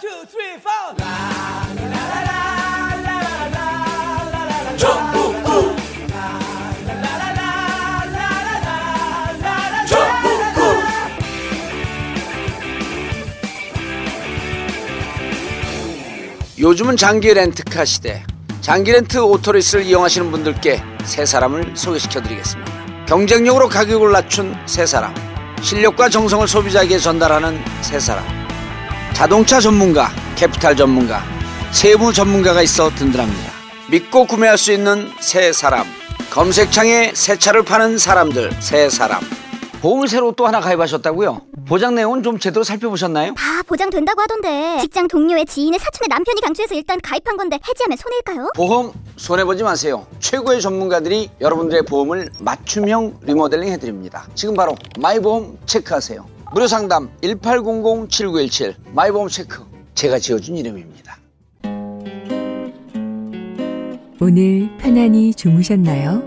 Two, 0.00 0.26
three, 0.26 0.58
four. 0.58 0.94
요즘은 16.58 16.96
장기 16.96 17.32
렌트카 17.32 17.84
시대. 17.84 18.24
장기 18.60 18.90
렌트 18.92 19.18
오토리스를 19.18 19.84
이용하시는 19.84 20.30
분들께 20.30 20.82
세 21.04 21.24
사람을 21.24 21.76
소개시켜 21.76 22.20
드리겠습니다. 22.22 22.72
경쟁력으로 23.06 23.68
가격을 23.68 24.10
낮춘 24.10 24.56
세 24.66 24.86
사람. 24.86 25.14
실력과 25.62 26.08
정성을 26.08 26.48
소비자에게 26.48 26.98
전달하는 26.98 27.62
세 27.80 28.00
사람. 28.00 28.43
자동차 29.14 29.60
전문가, 29.60 30.10
캐피탈 30.36 30.76
전문가, 30.76 31.22
세무 31.72 32.12
전문가가 32.12 32.62
있어 32.62 32.90
든든합니다. 32.90 33.52
믿고 33.90 34.26
구매할 34.26 34.58
수 34.58 34.72
있는 34.72 35.08
세 35.20 35.52
사람. 35.52 35.86
검색창에 36.30 37.12
새 37.14 37.38
차를 37.38 37.64
파는 37.64 37.96
사람들 37.96 38.50
세 38.60 38.88
사람. 38.90 39.20
보험을 39.80 40.08
새로 40.08 40.32
또 40.32 40.46
하나 40.46 40.60
가입하셨다고요? 40.60 41.42
보장 41.68 41.94
내용은 41.94 42.22
좀 42.22 42.38
제대로 42.38 42.64
살펴보셨나요? 42.64 43.34
다 43.34 43.62
보장된다고 43.66 44.20
하던데 44.20 44.78
직장 44.80 45.06
동료의 45.08 45.46
지인의 45.46 45.78
사촌의 45.78 46.08
남편이 46.08 46.40
강추해서 46.40 46.74
일단 46.74 47.00
가입한 47.00 47.36
건데 47.36 47.58
해지하면 47.68 47.96
손해일까요? 47.96 48.50
보험 48.56 48.92
손해보지 49.16 49.62
마세요. 49.62 50.06
최고의 50.20 50.60
전문가들이 50.60 51.30
여러분들의 51.40 51.84
보험을 51.84 52.30
맞춤형 52.40 53.20
리모델링 53.22 53.68
해드립니다. 53.72 54.26
지금 54.34 54.54
바로 54.54 54.74
마이보험 54.98 55.58
체크하세요. 55.66 56.33
무료 56.54 56.68
상담 56.68 57.10
1800-7917 57.20 58.74
마이보험 58.92 59.26
체크. 59.26 59.64
제가 59.96 60.20
지어준 60.20 60.56
이름입니다. 60.56 61.18
오늘 64.20 64.70
편안히 64.78 65.34
주무셨나요? 65.34 66.22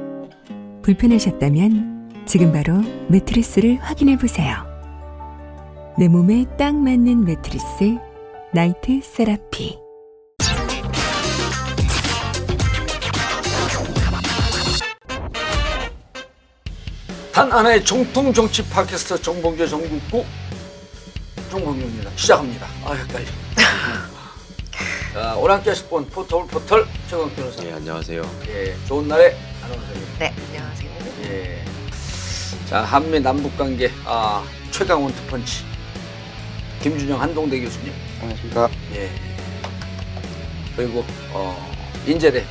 불편하셨다면 0.82 2.26
지금 2.26 2.52
바로 2.52 2.74
매트리스를 3.08 3.78
확인해 3.78 4.18
보세요. 4.18 4.54
내 5.98 6.10
몸에 6.10 6.44
딱 6.58 6.76
맞는 6.76 7.24
매트리스 7.24 7.98
나이트 8.54 9.00
세라피. 9.02 9.87
단 17.38 17.52
하나의 17.52 17.86
정통 17.86 18.34
정치 18.34 18.68
팟캐스트 18.68 19.22
정봉재 19.22 19.68
정국구 19.68 20.26
정봉주입니다. 21.52 22.10
시작합니다. 22.16 22.66
아 22.84 22.94
헷갈려. 22.94 23.28
자, 25.14 25.70
하실 25.70 25.88
분 25.88 26.04
포털 26.08 26.48
포털 26.48 26.88
최강 27.08 27.30
변호사. 27.36 27.64
예, 27.64 27.74
안녕하세요. 27.74 28.24
예, 28.48 28.76
좋은 28.88 29.08
날에 29.08 29.38
아나운서님. 29.64 30.04
네, 30.18 30.34
안녕하세요. 30.48 30.90
예. 31.26 31.66
자, 32.68 32.82
한미 32.82 33.20
남북 33.20 33.56
관계 33.56 33.92
아, 34.04 34.44
최강원 34.72 35.14
투펀치. 35.14 35.64
김준영 36.82 37.22
한동대 37.22 37.62
교수님. 37.62 37.94
안녕하십니까. 38.20 38.68
예. 38.96 39.12
그리고 40.76 41.06
어, 41.30 41.72
인제대 42.08 42.44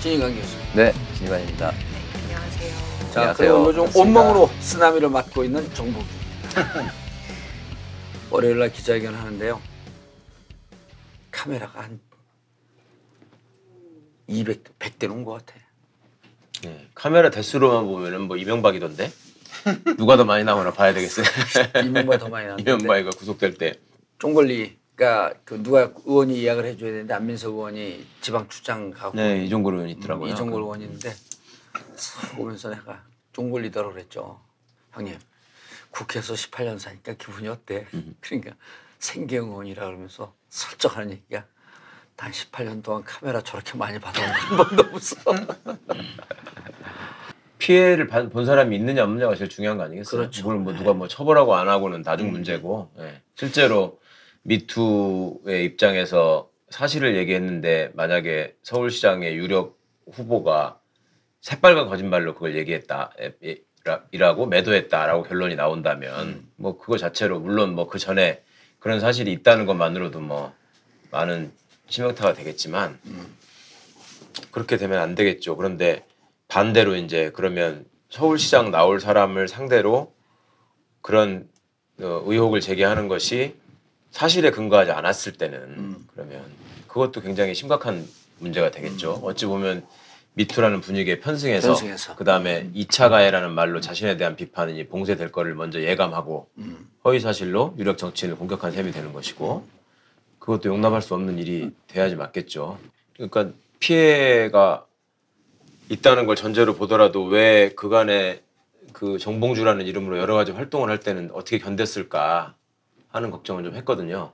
진희강 0.00 0.36
교수. 0.36 0.56
네, 0.72 0.94
진관입니다. 1.18 1.72
네, 1.72 1.76
안녕하세요. 2.22 2.93
자, 3.14 3.20
안녕하세요. 3.20 3.48
그리고 3.52 3.68
요즘 3.68 3.76
반갑습니다. 3.84 4.20
온몸으로 4.20 4.50
쓰나미를 4.58 5.08
맡고 5.08 5.44
있는 5.44 5.72
정복입니다. 5.72 6.12
월요일 8.28 8.58
날 8.58 8.72
기자회견 8.72 9.14
하는데요. 9.14 9.60
카메라가 11.30 11.82
한 11.82 12.00
200, 14.26 14.80
100대 14.80 15.06
놓은 15.06 15.24
것 15.24 15.34
같아. 15.46 15.54
네, 16.62 16.88
카메라 16.96 17.30
대수로만 17.30 17.84
보면은 17.84 18.22
뭐 18.22 18.36
이명박이던데 18.36 19.12
누가 19.96 20.16
더 20.16 20.24
많이 20.24 20.42
나오나 20.42 20.72
봐야 20.72 20.92
되겠어요. 20.92 21.24
이명박이 21.86 22.18
더 22.18 22.28
많이 22.28 22.46
나왔는데. 22.48 22.68
이명박이가 22.68 23.10
구속될 23.10 23.54
때. 23.54 23.74
쫑걸리가 24.18 25.34
그 25.44 25.62
누가 25.62 25.92
의원이 26.04 26.42
예약을 26.42 26.64
해줘야 26.64 26.90
되는데 26.90 27.14
안민석 27.14 27.50
의원이 27.52 28.04
지방 28.20 28.48
출장 28.48 28.90
가고 28.90 29.16
네, 29.16 29.44
이종걸 29.44 29.74
의원 29.74 29.88
있더라고요. 29.90 30.32
이종걸 30.32 30.62
의원인데 30.62 31.14
보면서 32.36 32.70
내가 32.70 33.02
쫑걸리더라 33.32 33.90
그랬죠. 33.92 34.40
형님 34.92 35.18
국회에서 35.90 36.34
18년 36.34 36.78
사니까 36.78 37.14
기분이 37.14 37.48
어때? 37.48 37.86
그러니까 38.20 38.54
생계형 38.98 39.48
의원이라 39.50 39.84
그러면서 39.86 40.34
슬쩍 40.48 40.96
하는 40.96 41.10
얘기가 41.12 41.44
단 42.16 42.30
18년 42.30 42.82
동안 42.82 43.02
카메라 43.04 43.40
저렇게 43.40 43.76
많이 43.76 43.98
받아본 43.98 44.30
한 44.30 44.56
번도 44.56 44.94
없어. 44.94 45.16
피해를 47.58 48.06
받- 48.08 48.30
본 48.30 48.44
사람이 48.44 48.76
있느냐 48.76 49.04
없느냐가 49.04 49.34
제일 49.36 49.48
중요한 49.48 49.78
거 49.78 49.84
아니겠어요? 49.84 50.20
그렇죠. 50.22 50.42
그걸 50.42 50.58
뭐 50.58 50.72
누가 50.74 50.92
뭐 50.92 51.08
처벌하고 51.08 51.54
안 51.54 51.68
하고는 51.68 52.02
나중 52.02 52.30
문제고. 52.30 52.90
예. 52.98 53.22
실제로 53.36 54.00
미투의 54.42 55.64
입장에서 55.64 56.50
사실을 56.68 57.16
얘기했는데 57.16 57.90
만약에 57.94 58.56
서울시장의 58.62 59.34
유력 59.36 59.78
후보가 60.12 60.78
새빨간 61.44 61.88
거짓말로 61.90 62.32
그걸 62.32 62.56
얘기했다. 62.56 63.12
이라고 64.12 64.46
매도했다라고 64.46 65.24
결론이 65.24 65.56
나온다면 65.56 66.42
뭐 66.56 66.78
그거 66.78 66.96
자체로 66.96 67.38
물론 67.38 67.74
뭐 67.74 67.86
그 67.86 67.98
전에 67.98 68.42
그런 68.78 68.98
사실이 68.98 69.30
있다는 69.30 69.66
것만으로도 69.66 70.20
뭐 70.20 70.54
많은 71.10 71.52
치명타가 71.90 72.32
되겠지만 72.32 72.98
그렇게 74.52 74.78
되면 74.78 74.98
안 74.98 75.14
되겠죠. 75.14 75.58
그런데 75.58 76.06
반대로 76.48 76.96
이제 76.96 77.30
그러면 77.34 77.84
서울시장 78.08 78.70
나올 78.70 78.98
사람을 78.98 79.46
상대로 79.46 80.14
그런 81.02 81.46
어, 82.00 82.22
의혹을 82.24 82.62
제기하는 82.62 83.06
것이 83.06 83.54
사실에 84.10 84.50
근거하지 84.50 84.92
않았을 84.92 85.32
때는 85.32 86.06
그러면 86.10 86.42
그것도 86.88 87.20
굉장히 87.20 87.54
심각한 87.54 88.08
문제가 88.38 88.70
되겠죠. 88.70 89.20
어찌 89.22 89.44
보면 89.44 89.86
미투라는 90.34 90.80
분위기에 90.80 91.20
편승해서, 91.20 91.68
편승해서. 91.68 92.16
그다음에 92.16 92.70
2차 92.74 93.08
가해라는 93.08 93.52
말로 93.52 93.80
자신에 93.80 94.16
대한 94.16 94.36
비판이 94.36 94.88
봉쇄될 94.88 95.30
거를 95.32 95.54
먼저 95.54 95.80
예감하고 95.80 96.48
허위 97.04 97.20
사실로 97.20 97.74
유력 97.78 97.98
정치인을 97.98 98.36
공격한 98.36 98.72
셈이 98.72 98.90
되는 98.92 99.12
것이고 99.12 99.66
그것도 100.40 100.68
용납할 100.68 101.02
수 101.02 101.14
없는 101.14 101.38
일이 101.38 101.72
돼야지 101.86 102.16
맞겠죠. 102.16 102.78
그러니까 103.14 103.50
피해가 103.78 104.86
있다는 105.88 106.26
걸 106.26 106.34
전제로 106.36 106.74
보더라도 106.74 107.24
왜 107.24 107.72
그간에 107.74 108.42
그 108.92 109.18
정봉주라는 109.18 109.86
이름으로 109.86 110.18
여러 110.18 110.34
가지 110.34 110.52
활동을 110.52 110.90
할 110.90 111.00
때는 111.00 111.30
어떻게 111.32 111.58
견뎠을까 111.58 112.54
하는 113.08 113.30
걱정을 113.30 113.62
좀 113.64 113.74
했거든요. 113.76 114.32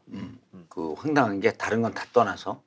그 0.68 0.94
황당한 0.94 1.40
게 1.40 1.52
다른 1.52 1.82
건 1.82 1.92
다 1.92 2.04
떠나서 2.12 2.62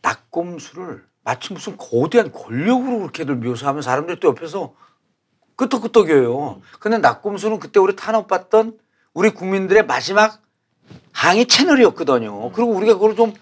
낙곰수를 0.00 1.04
마치 1.24 1.52
무슨 1.52 1.76
거대한 1.76 2.32
권력으로 2.32 2.98
그렇게들 3.00 3.36
묘사하면 3.36 3.82
사람들이 3.82 4.18
또 4.20 4.28
옆에서 4.28 4.74
끄떡끄떡여요. 5.56 6.60
근데 6.80 6.98
낙곰수는 6.98 7.60
그때 7.60 7.78
우리 7.78 7.94
탄압받던 7.94 8.78
우리 9.14 9.30
국민들의 9.30 9.86
마지막 9.86 10.40
항의 11.12 11.46
채널이었거든요. 11.46 12.50
그리고 12.52 12.72
우리가 12.72 12.94
그걸 12.94 13.16
좀 13.16 13.34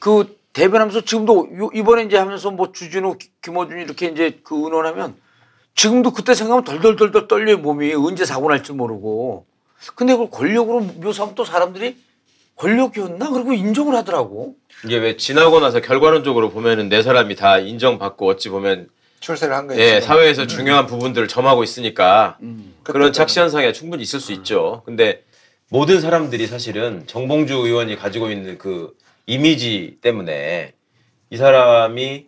그 0.00 0.38
대변하면서 0.52 1.00
지금도 1.00 1.48
요- 1.58 1.70
이번에 1.74 2.04
이제 2.04 2.16
하면서 2.16 2.50
뭐 2.52 2.70
주진우, 2.72 3.18
기- 3.18 3.32
김어준 3.42 3.78
이렇게 3.78 4.06
이제 4.06 4.40
그 4.44 4.54
의논하면 4.56 5.16
지금도 5.74 6.12
그때 6.12 6.34
생각하면 6.34 6.64
덜덜덜덜 6.64 7.26
떨려요 7.28 7.58
몸이 7.58 7.92
언제 7.94 8.24
사고 8.24 8.48
날지 8.48 8.72
모르고. 8.74 9.46
근데 9.96 10.12
그걸 10.12 10.30
권력으로 10.30 10.80
묘사하면 10.80 11.34
또 11.34 11.44
사람들이 11.44 12.00
권력이었나? 12.58 13.30
그리고 13.30 13.52
인정을 13.52 13.94
하더라고. 13.96 14.56
이게 14.84 14.96
왜 14.98 15.16
지나고 15.16 15.60
나서 15.60 15.80
결과론적으로 15.80 16.50
보면은 16.50 16.88
네 16.88 17.02
사람이 17.02 17.36
다 17.36 17.58
인정받고 17.58 18.26
어찌 18.28 18.48
보면 18.48 18.88
출세를 19.20 19.54
한 19.54 19.66
거지. 19.66 19.80
예, 19.80 20.00
사회에서 20.00 20.46
중요한 20.46 20.86
부분들을 20.86 21.26
점하고 21.28 21.64
있으니까 21.64 22.36
그런 22.38 22.74
그때는. 22.84 23.12
착시 23.12 23.40
현상이 23.40 23.72
충분히 23.72 24.02
있을 24.02 24.20
수 24.20 24.32
있죠. 24.32 24.82
근데 24.84 25.24
모든 25.70 26.00
사람들이 26.00 26.46
사실은 26.46 27.04
정봉주 27.06 27.54
의원이 27.54 27.96
가지고 27.96 28.30
있는 28.30 28.58
그 28.58 28.96
이미지 29.26 29.98
때문에 30.00 30.72
이 31.30 31.36
사람이 31.36 32.26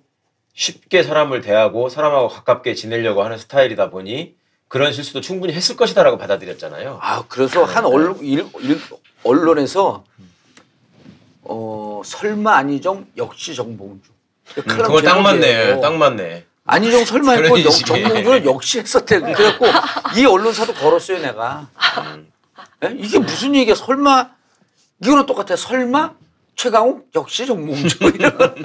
쉽게 0.52 1.02
사람을 1.02 1.40
대하고 1.40 1.88
사람하고 1.88 2.28
가깝게 2.28 2.74
지내려고 2.74 3.22
하는 3.22 3.38
스타일이다 3.38 3.90
보니 3.90 4.34
그런 4.68 4.92
실수도 4.92 5.20
충분히 5.20 5.52
했을 5.54 5.76
것이다라고 5.76 6.18
받아들였잖아요. 6.18 6.98
아, 7.00 7.24
그래서 7.28 7.64
한 7.64 7.84
언론, 7.86 8.18
일, 8.20 8.46
일, 8.60 8.78
언론에서 9.24 10.04
어, 11.42 12.02
설마 12.04 12.56
안희정 12.56 13.06
역시 13.16 13.54
정봉주. 13.54 14.10
음, 14.58 14.62
그거 14.66 15.00
딱 15.02 15.20
맞네. 15.20 15.40
제목이에요. 15.40 15.80
딱 15.80 15.94
맞네. 15.96 16.46
안희정 16.64 17.04
설마 17.04 17.32
했고 17.32 17.56
식의. 17.56 18.02
정봉주는 18.02 18.44
역시 18.44 18.78
했었대. 18.80 19.20
그래갖고 19.20 19.66
이 20.16 20.24
언론사도 20.24 20.74
걸었어요 20.74 21.20
내가. 21.20 21.68
예? 22.84 22.94
이게 22.96 23.18
무슨 23.18 23.54
얘기야? 23.54 23.74
설마 23.74 24.30
이거는 25.02 25.26
똑같아. 25.26 25.56
설마 25.56 26.14
최강욱 26.56 27.08
역시 27.14 27.46
정몽주 27.46 27.98
이런 28.14 28.64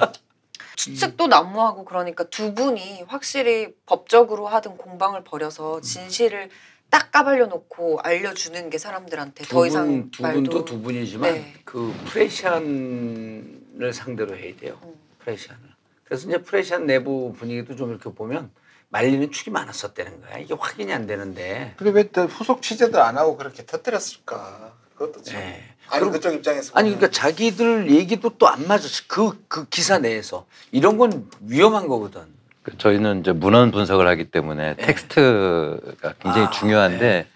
추측도 0.76 1.26
난무하고 1.28 1.84
그러니까 1.86 2.24
두 2.24 2.54
분이 2.54 3.04
확실히 3.08 3.68
법적으로 3.86 4.46
하든 4.46 4.76
공방을 4.76 5.24
벌여서 5.24 5.80
진실을 5.80 6.50
딱 6.90 7.10
까발려 7.12 7.46
놓고 7.46 8.00
알려주는 8.02 8.70
게 8.70 8.78
사람들한테 8.78 9.44
더 9.46 9.66
이상 9.66 10.10
두 10.10 10.22
말도 10.22 10.34
분도 10.42 10.64
두 10.64 10.80
분이지만 10.80 11.32
네. 11.32 11.54
그 11.64 11.92
프레시안을 12.06 13.92
상대로 13.92 14.36
해야 14.36 14.54
돼요. 14.56 14.78
음. 14.82 14.94
프레시안을. 15.20 15.60
그래서 16.04 16.28
이제 16.28 16.38
프레시안 16.42 16.86
내부 16.86 17.34
분위기도 17.36 17.74
좀 17.74 17.90
이렇게 17.90 18.10
보면 18.10 18.50
말리는 18.90 19.30
축이 19.32 19.50
많았었다는 19.50 20.20
거야. 20.20 20.38
이게 20.38 20.54
확인이 20.54 20.92
안 20.92 21.06
되는데. 21.06 21.74
근데 21.76 21.90
왜 21.90 22.04
또 22.04 22.22
후속 22.26 22.62
취재도 22.62 23.02
안 23.02 23.18
하고 23.18 23.36
그렇게 23.36 23.66
터뜨렸을까? 23.66 24.72
그것도 24.94 25.22
참. 25.22 25.40
네. 25.40 25.62
아니 25.88 26.00
그럼- 26.00 26.12
그쪽 26.12 26.32
입장에서 26.34 26.72
아니 26.74 26.90
그러니까 26.90 27.10
자기들 27.10 27.90
얘기도 27.90 28.36
또 28.38 28.46
안 28.46 28.66
맞아. 28.66 28.88
그, 29.08 29.44
그 29.48 29.68
기사 29.68 29.98
내에서 29.98 30.46
이런 30.70 30.96
건 30.98 31.28
위험한 31.40 31.88
거거든. 31.88 32.35
그 32.66 32.76
저희는 32.78 33.20
이제 33.20 33.30
문헌 33.30 33.70
분석을 33.70 34.08
하기 34.08 34.24
때문에 34.24 34.74
텍스트가 34.74 36.14
굉장히 36.20 36.46
아, 36.48 36.50
중요한데 36.50 37.26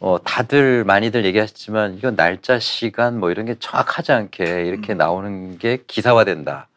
어, 0.00 0.18
다들 0.22 0.84
많이들 0.84 1.24
얘기하셨지만 1.24 1.94
이건 1.96 2.14
날짜, 2.14 2.58
시간 2.58 3.18
뭐 3.18 3.30
이런 3.30 3.46
게 3.46 3.54
정확하지 3.58 4.12
않게 4.12 4.66
이렇게 4.66 4.92
나오는 4.92 5.56
게 5.58 5.78
기사화된다. 5.86 6.68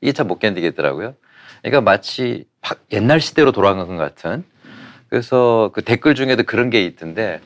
이게 0.00 0.12
참 0.12 0.28
못 0.28 0.38
견디겠더라고요. 0.38 1.14
그러니까 1.60 1.80
마치 1.82 2.46
바- 2.62 2.76
옛날 2.90 3.20
시대로 3.20 3.52
돌아간 3.52 3.86
것 3.86 3.96
같은. 3.98 4.44
그래서 5.10 5.70
그 5.74 5.82
댓글 5.82 6.14
중에도 6.14 6.44
그런 6.44 6.70
게 6.70 6.82
있던데 6.86 7.40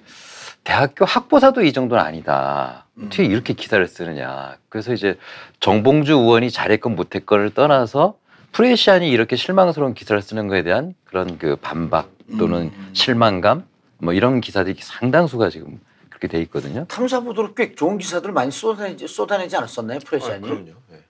대학교 0.62 1.05
학보사도 1.05 1.64
이 1.64 1.73
정도는 1.73 2.02
아니다. 2.02 2.87
어떻게 2.97 3.25
이렇게 3.25 3.55
기사를 3.55 3.85
쓰느냐. 3.88 4.56
그래서 4.69 4.93
이제 4.93 5.19
정봉주 5.59 6.12
의원이 6.12 6.52
잘했건 6.52 6.94
못했건을 6.94 7.50
떠나서 7.55 8.14
프레시안이 8.52 9.10
이렇게 9.10 9.37
실망스러운 9.37 9.94
기사를 9.94 10.20
쓰는 10.22 10.48
거에 10.48 10.62
대한 10.62 10.94
그런 11.04 11.38
그 11.38 11.56
반박 11.56 12.10
또는 12.38 12.72
음. 12.75 12.90
실망감 12.93 13.66
뭐 13.98 14.12
이런 14.12 14.40
기사들이 14.40 14.78
상당수가 14.81 15.50
지금 15.50 15.81
그렇게 16.08 16.28
돼 16.28 16.40
있거든요. 16.43 16.87
탐사 16.88 17.20
보도로 17.20 17.54
꽤 17.54 17.75
좋은 17.75 17.98
기사들을 17.98 18.32
많이 18.32 18.50
쏟아내지, 18.50 19.06
쏟아내지 19.06 19.56
않았었나요, 19.56 19.98
아, 19.98 20.06
프레시안이? 20.06 20.43
그럼요. 20.43 20.72
네. 20.90 21.02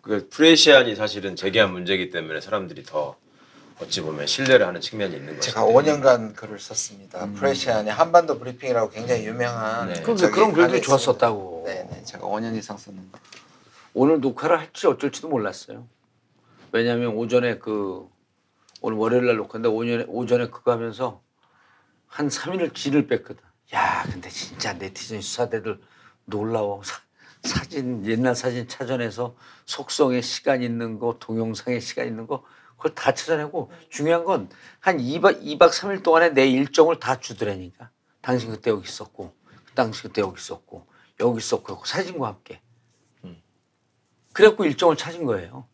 그 0.00 0.28
프레시안이 0.30 0.94
사실은 0.94 1.36
제기한 1.36 1.72
문제이기 1.72 2.10
때문에 2.10 2.40
사람들이 2.40 2.84
더 2.84 3.16
어찌 3.80 4.00
보면 4.00 4.26
신뢰를 4.26 4.66
하는 4.66 4.80
측면이 4.80 5.16
있는 5.16 5.34
거죠. 5.34 5.50
제가 5.50 5.64
5년간 5.64 6.36
글을 6.36 6.60
썼습니다. 6.60 7.26
프레시안이 7.34 7.90
한반도 7.90 8.38
브리핑이라고 8.38 8.90
굉장히 8.90 9.26
유명한 9.26 9.88
네. 9.92 10.02
그럼 10.02 10.16
저기 10.16 10.32
그런 10.32 10.50
있습니다. 10.50 10.80
좋았었다고. 10.80 11.64
네 11.66 11.86
네 11.90 12.02
제가 12.04 12.26
5년 12.26 12.56
이상 12.56 12.76
썼는 12.76 13.10
거. 13.10 13.18
오늘 13.94 14.20
녹화를 14.20 14.58
할지 14.58 14.86
어쩔지도 14.86 15.28
몰랐어요. 15.28 15.86
왜냐하면 16.72 17.14
오전에 17.14 17.58
그 17.58 18.08
오늘 18.80 18.98
월요일 18.98 19.26
날 19.26 19.36
녹화인데 19.36 19.68
오전에 19.68 20.04
오전에 20.08 20.48
그거 20.48 20.72
하면서 20.72 21.22
한 22.06 22.28
3일을 22.28 22.74
진을 22.74 23.06
뺐거든. 23.06 23.42
야, 23.74 24.04
근데 24.10 24.28
진짜 24.30 24.72
네티즌 24.74 25.20
수사대들 25.20 25.80
놀라워. 26.24 26.82
사, 26.82 27.00
사진 27.42 28.04
옛날 28.06 28.34
사진 28.34 28.68
찾아내서 28.68 29.36
속성에 29.66 30.20
시간 30.22 30.62
있는 30.62 30.98
거, 30.98 31.16
동영상에 31.20 31.80
시간 31.80 32.06
있는 32.06 32.26
거 32.26 32.44
그걸 32.76 32.94
다 32.94 33.14
찾아내고 33.14 33.70
중요한 33.90 34.24
건 34.24 34.48
한 34.80 34.98
2박 34.98 35.42
2박 35.42 35.70
3일 35.70 36.02
동안에 36.02 36.30
내 36.30 36.48
일정을 36.48 36.98
다 36.98 37.20
주더라니까. 37.20 37.90
당신 38.20 38.50
그때 38.50 38.70
여기 38.70 38.88
있었고, 38.88 39.32
당신 39.74 40.08
그때 40.08 40.20
여기 40.22 40.38
있었고, 40.40 40.86
여기 41.20 41.38
있었고 41.38 41.84
사진과 41.84 42.26
함께. 42.28 42.60
그래갖고 44.32 44.64
일정을 44.64 44.96
찾은 44.96 45.24
거예요. 45.24 45.66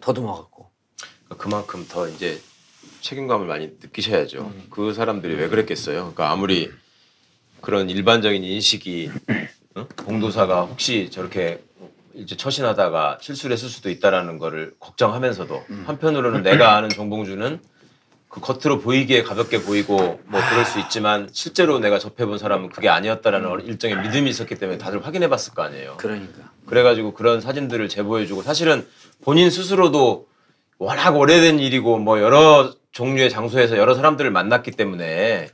더듬어갖고. 0.00 0.70
그만큼 1.38 1.86
더 1.88 2.08
이제 2.08 2.40
책임감을 3.00 3.46
많이 3.46 3.66
느끼셔야죠. 3.80 4.52
그 4.70 4.92
사람들이 4.92 5.34
왜 5.34 5.48
그랬겠어요? 5.48 5.98
그러니까 6.00 6.30
아무리 6.30 6.70
그런 7.60 7.88
일반적인 7.88 8.42
인식이 8.42 9.10
어? 9.76 9.86
봉도사가 9.96 10.62
혹시 10.64 11.10
저렇게 11.10 11.62
이제 12.14 12.36
처신하다가 12.36 13.18
실수를 13.20 13.54
했을 13.54 13.68
수도 13.68 13.90
있다라는 13.90 14.38
거를 14.38 14.74
걱정하면서도 14.80 15.64
한편으로는 15.86 16.42
내가 16.42 16.76
아는 16.76 16.88
정봉주는 16.88 17.60
그 18.30 18.40
겉으로 18.40 18.80
보이기에 18.80 19.24
가볍게 19.24 19.60
보이고 19.60 19.96
뭐 19.96 20.40
그럴 20.50 20.64
수 20.64 20.78
있지만 20.78 21.28
실제로 21.32 21.80
내가 21.80 21.98
접해본 21.98 22.38
사람은 22.38 22.68
그게 22.70 22.88
아니었다라는 22.88 23.66
일정의 23.66 24.00
믿음이 24.00 24.30
있었기 24.30 24.54
때문에 24.54 24.78
다들 24.78 25.04
확인해봤을 25.04 25.52
거 25.52 25.62
아니에요. 25.62 25.94
그러니까. 25.96 26.52
그래가지고 26.64 27.12
그런 27.14 27.40
사진들을 27.40 27.88
제보해주고 27.88 28.42
사실은 28.42 28.86
본인 29.22 29.50
스스로도 29.50 30.28
워낙 30.78 31.16
오래된 31.16 31.58
일이고 31.58 31.98
뭐 31.98 32.20
여러 32.20 32.72
종류의 32.92 33.30
장소에서 33.30 33.76
여러 33.76 33.94
사람들을 33.94 34.30
만났기 34.30 34.70
때문에 34.70 35.50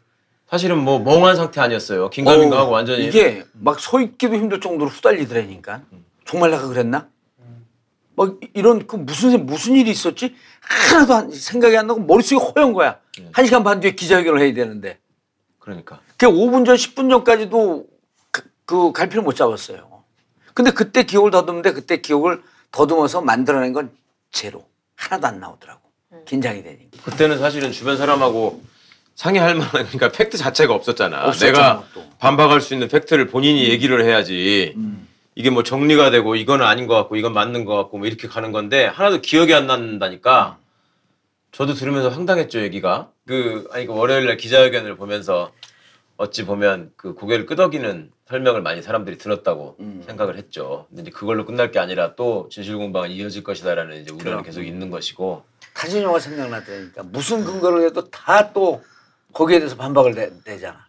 사실은 0.46 0.76
뭐 0.78 0.98
멍한 0.98 1.34
상태 1.34 1.62
아니었어요. 1.62 2.10
긴가민가 2.10 2.58
하고 2.58 2.68
어우, 2.68 2.74
완전히 2.74 3.06
이게 3.06 3.42
막 3.54 3.80
서 3.80 4.00
있기도 4.02 4.34
힘들 4.34 4.60
정도로 4.60 4.90
후달리더라니까. 4.90 5.80
정말 6.26 6.50
내가 6.50 6.68
그랬나? 6.68 7.08
막 8.16 8.34
이런 8.54 8.86
그 8.86 8.96
무슨 8.96 9.30
생- 9.30 9.46
무슨 9.46 9.74
일이 9.76 9.90
있었지? 9.90 10.34
하나도 10.60 11.14
안- 11.14 11.30
생각이 11.30 11.76
안 11.76 11.86
나고 11.86 12.00
머릿속이 12.00 12.42
허연 12.42 12.72
거야. 12.72 12.98
한 13.32 13.44
시간 13.44 13.62
반 13.62 13.80
뒤에 13.80 13.94
기자회견을 13.94 14.40
해야 14.40 14.52
되는데. 14.54 14.98
그러니까 15.58 16.00
그 16.16 16.26
5분 16.26 16.64
전, 16.64 16.76
10분 16.76 17.10
전까지도 17.10 17.86
그, 18.30 18.42
그 18.64 18.92
갈피를 18.92 19.22
못 19.22 19.34
잡았어요. 19.36 20.02
근데 20.54 20.70
그때 20.70 21.02
기억을 21.02 21.30
더듬는데 21.30 21.72
그때 21.72 22.00
기억을 22.00 22.42
더듬어서 22.72 23.20
만들어낸 23.20 23.72
건 23.72 23.90
제로. 24.32 24.66
하나도 24.96 25.26
안 25.26 25.40
나오더라고. 25.40 25.80
긴장이 26.24 26.62
되니까. 26.62 27.02
그때는 27.04 27.38
사실은 27.38 27.70
주변 27.72 27.98
사람하고 27.98 28.62
상의할 29.14 29.54
만한 29.54 29.70
그러니까 29.72 30.08
팩트 30.10 30.38
자체가 30.38 30.72
없었잖아. 30.74 31.26
없었잖아, 31.26 31.52
내가 31.52 31.84
또. 31.92 32.02
반박할 32.18 32.62
수 32.62 32.72
있는 32.74 32.88
팩트를 32.88 33.26
본인이 33.26 33.68
얘기를 33.68 34.02
해야지. 34.04 34.74
이게 35.36 35.50
뭐 35.50 35.62
정리가 35.62 36.10
되고 36.10 36.34
이건 36.34 36.62
아닌 36.62 36.86
것 36.86 36.94
같고 36.94 37.16
이건 37.16 37.34
맞는 37.34 37.66
것 37.66 37.76
같고 37.76 37.98
뭐 37.98 38.06
이렇게 38.06 38.26
가는 38.26 38.52
건데 38.52 38.86
하나도 38.86 39.20
기억이 39.20 39.54
안 39.54 39.66
난다니까. 39.66 40.58
저도 41.52 41.74
들으면서 41.74 42.08
황당했죠 42.08 42.60
얘기가. 42.62 43.10
그 43.26 43.68
아니 43.70 43.86
그 43.86 43.94
월요일 43.94 44.26
날 44.26 44.36
기자회견을 44.38 44.96
보면서 44.96 45.52
어찌 46.16 46.46
보면 46.46 46.92
그 46.96 47.12
고개를 47.14 47.44
끄덕이는 47.44 48.10
설명을 48.28 48.62
많이 48.62 48.80
사람들이 48.80 49.18
들었다고 49.18 49.76
음. 49.80 50.02
생각을 50.06 50.36
했죠. 50.38 50.86
근데 50.88 51.02
이제 51.02 51.10
그걸로 51.10 51.44
끝날 51.44 51.70
게 51.70 51.78
아니라 51.78 52.14
또 52.16 52.48
진실 52.50 52.76
공방은 52.78 53.10
이어질 53.10 53.44
것이다라는 53.44 54.00
이제 54.00 54.10
우려는 54.12 54.30
그럼. 54.32 54.42
계속 54.42 54.62
있는 54.62 54.90
것이고. 54.90 55.44
타진 55.74 56.02
영화 56.02 56.18
생각나더라니까. 56.18 57.02
무슨 57.04 57.44
근거를 57.44 57.84
해도 57.84 58.08
다 58.08 58.52
또 58.54 58.82
거기에 59.34 59.58
대해서 59.58 59.76
반박을 59.76 60.14
내, 60.14 60.30
내잖아. 60.46 60.86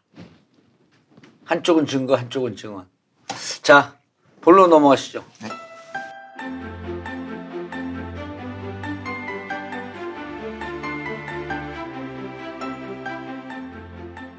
한쪽은 1.44 1.86
증거, 1.86 2.16
한쪽은 2.16 2.56
증언. 2.56 2.86
자, 3.62 3.97
본론 4.48 4.70
넘어가시죠. 4.70 5.26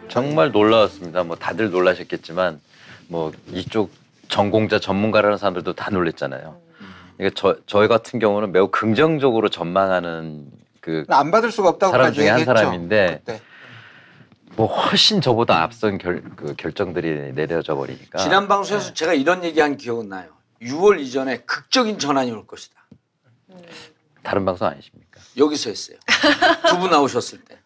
정말 0.08 0.50
놀라웠습니다. 0.50 1.24
뭐 1.24 1.36
다들 1.36 1.70
놀라셨겠지만 1.70 2.58
뭐 3.08 3.32
이쪽 3.52 3.90
전공자 4.30 4.78
전문가라는 4.78 5.36
사람들도 5.36 5.74
다 5.74 5.90
놀랬잖아요. 5.90 6.56
그러니까 7.18 7.38
저 7.38 7.56
저희 7.66 7.86
같은 7.86 8.18
경우는 8.18 8.50
매우 8.50 8.68
긍정적으로 8.68 9.50
전망하는 9.50 10.46
그뭐안 10.80 11.30
받을 11.30 11.52
수가 11.52 11.68
없다고 11.68 11.92
사람 11.92 12.14
중에 12.14 12.30
한 12.30 12.40
얘기했죠. 12.40 12.58
사람인데 12.58 13.20
그때. 13.26 13.42
뭐 14.58 14.66
훨씬 14.66 15.20
저보다 15.20 15.62
앞선 15.62 15.98
결, 15.98 16.20
그 16.34 16.56
결정들이 16.56 17.32
내려져 17.32 17.76
버리니까 17.76 18.18
지난 18.18 18.48
방송에서 18.48 18.92
제가 18.92 19.14
이런 19.14 19.44
얘기한 19.44 19.76
기억은 19.76 20.08
나요. 20.08 20.30
6월 20.60 20.98
이전에 20.98 21.38
극적인 21.46 22.00
전환이 22.00 22.32
올 22.32 22.44
것이다. 22.44 22.74
다른 24.24 24.44
방송 24.44 24.66
아니십니까? 24.66 25.20
여기서 25.36 25.70
했어요. 25.70 25.96
두 26.68 26.76
분 26.80 26.90
나오셨을 26.90 27.38
때. 27.44 27.56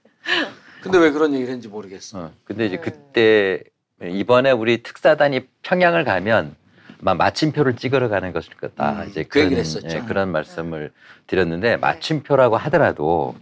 근데 0.82 0.98
왜 0.98 1.10
그런 1.12 1.32
얘기를 1.32 1.48
했는지 1.48 1.68
모르겠어. 1.68 2.18
어, 2.18 2.32
근데 2.44 2.66
이제 2.66 2.76
그때 2.76 3.62
이번에 4.02 4.50
우리 4.50 4.82
특사단이 4.82 5.46
평양을 5.62 6.04
가면 6.04 6.54
아마 7.00 7.14
마침표를 7.14 7.76
찍으러 7.76 8.10
가는 8.10 8.34
것일 8.34 8.54
거다. 8.56 9.02
음, 9.04 9.08
이제 9.08 9.22
그 9.22 9.40
얘기를 9.40 9.62
그런, 9.62 9.64
했었죠. 9.64 9.96
예, 9.96 10.00
그런 10.02 10.30
말씀을 10.30 10.92
드렸는데 11.26 11.78
마침표라고 11.78 12.58
하더라도 12.58 13.34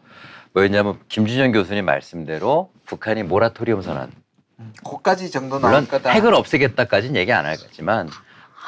뭐였냐면 0.53 0.99
김준현 1.09 1.53
교수님 1.53 1.85
말씀대로 1.85 2.71
북한이 2.87 3.23
모라토리움 3.23 3.83
선언 3.83 4.11
거기까지 4.85 5.31
정도 5.31 5.59
물론 5.59 5.87
거다. 5.87 6.11
핵을 6.11 6.35
없애겠다까지는 6.35 7.17
얘기 7.17 7.33
안 7.33 7.47
하겠지만 7.47 8.09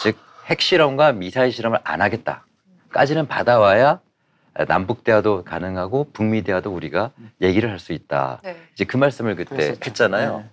즉 0.01 0.17
핵실험과 0.47 1.13
미사일 1.13 1.53
실험을 1.53 1.79
안 1.85 2.01
하겠다까지는 2.01 3.27
받아와야 3.29 4.01
남북 4.69 5.03
대화도 5.05 5.45
가능하고 5.45 6.11
북미 6.13 6.43
대화도 6.43 6.73
우리가 6.75 7.11
얘기를 7.41 7.71
할 7.71 7.79
수 7.79 7.93
있다. 7.93 8.41
네. 8.43 8.57
이제 8.75 8.85
그 8.85 8.97
말씀을 8.97 9.35
그때 9.35 9.55
그랬었죠. 9.55 9.81
했잖아요. 9.87 10.39
네. 10.39 10.45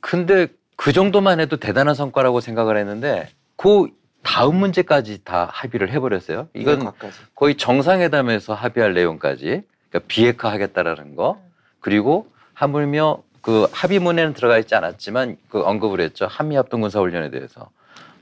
근데 0.00 0.48
그 0.76 0.92
정도만 0.92 1.40
해도 1.40 1.56
대단한 1.56 1.94
성과라고 1.94 2.40
생각을 2.40 2.76
했는데 2.76 3.28
그 3.56 3.86
다음 4.22 4.56
문제까지 4.56 5.22
다 5.24 5.48
합의를 5.52 5.90
해버렸어요. 5.92 6.48
이건. 6.54 6.92
거의 7.34 7.56
정상회담에서 7.56 8.54
합의할 8.54 8.92
내용까지 8.94 9.62
그러니까 9.96 10.00
비핵화하겠다라는 10.08 11.16
거 11.16 11.40
그리고 11.80 12.30
하물며 12.54 13.22
그 13.40 13.68
합의문에는 13.72 14.34
들어가 14.34 14.58
있지 14.58 14.74
않았지만 14.74 15.36
그 15.48 15.62
언급을 15.62 16.00
했죠 16.00 16.26
한미 16.26 16.56
합동 16.56 16.80
군사 16.82 17.00
훈련에 17.00 17.30
대해서 17.30 17.70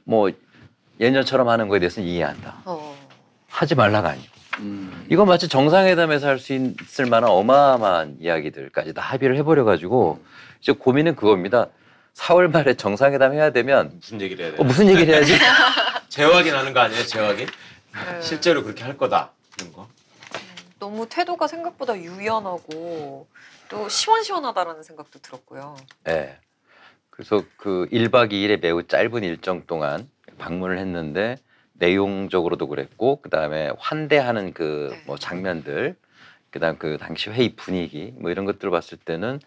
뭐 0.05 0.31
예년처럼 1.01 1.49
하는 1.49 1.69
거에 1.69 1.81
대해서는 1.81 2.09
이해한다 2.09 2.63
어. 2.65 2.97
하지 3.49 3.75
말라가 3.75 4.11
아니고 4.11 4.35
음. 4.61 5.07
이건 5.11 5.27
마치 5.27 5.49
정상회담에서 5.49 6.29
할 6.29 6.39
수 6.39 6.53
있을 6.53 7.07
만한 7.07 7.31
어마어마한 7.31 8.19
이야기들까지 8.21 8.95
다 8.95 9.03
합의를 9.03 9.37
해버려 9.39 9.65
가지고 9.65 10.23
이제 10.61 10.73
고민은 10.73 11.17
그겁니다 11.17 11.69
4월 12.15 12.53
말에 12.53 12.75
정상회담 12.75 13.33
해야 13.33 13.51
되면 13.51 13.91
무슨 13.95 14.21
얘기를 14.21 14.45
해야 14.45 14.55
돼? 14.55 14.63
어, 14.63 14.65
무슨 14.65 14.87
얘기를 14.89 15.15
해야지 15.15 15.37
재확인 16.09 16.55
하는 16.55 16.73
거 16.73 16.81
아니에요? 16.81 17.05
재확인? 17.05 17.47
네. 17.47 18.21
실제로 18.21 18.63
그렇게 18.63 18.85
할 18.85 18.97
거다 18.97 19.33
이런 19.59 19.73
거. 19.73 19.89
너무 20.85 21.09
태도가 21.09 21.47
생각보다 21.47 21.99
유연하고 21.99 23.27
또 23.71 23.89
시원시원하다라는 23.89 24.83
생각도 24.83 25.19
들었고요. 25.19 25.77
네. 26.05 26.39
그래서 27.09 27.43
그 27.57 27.89
1박 27.91 28.33
2일의 28.33 28.61
매우 28.61 28.83
짧은 28.83 29.25
일정 29.25 29.65
동안 29.67 30.07
방문을 30.37 30.79
했는데 30.79 31.37
내용적으로도 31.73 32.69
그랬고 32.69 33.23
그다음에 33.23 33.71
환대하는 33.79 34.53
그 34.53 34.91
네. 34.93 35.03
뭐 35.07 35.17
장면들 35.17 35.97
그다음 36.51 36.77
그 36.77 36.99
당시 37.01 37.31
회의 37.31 37.57
분위기 37.57 38.13
뭐 38.19 38.31
이런 38.31 38.45
것들을 38.45 38.71
봤을 38.71 38.99
때는 38.99 39.41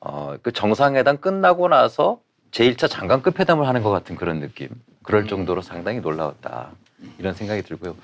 어 0.00 0.36
그 0.42 0.50
정상회담 0.50 1.18
끝나고 1.18 1.68
나서 1.68 2.20
제1차 2.50 2.90
장관 2.90 3.22
급 3.22 3.38
회담을 3.38 3.68
하는 3.68 3.84
것 3.84 3.90
같은 3.90 4.16
그런 4.16 4.40
느낌. 4.40 4.68
그럴 5.04 5.22
음. 5.22 5.28
정도로 5.28 5.62
상당히 5.62 6.00
놀라웠다. 6.00 6.72
이런 7.18 7.34
생각이 7.34 7.62
들고요. 7.62 7.96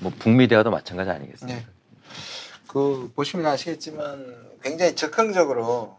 뭐 0.00 0.10
북미 0.18 0.48
대화도 0.48 0.70
마찬가지 0.70 1.10
아니겠습니까? 1.10 1.60
네. 1.60 1.66
그 2.72 3.12
보시면 3.14 3.44
아시겠지만 3.46 4.34
굉장히 4.62 4.96
적극적으로 4.96 5.98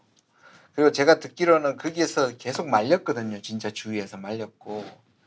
그리고 0.74 0.92
제가 0.92 1.20
듣기로는 1.20 1.78
거기에서 1.78 2.36
계속 2.38 2.68
말렸거든요. 2.68 3.42
진짜 3.44 3.70
주위에서 3.70 4.18
말렸고 4.18 4.84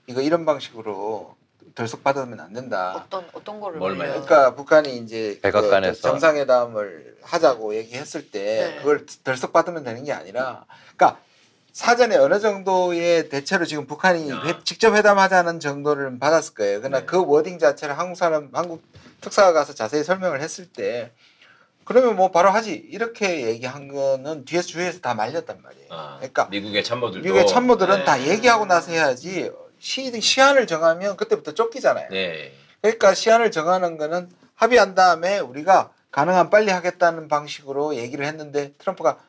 이거 0.08 0.20
이런 0.20 0.44
방식으로 0.44 1.36
덜썩 1.76 2.02
받으면 2.02 2.40
안 2.40 2.52
된다. 2.52 2.94
어떤 2.96 3.28
어떤 3.32 3.60
거를 3.60 3.78
뭘 3.78 3.94
말려요? 3.94 4.22
그러니까 4.24 4.56
북한이 4.56 4.96
이제 4.98 5.38
백악관에서. 5.40 5.94
그 5.94 6.00
정상회담을 6.02 7.18
하자고 7.22 7.76
얘기했을 7.76 8.28
때 8.32 8.72
네. 8.74 8.76
그걸 8.78 9.06
덜썩 9.22 9.52
받으면 9.52 9.84
되는 9.84 10.02
게 10.02 10.12
아니라 10.12 10.64
그러니까 10.96 11.20
사전에 11.72 12.16
어느 12.16 12.40
정도의 12.40 13.28
대체로 13.28 13.66
지금 13.66 13.86
북한이 13.86 14.30
야. 14.30 14.42
회- 14.46 14.58
직접 14.64 14.96
회담하자는 14.96 15.60
정도를 15.60 16.18
받았을 16.18 16.54
거예요. 16.54 16.80
그러나 16.80 17.00
네. 17.00 17.06
그 17.06 17.24
워딩 17.24 17.60
자체를 17.60 17.96
한국 17.96 18.16
사람 18.16 18.48
한국 18.52 18.82
특사가 19.20 19.52
가서 19.52 19.74
자세히 19.74 20.02
설명을 20.02 20.40
했을 20.40 20.66
때 20.72 21.12
그러면 21.86 22.16
뭐 22.16 22.32
바로 22.32 22.50
하지 22.50 22.72
이렇게 22.74 23.46
얘기한 23.46 23.86
거는 23.86 24.44
뒤에서 24.44 24.66
주위에서 24.66 25.00
다 25.00 25.14
말렸단 25.14 25.62
말이에요. 25.62 25.86
아, 25.90 26.16
그러니까 26.16 26.46
미국의 26.46 26.82
참모들도 26.82 27.22
미국의 27.22 27.46
참모들은 27.46 27.98
네. 27.98 28.04
다 28.04 28.20
얘기하고 28.26 28.66
나서 28.66 28.90
해야지 28.90 29.52
시, 29.78 30.20
시한을 30.20 30.66
정하면 30.66 31.16
그때부터 31.16 31.54
쫓기잖아요. 31.54 32.08
네. 32.10 32.52
그러니까 32.80 33.14
시한을 33.14 33.52
정하는 33.52 33.98
거는 33.98 34.28
합의한 34.56 34.96
다음에 34.96 35.38
우리가 35.38 35.92
가능한 36.10 36.50
빨리 36.50 36.72
하겠다는 36.72 37.28
방식으로 37.28 37.94
얘기를 37.94 38.26
했는데 38.26 38.72
트럼프가 38.78 39.20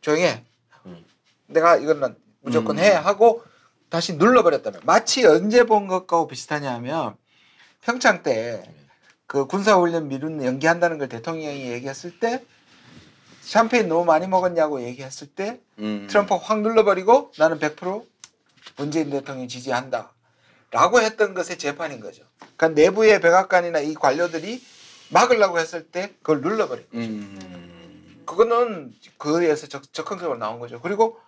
조용히 0.00 0.24
해. 0.24 0.44
음. 0.86 1.04
내가 1.46 1.76
이거는 1.76 2.16
무조건 2.40 2.78
음. 2.78 2.84
해 2.84 2.90
하고 2.90 3.44
다시 3.90 4.14
눌러버렸다면 4.14 4.80
마치 4.84 5.26
언제 5.26 5.64
본 5.64 5.88
것과 5.88 6.26
비슷하냐 6.26 6.72
하면 6.74 7.16
평창 7.82 8.22
때 8.22 8.62
그 9.28 9.46
군사훈련 9.46 10.08
미룬 10.08 10.42
연기한다는 10.42 10.98
걸 10.98 11.08
대통령이 11.08 11.70
얘기했을 11.70 12.18
때 12.18 12.44
샴페인 13.42 13.86
너무 13.86 14.04
많이 14.04 14.26
먹었냐고 14.26 14.82
얘기했을 14.82 15.28
때 15.28 15.60
음. 15.78 16.06
트럼프가 16.08 16.38
확 16.42 16.62
눌러버리고 16.62 17.32
나는 17.38 17.58
100% 17.58 18.04
문재인 18.78 19.10
대통령 19.10 19.46
지지한다. 19.46 20.12
라고 20.70 21.00
했던 21.00 21.34
것의 21.34 21.58
재판인 21.58 22.00
거죠. 22.00 22.24
그러니까 22.56 22.68
내부의 22.68 23.20
백악관이나 23.20 23.80
이 23.80 23.94
관료들이 23.94 24.62
막으려고 25.10 25.58
했을 25.58 25.86
때 25.86 26.14
그걸 26.22 26.40
눌러버린 26.40 26.84
거죠. 26.86 26.98
음. 26.98 28.22
그거는 28.24 28.94
그에서 29.18 29.66
적, 29.66 29.92
적극적으로 29.92 30.38
나온 30.38 30.58
거죠. 30.58 30.80
그리고 30.80 31.20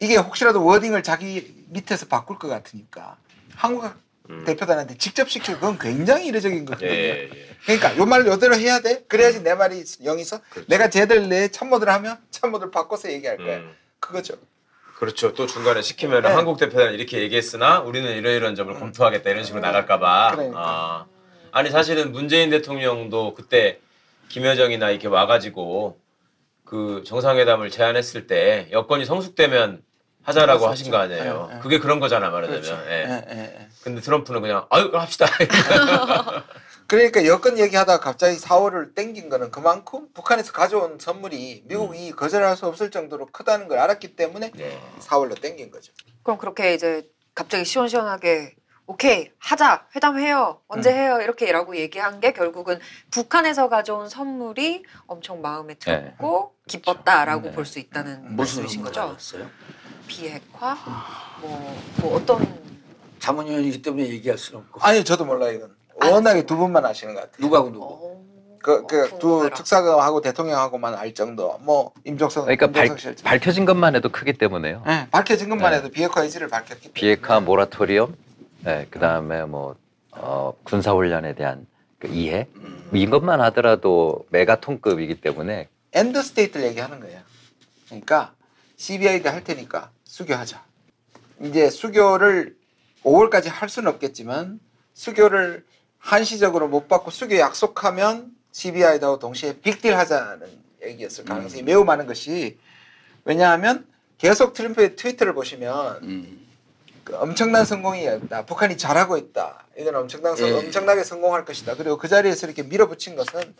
이게 0.00 0.16
혹시라도 0.16 0.64
워딩을 0.64 1.02
자기 1.02 1.64
밑에서 1.68 2.06
바꿀 2.06 2.38
것 2.38 2.48
같으니까 2.48 3.16
한국 3.54 3.90
음. 4.30 4.44
대표단한테 4.44 4.96
직접 4.98 5.30
시키고 5.30 5.54
그건 5.58 5.78
굉장히 5.78 6.26
이례적인 6.26 6.64
거거든요. 6.64 6.90
예, 6.90 7.30
예. 7.32 7.48
그러니까 7.64 7.96
요 7.96 8.06
말을 8.06 8.26
요대로 8.26 8.56
해야 8.56 8.80
돼. 8.80 9.04
그래야지 9.08 9.42
내 9.42 9.54
말이 9.54 9.84
영이서 10.02 10.40
그렇죠. 10.50 10.68
내가 10.68 10.90
쟤들 10.90 11.28
내 11.28 11.48
참모들 11.48 11.88
하면 11.88 12.18
참모들 12.30 12.70
바꿔서 12.70 13.10
얘기할 13.10 13.36
거야. 13.38 13.58
음. 13.58 13.74
그거죠. 14.00 14.34
그렇죠. 14.96 15.32
또 15.32 15.46
중간에 15.46 15.80
시키면 15.80 16.22
네. 16.22 16.28
한국 16.28 16.58
대표단 16.58 16.92
이렇게 16.92 17.20
얘기했으나 17.20 17.80
우리는 17.80 18.10
이러이러한 18.16 18.54
점을 18.54 18.72
검토하겠다 18.74 19.30
이런 19.30 19.44
식으로 19.44 19.60
나갈까봐. 19.60 20.32
그러니까. 20.32 20.60
아. 20.60 21.06
아니 21.52 21.70
사실은 21.70 22.12
문재인 22.12 22.50
대통령도 22.50 23.34
그때 23.34 23.80
김여정이나 24.28 24.90
이렇게 24.90 25.08
와가지고 25.08 25.98
그 26.64 27.02
정상회담을 27.06 27.70
제안했을 27.70 28.26
때 28.26 28.68
여건이 28.72 29.06
성숙되면 29.06 29.82
하자라고. 30.28 30.68
하신 30.68 30.90
거 30.90 30.98
아니에요. 30.98 31.48
예, 31.50 31.56
예. 31.56 31.60
그게 31.60 31.78
그런 31.78 32.00
거잖아 32.00 32.30
말하자면. 32.30 32.62
그렇죠. 32.62 32.82
예. 32.88 33.24
예. 33.30 33.68
근데 33.82 34.00
트럼프는 34.00 34.40
그냥 34.40 34.66
아유 34.70 34.90
합시다. 34.94 35.26
그러니까 36.86 37.26
여건 37.26 37.58
얘기하다가 37.58 38.00
갑자기 38.00 38.38
4월을 38.38 38.94
땡긴 38.94 39.28
거는 39.28 39.50
그만큼 39.50 40.08
북한에서 40.14 40.52
가져온 40.52 40.98
선물이 40.98 41.64
미국이 41.66 42.12
거절할 42.12 42.56
수 42.56 42.66
없을 42.66 42.90
정도로 42.90 43.26
크다는 43.26 43.68
걸 43.68 43.78
알았기 43.78 44.16
때문에 44.16 44.52
네. 44.54 44.80
4월로 45.00 45.38
땡긴 45.40 45.70
거죠. 45.70 45.92
그럼 46.22 46.38
그렇게 46.38 46.74
이제 46.74 47.06
갑자기 47.34 47.64
시원시원하게 47.64 48.54
오케이 48.86 49.30
하자 49.38 49.86
회담해요 49.94 50.62
언제 50.66 50.90
음. 50.90 50.96
해요 50.96 51.20
이렇게라고 51.20 51.76
얘기한 51.76 52.20
게 52.20 52.32
결국은 52.32 52.80
북한에서 53.10 53.68
가져온 53.68 54.08
선물이 54.08 54.82
엄청 55.06 55.42
마음에 55.42 55.74
들었고 55.74 56.54
기뻤다라고 56.66 57.48
네. 57.48 57.52
볼수 57.52 57.78
있다는 57.80 58.34
무슨 58.34 58.62
말씀이신 58.62 58.82
거죠? 58.82 59.02
알았어요? 59.02 59.50
비핵화 60.08 60.76
뭐, 61.40 61.82
뭐 62.00 62.16
어떤 62.16 62.58
자문위원이기 63.20 63.82
때문에 63.82 64.08
얘기할 64.08 64.38
수는 64.38 64.60
없고 64.60 64.80
아니 64.80 65.04
저도 65.04 65.24
몰라 65.24 65.48
이건. 65.50 65.76
워낙에 66.00 66.46
두 66.46 66.56
분만 66.56 66.84
아시는 66.84 67.14
것 67.14 67.20
같아요. 67.22 67.36
누구하고 67.40 67.72
누구? 67.72 67.84
어, 67.84 68.24
그, 68.62 68.86
그, 68.86 69.08
두 69.18 69.28
궁금해라. 69.28 69.56
특사하고 69.56 70.20
대통령하고만 70.20 70.94
알 70.94 71.14
정도. 71.14 71.58
뭐 71.62 71.92
임종석, 72.04 72.44
그러니까 72.46 72.70
발. 72.70 72.88
밝혀진 73.24 73.64
것만 73.64 73.96
해도 73.96 74.08
크기 74.08 74.32
때문에요. 74.32 74.82
네, 74.86 75.08
밝혀진 75.10 75.48
것만 75.48 75.72
네. 75.72 75.78
해도 75.78 75.88
비핵화 75.90 76.22
의지를 76.22 76.48
밝혔기 76.48 76.92
때문에. 76.92 76.92
비핵화 76.94 77.40
모라토리엄, 77.40 78.14
네, 78.64 78.86
그 78.90 78.98
다음에 78.98 79.44
뭐 79.44 79.76
어, 80.12 80.52
군사훈련에 80.64 81.34
대한 81.34 81.66
그 81.98 82.08
이해 82.08 82.46
뭐 82.54 82.98
이것만 82.98 83.40
하더라도 83.40 84.24
메가톤급이기 84.30 85.20
때문에 85.20 85.68
end 85.92 86.22
state를 86.22 86.66
얘기하는 86.68 87.00
거예요. 87.00 87.20
그러니까 87.86 88.32
CVID 88.76 89.32
할 89.32 89.42
테니까 89.42 89.90
수교하자. 90.18 90.64
이제 91.42 91.70
수교를 91.70 92.56
5월까지 93.04 93.48
할 93.48 93.68
수는 93.68 93.88
없겠지만 93.92 94.58
수교를 94.92 95.64
한시적으로 95.98 96.66
못 96.66 96.88
박고 96.88 97.12
수교 97.12 97.38
약속하면 97.38 98.32
CVID하고 98.50 99.20
동시에 99.20 99.60
빅딜 99.60 99.96
하자는 99.96 100.48
얘기였을 100.82 101.24
가능성이 101.24 101.62
매우 101.62 101.84
많은 101.84 102.06
것이 102.06 102.58
왜냐하면 103.24 103.86
계속 104.16 104.54
트럼프의 104.54 104.96
트위터를 104.96 105.34
보시면 105.34 106.02
음. 106.02 106.46
그 107.04 107.16
엄청난 107.16 107.64
성공이었다. 107.64 108.44
북한이 108.46 108.76
잘하고 108.76 109.16
있다. 109.16 109.66
이건 109.78 109.94
엄청난 109.94 110.34
성, 110.34 110.48
예. 110.48 110.52
엄청나게 110.52 111.04
성공할 111.04 111.44
것이다. 111.44 111.76
그리고 111.76 111.96
그 111.96 112.08
자리에서 112.08 112.46
이렇게 112.48 112.64
밀어붙인 112.64 113.14
것은 113.14 113.54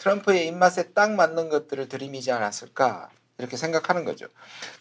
트럼프의 0.00 0.48
입맛에 0.48 0.92
딱 0.92 1.12
맞는 1.12 1.48
것들을 1.48 1.88
들이미지 1.88 2.32
않았을까 2.32 3.10
이렇게 3.40 3.56
생각하는 3.56 4.04
거죠. 4.04 4.26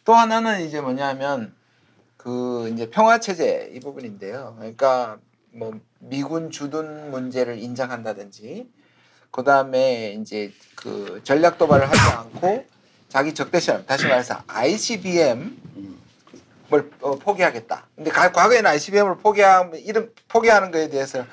또 0.05 0.13
하나는 0.13 0.61
이제 0.61 0.81
뭐냐면 0.81 1.55
그 2.17 2.69
이제 2.73 2.89
평화 2.89 3.19
체제 3.19 3.71
이 3.73 3.79
부분인데요. 3.79 4.55
그러니까 4.59 5.17
뭐 5.51 5.79
미군 5.99 6.51
주둔 6.51 7.09
문제를 7.11 7.57
인정한다든지 7.57 8.69
그 9.31 9.43
다음에 9.43 10.13
이제 10.19 10.51
그 10.75 11.21
전략 11.23 11.57
도발을 11.57 11.89
하지 11.89 11.99
않고 12.17 12.65
자기 13.07 13.33
적대시험 13.33 13.85
다시 13.85 14.05
말해서 14.07 14.43
ICBM 14.47 15.57
을 16.71 16.91
어, 17.01 17.15
포기하겠다. 17.17 17.87
근데 17.95 18.11
가- 18.11 18.31
과거에는 18.31 18.69
ICBM을 18.69 19.17
포기하면 19.17 19.79
이런 19.79 20.11
포기하는 20.27 20.69
거에 20.69 20.87
대해서 20.89 21.25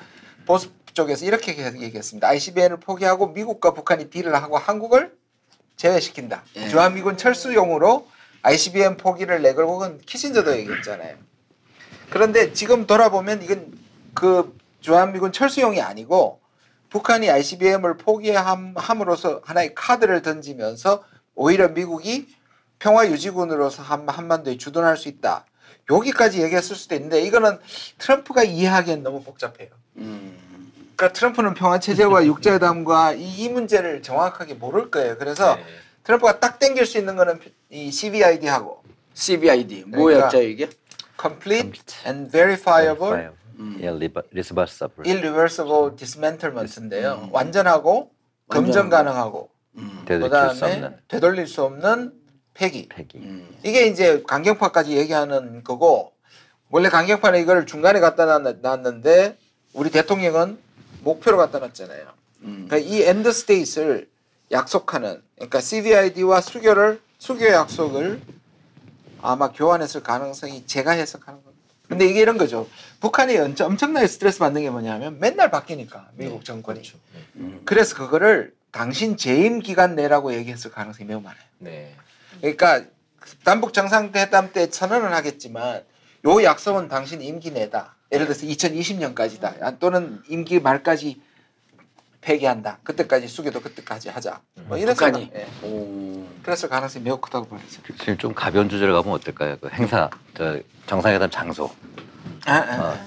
보수 0.47 0.71
쪽에서 0.93 1.25
이렇게 1.25 1.55
얘기했습니다. 1.55 2.27
ICBM을 2.27 2.77
포기하고 2.79 3.27
미국과 3.27 3.75
북한이 3.75 4.09
딜을 4.09 4.33
하고 4.33 4.57
한국을 4.57 5.15
제외시킨다. 5.77 6.43
예. 6.55 6.67
주한미군 6.67 7.17
철수용으로 7.17 8.07
ICBM 8.41 8.97
포기를 8.97 9.41
내걸고 9.41 9.77
그건 9.77 9.99
키신저도 9.99 10.57
얘기했잖아요. 10.57 11.17
그런데 12.09 12.53
지금 12.53 12.87
돌아보면 12.87 13.43
이건 13.43 13.77
그 14.13 14.57
주한미군 14.81 15.31
철수용이 15.31 15.81
아니고 15.81 16.39
북한이 16.89 17.29
ICBM을 17.29 17.97
포기함으로써 17.97 19.41
하나의 19.43 19.75
카드를 19.75 20.21
던지면서 20.21 21.03
오히려 21.35 21.67
미국이 21.69 22.27
평화 22.79 23.07
유지군으로서 23.07 23.83
한, 23.83 24.07
한반도에 24.07 24.57
주둔할 24.57 24.97
수 24.97 25.09
있다. 25.09 25.45
여기까지 25.89 26.41
얘기했을 26.41 26.75
수도 26.75 26.95
있는데 26.95 27.21
이거는 27.21 27.59
트럼프가 27.97 28.43
이해하기엔 28.43 29.03
너무 29.03 29.23
복잡해요. 29.23 29.69
그러니까 30.97 31.13
트럼프는 31.13 31.53
평화 31.53 31.79
체제와 31.79 32.25
육자회담과 32.25 33.13
이, 33.13 33.23
이 33.23 33.49
문제를 33.49 34.01
정확하게 34.01 34.55
모를 34.55 34.91
거예요. 34.91 35.17
그래서 35.17 35.55
네. 35.55 35.63
트럼프가 36.03 36.39
딱 36.39 36.59
땡길 36.59 36.85
수 36.85 36.97
있는 36.97 37.15
거는 37.15 37.39
이 37.69 37.91
CVID하고 37.91 38.83
그러니까 39.13 39.97
뭐였죠 39.97 40.41
이게? 40.41 40.69
Complete 41.19 41.61
Complete 41.71 41.95
and 42.07 42.31
Verifiable 42.31 43.29
예, 43.81 43.89
rever, 43.91 44.21
reversible. 44.31 45.07
Irreversible 45.07 45.95
Dismantlement인데요. 45.95 47.21
음. 47.23 47.29
완전하고 47.31 48.11
검증 48.49 48.81
완전하고. 48.81 48.89
가능하고 48.89 49.49
음. 49.77 50.03
그다음에 50.05 50.49
없는 50.49 50.97
되돌릴 51.07 51.47
수 51.47 51.63
없는 51.63 52.13
폐기. 52.53 52.87
폐기. 52.87 53.17
음. 53.17 53.49
이게 53.63 53.87
이제 53.87 54.23
강경파까지 54.27 54.95
얘기하는 54.97 55.63
거고 55.63 56.11
원래 56.69 56.89
강경파는 56.89 57.39
이걸 57.39 57.65
중간에 57.65 57.99
갖다 57.99 58.25
놨- 58.25 58.57
놨는데 58.61 59.37
우리 59.73 59.89
대통령은 59.89 60.59
목표로 61.07 61.37
갖다 61.37 61.59
놨잖아요. 61.59 62.05
음. 62.41 62.65
그러니까 62.67 62.77
이 62.77 63.01
end 63.01 63.31
state를 63.31 64.09
약속하는 64.51 65.21
그러니까 65.35 65.61
CVID와 65.61 66.41
수교를 66.41 67.01
수교 67.17 67.47
약속을 67.47 68.21
아마 69.21 69.51
교환했을 69.51 70.03
가능성이 70.03 70.65
제가 70.67 70.91
해석하는 70.91 71.41
겁니다. 71.43 71.63
근데 71.87 72.05
이게 72.05 72.19
이런 72.21 72.37
거죠. 72.37 72.67
북한이 72.99 73.37
엄청- 73.37 73.67
엄청나게 73.67 74.07
스트레스 74.07 74.39
받는 74.39 74.61
게 74.61 74.69
뭐냐면 74.69 75.19
맨날 75.19 75.49
바뀌니까 75.49 76.09
미국 76.15 76.43
정권이. 76.43 76.81
음. 77.37 77.61
그래서 77.65 77.95
그거를 77.95 78.53
당신 78.71 79.15
재임 79.17 79.59
기간 79.59 79.95
내라고 79.95 80.33
얘기했을 80.33 80.69
가능성이 80.71 81.07
매우 81.07 81.21
많아요. 81.21 81.41
네. 81.59 81.95
그러니까 82.41 82.83
남북 83.45 83.73
정상회담 83.73 84.51
때 84.51 84.67
선언을 84.69 85.13
하겠지만 85.13 85.83
요 86.25 86.43
약속은 86.43 86.89
당신 86.89 87.21
임기 87.21 87.51
내다. 87.51 87.95
예를 88.11 88.25
들어서 88.25 88.45
2020년까지다. 88.45 89.79
또는 89.79 90.21
임기 90.29 90.59
말까지 90.59 91.21
폐기한다. 92.21 92.79
그때까지 92.83 93.27
수교도 93.27 93.61
그때까지 93.61 94.09
하자. 94.09 94.41
뭐 94.67 94.77
이런 94.77 94.95
북한이? 94.95 95.29
생각. 95.31 95.39
예. 95.39 95.47
오. 95.67 96.25
그랬을 96.43 96.69
가능성이 96.69 97.03
매우 97.05 97.17
크다고 97.19 97.47
보여요. 97.47 97.63
지금 97.99 98.17
좀 98.17 98.33
가벼운 98.33 98.69
주제로 98.69 98.93
가면 98.93 99.13
어떨까요? 99.15 99.57
그 99.59 99.69
행사, 99.69 100.09
저 100.35 100.59
정상회담 100.87 101.29
장소. 101.29 101.69
아, 102.45 102.53
아. 102.53 102.97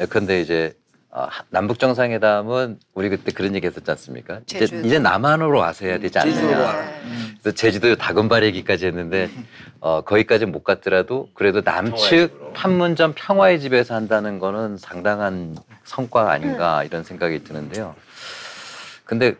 어, 0.00 0.06
근데 0.06 0.40
이제 0.40 0.74
어, 1.12 1.26
하- 1.28 1.42
남북 1.50 1.78
정상회담은 1.80 2.78
우리 2.94 3.08
그때 3.08 3.32
그런 3.32 3.54
얘기 3.56 3.66
했었지 3.66 3.90
않습니까? 3.90 4.40
이제. 4.46 4.64
이제 4.84 4.98
남한으로 5.00 5.58
와서 5.58 5.84
해야 5.84 5.98
되지 5.98 6.12
제주도로 6.12 6.46
않느냐. 6.54 6.66
와라. 6.66 6.80
네. 6.82 7.00
그래서 7.42 7.56
제주도 7.56 7.96
다금발 7.96 8.44
얘기까지 8.44 8.86
했는데 8.86 9.28
어, 9.80 10.02
거기까지는 10.02 10.52
못 10.52 10.62
갔더라도 10.62 11.28
그래도 11.34 11.62
남측. 11.64 12.52
판문점 12.54 13.14
평화의 13.16 13.60
집에서 13.60 13.94
한다는 13.94 14.38
거는 14.38 14.76
상당한 14.76 15.56
성과 15.84 16.30
아닌가 16.30 16.84
이런 16.84 17.02
생각이 17.02 17.42
드는데요. 17.42 17.96
근데 19.04 19.34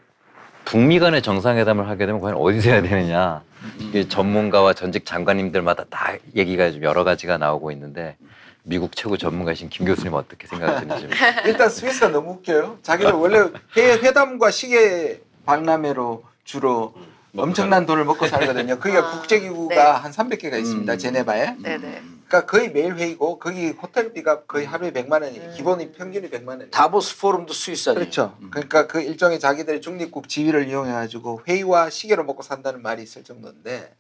북미 0.65 0.99
간의 0.99 1.23
정상회담을 1.23 1.89
하게 1.89 2.07
되면 2.07 2.21
과연 2.21 2.37
어디서 2.37 2.71
해야 2.71 2.83
되느냐. 2.83 3.43
이게 3.79 4.09
전문가와 4.09 4.73
전직 4.73 5.05
장관님들마다 5.07 5.85
다 5.91 6.15
얘기가 6.35 6.71
좀 6.73 6.83
여러 6.83 7.05
가지가 7.05 7.39
나오고 7.39 7.71
있는데 7.73 8.17
미국 8.63 8.95
최고 8.95 9.17
전문가이신 9.17 9.69
김 9.69 9.87
교수님 9.87 10.15
어떻게 10.15 10.47
생각하시는지. 10.47 11.03
좀. 11.03 11.11
일단 11.47 11.71
스위스가 11.71 12.09
너무 12.09 12.33
웃겨요. 12.33 12.79
자기들 12.83 13.13
원래 13.13 13.49
해외 13.77 13.95
회담과 13.95 14.51
시계 14.51 15.23
박람회로 15.47 16.25
주로 16.45 16.95
엄청난 17.37 17.87
돈을 17.87 18.05
먹고 18.05 18.27
살거든요. 18.27 18.79
거기가 18.81 19.07
아, 19.07 19.11
국제기구가 19.13 19.75
네. 19.75 19.81
한 19.81 20.11
300개가 20.13 20.59
있습니다. 20.59 20.93
음. 20.93 20.99
제네바에. 20.99 21.57
네네. 21.63 22.03
그러니까 22.27 22.47
거의 22.47 22.71
매일 22.71 22.95
회의고 22.95 23.41
거기 23.41 23.71
호텔비가 23.71 24.45
거의 24.45 24.65
하루에 24.65 24.93
100만 24.93 25.23
원이 25.23 25.39
음. 25.39 25.55
기본이 25.57 25.93
평균이 25.93 26.31
100만 26.31 26.49
원이에요. 26.49 26.71
다보스 26.71 27.19
포럼도 27.19 27.53
스위스 27.53 27.89
아니에요? 27.89 28.01
그렇죠. 28.05 28.37
음. 28.41 28.51
그러니까 28.51 28.87
그 28.87 29.01
일종의 29.01 29.41
자기들의 29.41 29.81
중립국 29.81 30.29
지위를 30.29 30.69
이용해 30.69 30.93
가지고 30.93 31.41
회의와 31.49 31.91
시계로 31.91 32.25
먹고 32.25 32.43
산다는 32.43 32.83
말이 32.83 33.03
있을 33.03 33.25
정도인데 33.25 33.93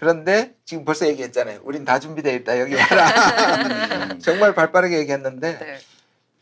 그런데 0.00 0.54
지금 0.64 0.86
벌써 0.86 1.06
얘기했잖아요. 1.08 1.60
우린 1.62 1.84
다 1.84 1.98
준비되어 1.98 2.32
있다. 2.36 2.58
여기 2.58 2.74
와라. 2.74 4.16
정말 4.18 4.54
발빠르게 4.54 4.98
얘기했는데 5.00 5.58
네. 5.58 5.78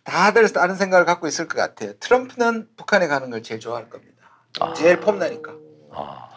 다들 0.04 0.48
다른 0.52 0.76
생각을 0.76 1.04
갖고 1.04 1.26
있을 1.26 1.48
것 1.48 1.58
같아요. 1.58 1.92
트럼프는 1.98 2.68
북한에 2.76 3.08
가는 3.08 3.28
걸 3.30 3.42
제일 3.42 3.58
좋아할 3.58 3.90
겁니다. 3.90 4.14
제일 4.76 5.00
폼나니까. 5.00 5.52
아, 5.90 6.28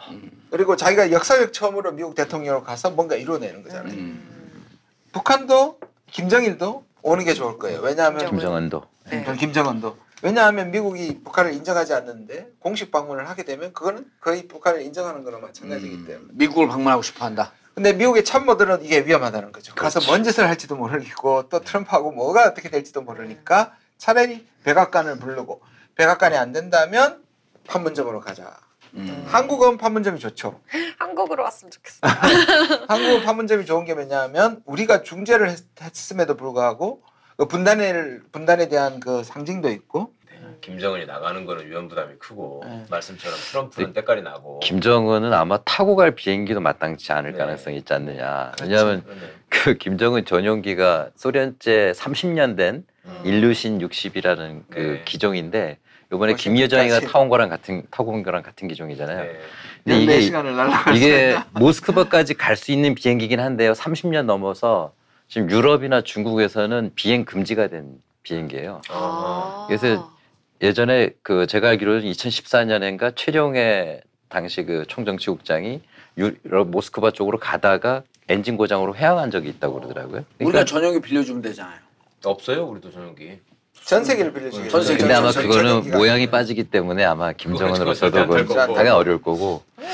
그리고 0.50 0.74
자기가 0.74 1.12
역사적 1.12 1.52
처음으로 1.52 1.92
미국 1.92 2.16
대통령으로 2.16 2.64
가서 2.64 2.90
뭔가 2.90 3.14
이뤄내는 3.14 3.62
거잖아요. 3.62 3.94
음. 3.94 4.76
북한도 5.12 5.78
김정일도 6.10 6.84
오는 7.02 7.24
게 7.24 7.34
좋을 7.34 7.60
거예요. 7.60 7.78
왜냐하면 7.82 8.26
김정은도. 8.28 8.82
네. 9.10 9.24
전 9.24 9.36
김정은도 9.36 9.96
왜냐하면 10.22 10.70
미국이 10.70 11.20
북한을 11.22 11.52
인정하지 11.52 11.92
않는데 11.94 12.48
공식 12.60 12.90
방문을 12.90 13.28
하게 13.28 13.42
되면 13.42 13.72
그거는 13.72 14.06
거의 14.20 14.46
북한을 14.46 14.80
인정하는 14.82 15.24
거나 15.24 15.38
마찬가지이기 15.38 15.94
음. 15.96 16.06
때문에. 16.06 16.28
미국을 16.32 16.68
방문하고 16.68 17.02
싶어 17.02 17.24
한다. 17.24 17.52
근데 17.74 17.92
미국의 17.92 18.24
참모들은 18.24 18.84
이게 18.84 19.00
위험하다는 19.04 19.50
거죠. 19.50 19.74
가서 19.74 19.98
그렇지. 19.98 20.10
뭔 20.10 20.24
짓을 20.24 20.48
할지도 20.48 20.76
모르겠고 20.76 21.48
또 21.48 21.60
트럼프하고 21.60 22.12
뭐가 22.12 22.44
어떻게 22.44 22.68
될지도 22.70 23.02
모르니까 23.02 23.74
차라리 23.98 24.46
백악관을 24.64 25.18
부르고 25.18 25.60
백악관이 25.96 26.36
안 26.36 26.52
된다면 26.52 27.22
판문점으로 27.66 28.20
가자. 28.20 28.58
음. 28.94 29.24
한국은 29.26 29.78
판문점이 29.78 30.20
좋죠. 30.20 30.60
한국으로 30.98 31.42
왔으면 31.42 31.70
좋겠어. 31.72 31.98
한국은 32.88 33.22
판문점이 33.24 33.64
좋은 33.64 33.84
게 33.86 33.94
뭐냐면 33.94 34.62
우리가 34.66 35.02
중재를 35.02 35.50
했, 35.50 35.64
했음에도 35.80 36.36
불구하고 36.36 37.02
그 37.02 37.11
분단을 37.48 38.22
분단에 38.32 38.68
대한 38.68 39.00
그 39.00 39.22
상징도 39.24 39.70
있고 39.70 40.12
김정은이 40.60 41.06
나가는 41.06 41.44
거는 41.44 41.66
위험 41.68 41.88
부담이 41.88 42.14
크고 42.20 42.62
네. 42.64 42.84
말씀처럼 42.88 43.36
트럼프는 43.50 43.92
때깔이 43.94 44.22
나고. 44.22 44.60
김정은은 44.60 45.32
아마 45.32 45.58
타고 45.64 45.96
갈 45.96 46.12
비행기도 46.12 46.60
마땅치 46.60 47.12
않을 47.12 47.32
네. 47.32 47.38
가능성이 47.38 47.78
있지 47.78 47.92
않느냐. 47.92 48.52
그렇죠. 48.56 48.64
왜냐하면 48.64 49.02
그러네. 49.02 49.20
그 49.48 49.74
김정은 49.74 50.24
전용기가 50.24 51.10
소련제 51.16 51.92
30년 51.96 52.56
된 52.56 52.84
음. 53.04 53.20
일루신 53.24 53.80
60이라는 53.80 54.62
그 54.70 54.78
네. 54.78 55.02
기종인데 55.04 55.78
이번에 56.12 56.32
훨씬 56.34 56.54
김여정이가. 56.54 57.00
타온 57.00 57.28
거랑 57.28 57.48
같은 57.48 57.82
타고 57.90 58.12
온 58.12 58.22
거랑 58.22 58.42
같은 58.42 58.68
기종이잖아요. 58.68 59.20
네. 59.20 59.40
근데 59.84 59.98
14 59.98 60.12
이게 60.12 60.20
시간을 60.20 60.56
날아갈 60.56 60.94
수 60.96 61.02
이게. 61.02 61.38
모스크바까지 61.54 62.34
갈 62.34 62.56
수 62.56 62.70
있는 62.70 62.94
비행기긴 62.94 63.40
한데요. 63.40 63.72
30년 63.72 64.26
넘어서 64.26 64.92
지금 65.32 65.48
유럽이나 65.48 66.02
중국에서는 66.02 66.92
비행 66.94 67.24
금지가 67.24 67.68
된 67.68 68.02
비행기예요. 68.22 68.82
아. 68.90 69.64
그래서 69.66 70.12
예전에 70.60 71.08
그 71.22 71.46
제가 71.46 71.70
알기로는 71.70 72.02
2014년인가 72.02 73.16
최룡해 73.16 74.02
당시 74.28 74.62
그 74.64 74.84
총정치국장이 74.88 75.80
유럽 76.18 76.68
모스크바 76.68 77.12
쪽으로 77.12 77.38
가다가 77.38 78.02
엔진 78.28 78.58
고장으로 78.58 78.94
회항한 78.94 79.30
적이 79.30 79.48
있다고 79.48 79.76
그러더라고요. 79.76 80.26
우리가 80.38 80.66
전용기 80.66 81.00
빌려주면 81.00 81.40
되잖아요. 81.40 81.80
없어요 82.22 82.66
우리도 82.66 82.90
전용기. 82.90 83.40
전 83.84 84.04
세계를 84.04 84.32
빌려주게. 84.32 84.68
전 84.68 84.82
세계 84.84 84.98
근데 85.00 85.14
아마 85.14 85.30
전- 85.32 85.46
그거는 85.48 85.90
모양이 85.96 86.30
빠지기 86.30 86.64
때문에 86.64 87.04
아마 87.04 87.32
김정은으로서도 87.32 88.26
그건. 88.28 88.46
당연히 88.74 88.90
어려울 88.90 89.20
거고 89.20 89.62
네, 89.76 89.86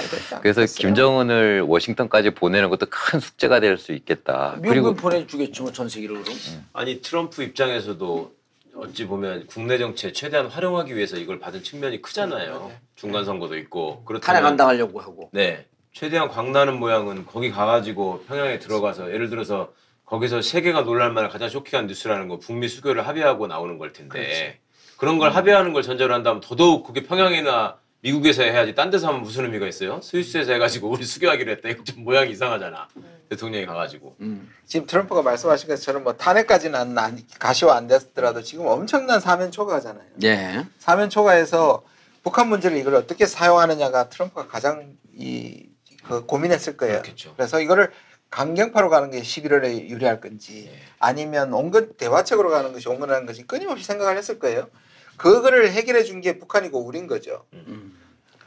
그래서 0.43 0.65
김정은을 0.67 1.63
워싱턴까지 1.63 2.31
보내는 2.31 2.69
것도 2.71 2.87
큰 2.91 3.19
숙제가 3.21 3.61
될 3.61 3.79
수 3.79 3.93
있겠다. 3.93 4.55
미국은 4.59 4.69
그리고 4.71 4.95
보내주겠지 4.95 5.63
뭐 5.63 5.73
전 5.73 5.89
세계로 5.89 6.21
그럼. 6.23 6.37
아니 6.73 7.01
트럼프 7.01 7.43
입장에서도 7.43 8.33
어찌 8.77 9.07
보면 9.07 9.47
국내 9.47 9.79
정치에 9.79 10.13
최대한 10.13 10.47
활용하기 10.47 10.95
위해서 10.95 11.17
이걸 11.17 11.39
받은 11.41 11.63
측면이 11.63 12.03
크잖아요. 12.03 12.71
중간 12.97 13.25
선거도 13.25 13.57
있고 13.59 14.05
탄핵 14.23 14.45
안 14.45 14.57
당하려고 14.57 15.01
하고. 15.01 15.31
네 15.33 15.65
최대한 15.93 16.29
광나는 16.29 16.79
모양은 16.79 17.27
거기 17.27 17.51
가가지고 17.51 18.25
평양에 18.29 18.59
들어가서 18.59 19.13
예를 19.13 19.31
들어서 19.31 19.73
거기서 20.09 20.41
세계가 20.43 20.83
놀랄만한 20.83 21.31
가장 21.31 21.49
쇼킹한 21.49 21.87
뉴스라는 21.87 22.29
거 22.29 22.39
북미 22.39 22.69
수교를 22.69 23.07
합의하고 23.07 23.47
나오는 23.47 23.79
걸 23.79 23.93
텐데 23.93 24.59
그런 24.97 25.19
걸 25.19 25.31
합의하는 25.31 25.73
걸 25.73 25.83
전제로 25.83 26.15
한다면 26.15 26.41
더더욱 26.41 26.87
그게 26.87 27.03
평양이나 27.03 27.77
미국에서 28.01 28.43
해야지 28.43 28.75
딴 28.75 28.91
데서 28.91 29.09
하면 29.09 29.23
무슨 29.23 29.45
의미가 29.45 29.67
있어요? 29.67 30.01
스위스에서 30.01 30.53
해가지고 30.53 30.89
우리 30.89 31.05
수교하기로 31.05 31.51
했다 31.53 31.69
이거 31.69 31.85
좀 31.85 32.05
모양이 32.05 32.31
이상하잖아 32.31 32.89
대통령이 33.29 33.67
가가지고 33.67 34.17
음. 34.21 34.51
지금 34.65 34.87
트럼프가 34.87 35.21
말씀하신 35.23 35.69
것처럼 35.69 36.05
뭐 36.05 36.15
탄핵까지는 36.15 36.75
안, 36.79 36.97
안- 36.97 37.23
가시화 37.39 37.77
안 37.77 37.87
됐더라도 37.87 38.41
지금 38.43 38.67
엄청난 38.67 39.21
사면 39.21 39.51
초과잖아요. 39.51 40.07
예. 40.25 40.65
사면 40.79 41.11
초과해서 41.11 41.83
북한 42.23 42.49
문제를 42.49 42.79
이걸 42.79 42.95
어떻게 42.95 43.27
사용하느냐가 43.27 44.09
트럼프가 44.09 44.47
가장 44.47 44.95
이, 45.15 45.67
그 46.05 46.25
고민했을 46.25 46.79
거예요. 46.79 47.03
그렇겠죠. 47.03 47.35
그래서 47.37 47.61
이거를 47.61 47.91
강경파로 48.31 48.91
가는 48.91 49.11
게 49.11 49.21
11월에 49.23 49.89
유리할 49.89 50.21
건지 50.21 50.71
아니면 50.99 51.53
온건 51.53 51.95
대화책으로 51.97 52.51
가는 52.51 52.73
것이 52.73 52.89
온건하는 52.89 53.27
것이 53.27 53.45
끊임없이 53.45 53.85
생각을 53.85 54.17
했을 54.17 54.39
거예요. 54.39 54.69
그거를 55.17 55.73
해결해 55.73 56.05
준 56.05 56.21
게 56.21 56.39
북한이고 56.39 56.79
우린 56.85 57.07
거죠. 57.07 57.45
음. 57.55 57.99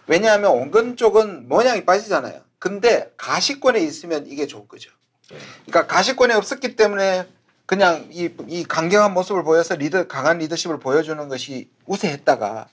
왜냐하면 0.08 0.52
온건 0.52 0.96
쪽은 0.98 1.48
모양이 1.48 1.86
빠지잖아요. 1.86 2.42
근데 2.60 3.12
가시권에 3.18 3.80
있으면 3.80 4.28
이게 4.28 4.46
좋은 4.48 4.68
거죠. 4.68 4.92
그러니까 5.66 5.88
가시권에 5.88 6.34
없었기 6.34 6.76
때문에 6.76 7.28
그냥 7.66 8.08
이, 8.12 8.30
이 8.48 8.64
강경한 8.66 9.14
모습을 9.14 9.44
보여서 9.44 9.76
리더 9.76 10.08
강한 10.08 10.40
리더십을 10.40 10.80
보여주는 10.80 11.28
것이 11.30 11.70
우세했다가 11.86 12.68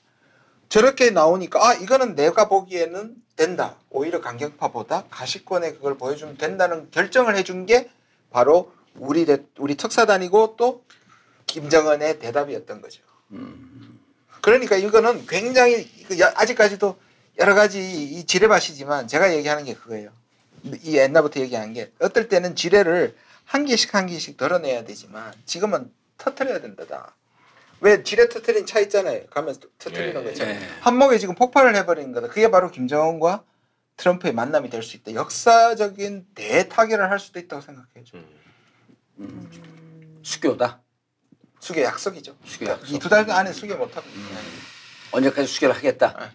저렇게 0.68 1.10
나오니까 1.10 1.66
아 1.66 1.74
이거는 1.74 2.14
내가 2.14 2.48
보기에는 2.48 3.14
된다. 3.36 3.76
오히려 3.90 4.20
강경파보다 4.20 5.04
가시권에 5.10 5.72
그걸 5.74 5.96
보여주면 5.96 6.36
된다는 6.36 6.90
결정을 6.90 7.36
해준 7.36 7.66
게 7.66 7.88
바로 8.30 8.72
우리 8.96 9.24
대, 9.24 9.38
우리 9.58 9.76
특사단이고 9.76 10.56
또 10.56 10.84
김정은의 11.46 12.18
대답이었던 12.18 12.82
거죠. 12.82 13.02
그러니까 14.42 14.76
이거는 14.76 15.26
굉장히 15.26 15.88
야- 16.20 16.32
아직까지도 16.36 16.98
여러 17.38 17.54
가지 17.54 17.80
이 18.04 18.24
지뢰밭이지만 18.26 19.06
제가 19.08 19.34
얘기하는 19.34 19.64
게 19.64 19.74
그거예요. 19.74 20.10
이 20.82 20.96
옛날부터 20.96 21.40
얘기하는 21.40 21.72
게 21.72 21.92
어떨 22.00 22.28
때는 22.28 22.56
지뢰를 22.56 23.16
한 23.44 23.64
개씩 23.64 23.94
한 23.94 24.06
개씩 24.06 24.36
덜어내야 24.36 24.84
되지만 24.84 25.32
지금은 25.46 25.90
터트려야 26.18 26.60
된다다. 26.60 27.14
왜 27.80 28.02
지뢰 28.02 28.28
터트린 28.28 28.66
차 28.66 28.80
있잖아요. 28.80 29.26
가면서 29.26 29.60
터트리는 29.78 30.08
예, 30.08 30.12
거 30.12 30.22
있잖아요. 30.30 30.60
예. 30.60 30.68
한목에 30.80 31.18
지금 31.18 31.34
폭발을 31.34 31.76
해버리는 31.76 32.10
거다. 32.12 32.28
그게 32.28 32.50
바로 32.50 32.70
김정은과 32.70 33.44
트럼프의 33.96 34.32
만남이 34.32 34.70
될 34.70 34.82
수 34.82 34.96
있다. 34.96 35.14
역사적인 35.14 36.26
대타결을 36.34 37.10
할 37.10 37.18
수도 37.18 37.38
있다고 37.38 37.62
생각해요. 37.62 38.04
음. 39.18 39.50
수교다. 40.22 40.80
수교 41.60 41.82
약속이죠. 41.82 42.36
수교 42.44 42.66
약속. 42.66 42.88
이 42.92 42.98
두 42.98 43.08
달 43.08 43.28
안에 43.30 43.52
수교 43.52 43.76
못하고 43.76 44.06
언제까지 45.12 45.48
수교를 45.48 45.74
하겠다. 45.74 46.32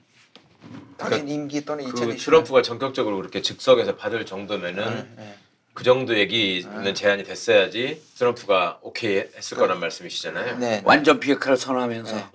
당신 0.98 1.28
임기 1.30 1.64
또는 1.66 1.86
그2020 1.86 2.24
트럼프가 2.26 2.62
전격적으로 2.62 3.18
그렇게 3.18 3.42
즉석에서 3.42 3.96
받을 3.96 4.26
정도면은 4.26 5.16
네. 5.18 5.38
그 5.84 5.86
정도 5.86 6.18
얘기는 6.18 6.96
제한이 6.96 7.26
됐어야지 7.26 8.02
트럼프가 8.18 8.80
오케이 8.84 9.18
했을 9.36 9.58
거란 9.58 9.82
말씀이시잖아요. 9.82 10.58
네. 10.58 10.82
완전 10.86 11.20
비핵화를 11.20 11.58
선언하면서 11.58 12.16
네. 12.16 12.26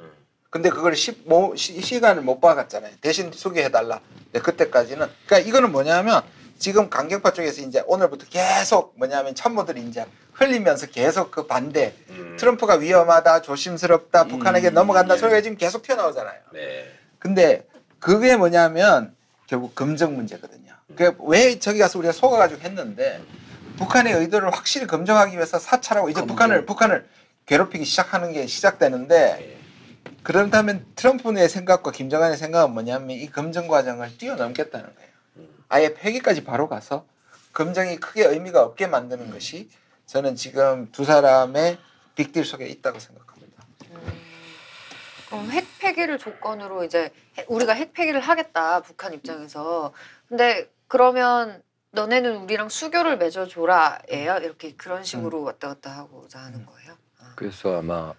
근데 0.51 0.69
그걸 0.69 0.95
시, 0.95 1.23
뭐, 1.25 1.57
시, 1.57 1.81
시간을 1.81 2.21
못 2.21 2.43
박았잖아요. 2.43 2.93
대신 3.01 3.33
소개해달라. 3.33 4.03
네, 4.33 4.41
그때까지는. 4.41 5.07
그러니까 5.25 5.49
이거는 5.49 5.73
뭐냐면 5.73 6.21
지금 6.59 6.91
강경파 6.91 7.33
쪽에서 7.33 7.63
이제 7.63 7.83
오늘부터 7.87 8.27
계속 8.29 8.93
뭐냐면 8.99 9.35
참모들이 9.35 9.81
이제 9.81 10.05
흘리면서 10.35 10.89
계속 10.89 11.31
그 11.31 11.47
반대. 11.47 11.95
음. 12.11 12.37
트럼프가 12.39 12.75
위험하다, 12.75 13.41
조심스럽다, 13.41 14.25
음, 14.25 14.29
북한에게 14.29 14.69
넘어간다 14.69 15.15
예. 15.15 15.19
소리가 15.19 15.41
지금 15.41 15.57
계속 15.57 15.83
튀어나오잖아요. 15.83 16.39
네. 16.53 16.93
근데 17.19 17.67
그게 17.99 18.37
뭐냐면 18.37 19.15
결국 19.47 19.75
검증 19.75 20.17
문제거든요. 20.17 20.68
그왜 20.97 21.59
저기 21.59 21.79
가서 21.79 21.99
우리가 21.99 22.13
속아가지고 22.13 22.61
했는데 22.63 23.23
북한의 23.77 24.15
의도를 24.15 24.51
확실히 24.53 24.87
검증하기 24.87 25.37
위해서 25.37 25.59
사찰하고 25.59 26.09
이제 26.09 26.21
검증. 26.21 26.35
북한을 26.35 26.67
북한을 26.67 27.09
괴롭히기 27.47 27.85
시작하는 27.85 28.33
게 28.33 28.47
시작되는데 28.47 29.37
네. 29.39 29.59
그렇다면 30.23 30.87
트럼프의 30.97 31.49
생각과 31.49 31.93
김정은의 31.93 32.37
생각은 32.37 32.73
뭐냐면 32.73 33.11
이 33.11 33.31
검증 33.31 33.69
과정을 33.69 34.19
뛰어넘겠다는 34.19 34.95
거예요. 34.95 35.09
아예 35.69 35.95
폐기까지 35.95 36.45
바로 36.45 36.69
가서 36.69 37.07
검증이 37.53 37.97
크게 37.99 38.25
의미가 38.25 38.63
없게 38.63 38.87
만드는 38.87 39.31
것이 39.31 39.71
저는 40.07 40.35
지금 40.37 40.91
두 40.93 41.05
사람의 41.05 41.79
빅딜 42.15 42.45
속에 42.45 42.67
있다고 42.67 42.99
생각합니다. 42.99 43.65
그럼 45.29 45.51
핵 45.51 45.67
폐기를 45.79 46.19
조건으로 46.19 46.85
이제 46.85 47.11
해- 47.39 47.45
우리가 47.49 47.75
핵 47.75 47.93
폐기를 47.93 48.21
하겠다 48.21 48.81
북한 48.81 49.13
입장에서 49.13 49.93
근데 50.29 50.69
그러면 50.89 51.63
너네는 51.93 52.37
우리랑 52.39 52.69
수교를 52.69 53.19
맺어줘라 53.19 54.01
예요 54.13 54.39
이렇게 54.43 54.75
그런 54.75 55.05
식으로 55.05 55.43
왔다 55.43 55.69
갔다 55.69 55.91
하고자 55.91 56.39
하는 56.41 56.67
거예요. 56.67 56.93
아. 57.21 57.33
그래서 57.37 57.79
아마 57.79 58.15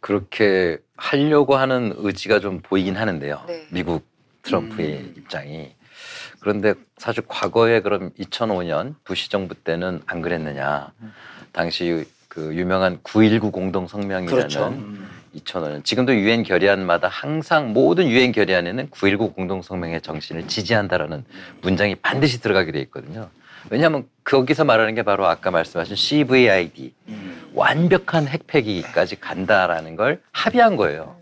그렇게 0.00 0.78
하려고 0.96 1.56
하는 1.56 1.94
의지가 1.96 2.40
좀 2.40 2.60
보이긴 2.60 2.96
하는데요. 2.96 3.44
네. 3.46 3.66
미국 3.70 4.06
트럼프의 4.42 4.96
음. 4.96 5.14
입장이. 5.18 5.74
그런데 6.40 6.74
사실 6.96 7.22
과거에 7.26 7.80
그럼 7.80 8.10
2005년 8.18 8.94
부시 9.04 9.28
정부 9.28 9.54
때는 9.54 10.02
안 10.06 10.22
그랬느냐. 10.22 10.92
당시 11.52 12.08
그 12.28 12.54
유명한 12.54 13.02
9.19 13.02 13.52
공동 13.52 13.86
성명이라는 13.86 14.26
그렇죠. 14.26 14.68
음. 14.68 15.19
2005년 15.36 15.84
지금도 15.84 16.14
유엔 16.14 16.42
결의안마다 16.42 17.08
항상 17.08 17.72
모든 17.72 18.08
유엔 18.08 18.32
결의안에는 18.32 18.90
9.19 18.90 19.34
공동 19.34 19.62
성명의 19.62 20.00
정신을 20.00 20.48
지지한다라는 20.48 21.24
문장이 21.62 21.94
반드시 21.96 22.40
들어가게 22.40 22.72
돼 22.72 22.80
있거든요. 22.82 23.28
왜냐하면 23.70 24.06
거기서 24.24 24.64
말하는 24.64 24.94
게 24.94 25.02
바로 25.02 25.26
아까 25.26 25.50
말씀하신 25.50 25.94
CVID 25.94 26.94
음. 27.08 27.50
완벽한 27.54 28.26
핵폐기까지 28.26 29.20
간다라는 29.20 29.96
걸 29.96 30.20
합의한 30.32 30.76
거예요. 30.76 31.16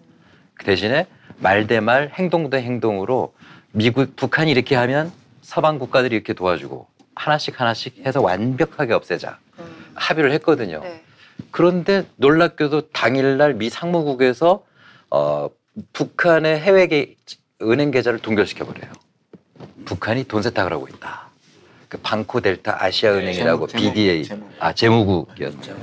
그 0.54 0.64
대신에 0.64 1.06
말 1.38 1.66
대 1.66 1.80
말, 1.80 2.10
행동 2.14 2.50
대 2.50 2.58
행동으로 2.62 3.34
미국, 3.72 4.16
북한이 4.16 4.50
이렇게 4.50 4.74
하면 4.76 5.12
서방 5.42 5.78
국가들이 5.78 6.14
이렇게 6.14 6.32
도와주고 6.32 6.86
하나씩 7.14 7.60
하나씩 7.60 7.98
해서 8.06 8.20
완벽하게 8.20 8.92
없애자 8.94 9.38
음. 9.58 9.64
합의를 9.94 10.32
했거든요. 10.32 10.80
네. 10.82 11.02
그런데 11.50 12.06
놀랍게도 12.16 12.90
당일날 12.90 13.54
미 13.54 13.70
상무국에서 13.70 14.64
어, 15.10 15.48
북한의 15.92 16.58
해외 16.60 16.86
계, 16.86 17.14
은행 17.62 17.90
계좌를 17.90 18.18
동결시켜 18.18 18.64
버려요. 18.64 18.92
북한이 19.84 20.24
돈 20.24 20.42
세탁을 20.42 20.72
하고 20.72 20.88
있다. 20.88 21.28
그 21.88 21.98
방코 21.98 22.40
델타 22.40 22.84
아시아 22.84 23.12
은행이라고 23.14 23.66
제목, 23.66 23.80
제목, 23.82 23.94
BDA 23.94 24.24
제목. 24.24 24.50
아 24.58 24.72
재무국이었죠. 24.74 25.76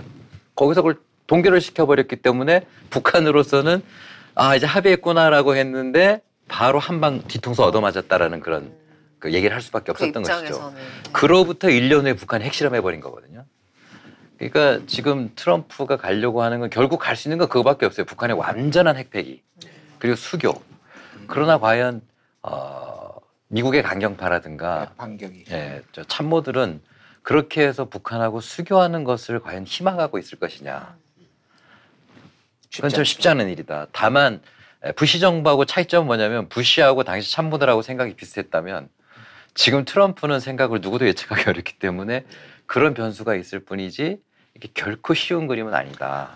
거기서 0.55 0.81
그걸 0.81 0.99
동결을 1.27 1.59
시켜 1.61 1.85
버렸기 1.87 2.17
때문에 2.17 2.67
북한으로서는 2.91 3.81
아 4.35 4.55
이제 4.55 4.65
합의했구나라고 4.67 5.55
했는데 5.55 6.21
바로 6.47 6.77
한 6.77 7.01
방 7.01 7.21
뒤통수 7.27 7.63
얻어맞았다라는 7.63 8.39
그런 8.41 8.71
그 9.17 9.33
얘기를 9.33 9.55
할 9.55 9.61
수밖에 9.63 9.85
그 9.85 9.91
없었던 10.03 10.21
것이죠. 10.21 10.37
입장에서는 10.45 10.75
네. 10.75 10.81
그로부터 11.11 11.67
1년 11.69 12.03
후에 12.03 12.13
북한이 12.13 12.43
핵실험해 12.45 12.81
버린 12.81 12.99
거거든요. 13.01 13.45
그러니까 14.49 14.86
지금 14.88 15.31
트럼프가 15.36 15.97
가려고 15.97 16.43
하는 16.43 16.60
건 16.60 16.69
결국 16.69 16.99
갈 16.99 17.15
수 17.15 17.27
있는 17.27 17.38
건 17.38 17.47
그거밖에 17.47 17.86
없어요. 17.86 18.05
북한의 18.05 18.38
완전한 18.38 18.97
핵폐기 18.97 19.41
그리고 19.99 20.15
수교. 20.15 20.53
그러나 21.27 21.58
과연 21.58 22.01
어, 22.41 23.15
미국의 23.47 23.81
강경파라든가 23.84 24.93
반격이. 24.97 25.45
예, 25.51 25.81
저 25.91 26.03
참모들은 26.03 26.81
그렇게 27.23 27.65
해서 27.65 27.86
북한하고 27.86 28.41
수교하는 28.41 29.03
것을 29.03 29.39
과연 29.39 29.63
희망하고 29.65 30.19
있을 30.19 30.38
것이냐. 30.38 30.95
그건 32.75 32.89
좀 32.89 33.03
쉽지 33.03 33.29
않은 33.29 33.49
일이다. 33.49 33.88
다만 33.93 34.41
에, 34.84 34.91
부시 34.91 35.19
정부하고 35.19 35.65
차이점은 35.65 36.05
뭐냐면 36.05 36.49
부시하고 36.49 37.03
당시 37.03 37.31
참모들하고 37.31 37.81
생각이 37.81 38.15
비슷했다면 38.15 38.89
지금 39.55 39.86
트럼프는 39.86 40.39
생각을 40.41 40.81
누구도 40.81 41.08
예측하기 41.08 41.45
어렵기 41.49 41.79
때문에 41.79 42.25
그런 42.67 42.93
변수가 42.93 43.36
있을 43.36 43.60
뿐이지 43.62 44.19
이게 44.55 44.69
결코 44.73 45.13
쉬운 45.13 45.47
그림은 45.47 45.73
아니다. 45.73 46.29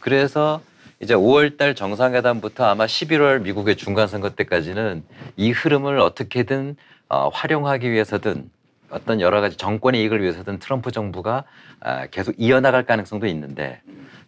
그래서 0.00 0.60
이제 1.00 1.14
5월달 1.14 1.76
정상회담부터 1.76 2.64
아마 2.64 2.84
11월 2.84 3.42
미국의 3.42 3.76
중간선거 3.76 4.30
때까지는 4.30 5.02
이 5.36 5.50
흐름을 5.50 5.98
어떻게든 5.98 6.76
어, 7.08 7.28
활용하기 7.28 7.90
위해서든 7.90 8.50
어떤 8.90 9.20
여러 9.20 9.40
가지 9.40 9.56
정권의 9.56 10.02
이익을 10.02 10.20
위해서든 10.20 10.58
트럼프 10.58 10.90
정부가 10.90 11.44
아, 11.78 12.06
계속 12.06 12.34
이어나갈 12.38 12.84
가능성도 12.84 13.26
있는데 13.28 13.80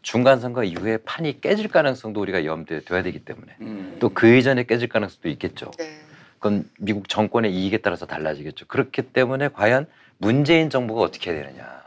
중간선거 0.03 0.65
이후에 0.65 0.99
판이 0.99 1.41
깨질 1.41 1.69
가능성도 1.69 2.21
우리가 2.21 2.45
염두에 2.45 2.81
둬야 2.81 3.03
되기 3.03 3.19
때문에 3.25 3.57
음. 3.61 3.97
또그 3.99 4.37
이전에 4.37 4.65
깨질 4.65 4.89
가능성도 4.89 5.29
있겠죠. 5.31 5.71
네. 5.79 6.01
그건 6.39 6.69
미국 6.79 7.09
정권의 7.09 7.53
이익에 7.55 7.79
따라서 7.79 8.07
달라지겠죠. 8.07 8.67
그렇기 8.67 9.03
때문에 9.03 9.49
과연 9.49 9.87
문재인 10.19 10.71
정부가 10.71 11.03
어떻게 11.03 11.33
해야 11.33 11.43
되느냐. 11.43 11.82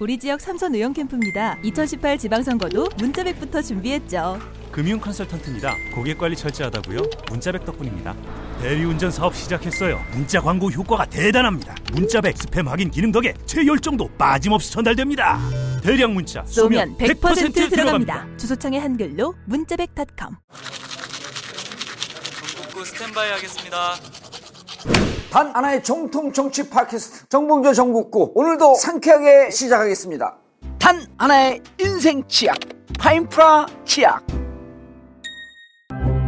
우리 0.00 0.18
지역 0.18 0.40
삼선 0.40 0.74
의원 0.74 0.92
캠프입니다. 0.92 1.56
2018 1.62 2.18
지방선거도 2.18 2.88
문자백부터 2.98 3.62
준비했죠. 3.62 4.40
금융 4.72 4.98
컨설턴트입니다. 4.98 5.76
고객 5.94 6.18
관리 6.18 6.34
철저하다고요? 6.34 7.02
문자백 7.30 7.64
덕분입니다. 7.64 8.16
대리운전 8.60 9.12
사업 9.12 9.36
시작했어요. 9.36 10.02
문자 10.12 10.40
광고 10.40 10.68
효과가 10.68 11.06
대단합니다. 11.06 11.76
문자백 11.92 12.34
스팸 12.34 12.66
확인 12.66 12.90
기능 12.90 13.12
덕에 13.12 13.34
최열정도 13.46 14.08
빠짐없이 14.18 14.72
전달됩니다. 14.72 15.38
대량 15.82 16.12
문자 16.14 16.44
쏘면 16.44 16.96
100%, 16.98 17.20
100% 17.20 17.70
들어갑니다. 17.70 18.26
주소창에 18.36 18.78
한글로 18.78 19.34
문자백닷컴. 19.44 20.36
전국구 22.56 22.84
스탠바이 22.84 23.30
하겠습니다. 23.30 23.94
단 25.34 25.50
하나의 25.52 25.82
정통 25.82 26.32
정치 26.32 26.70
팟캐스트 26.70 27.28
정봉조 27.28 27.74
정국구 27.74 28.30
오늘도 28.36 28.76
상쾌하게 28.76 29.50
시작하겠습니다. 29.50 30.36
단 30.78 31.04
하나의 31.16 31.60
인생 31.80 32.22
치약 32.28 32.56
파인프라 33.00 33.66
치약. 33.84 34.24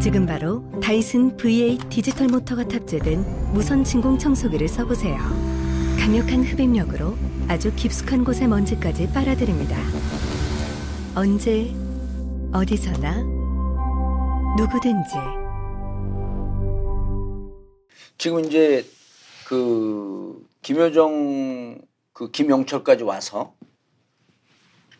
지금 0.02 0.26
바로 0.26 0.68
다이슨 0.82 1.36
V8 1.36 1.88
디지털 1.88 2.26
모터가 2.26 2.66
탑재된 2.66 3.52
무선 3.52 3.84
진공 3.84 4.18
청소기를 4.18 4.66
써보세요. 4.66 5.16
강력한 6.00 6.42
흡입력으로 6.42 7.14
아주 7.46 7.72
깊숙한 7.76 8.24
곳의 8.24 8.48
먼지까지 8.48 9.12
빨아들입니다. 9.12 9.76
언제, 11.14 11.72
어디서나, 12.52 13.22
누구든지. 14.58 15.14
지금 18.18 18.44
이제 18.44 18.84
그 19.46 20.44
김효정 20.62 21.78
그 22.12 22.30
김영철까지 22.32 23.04
와서 23.04 23.54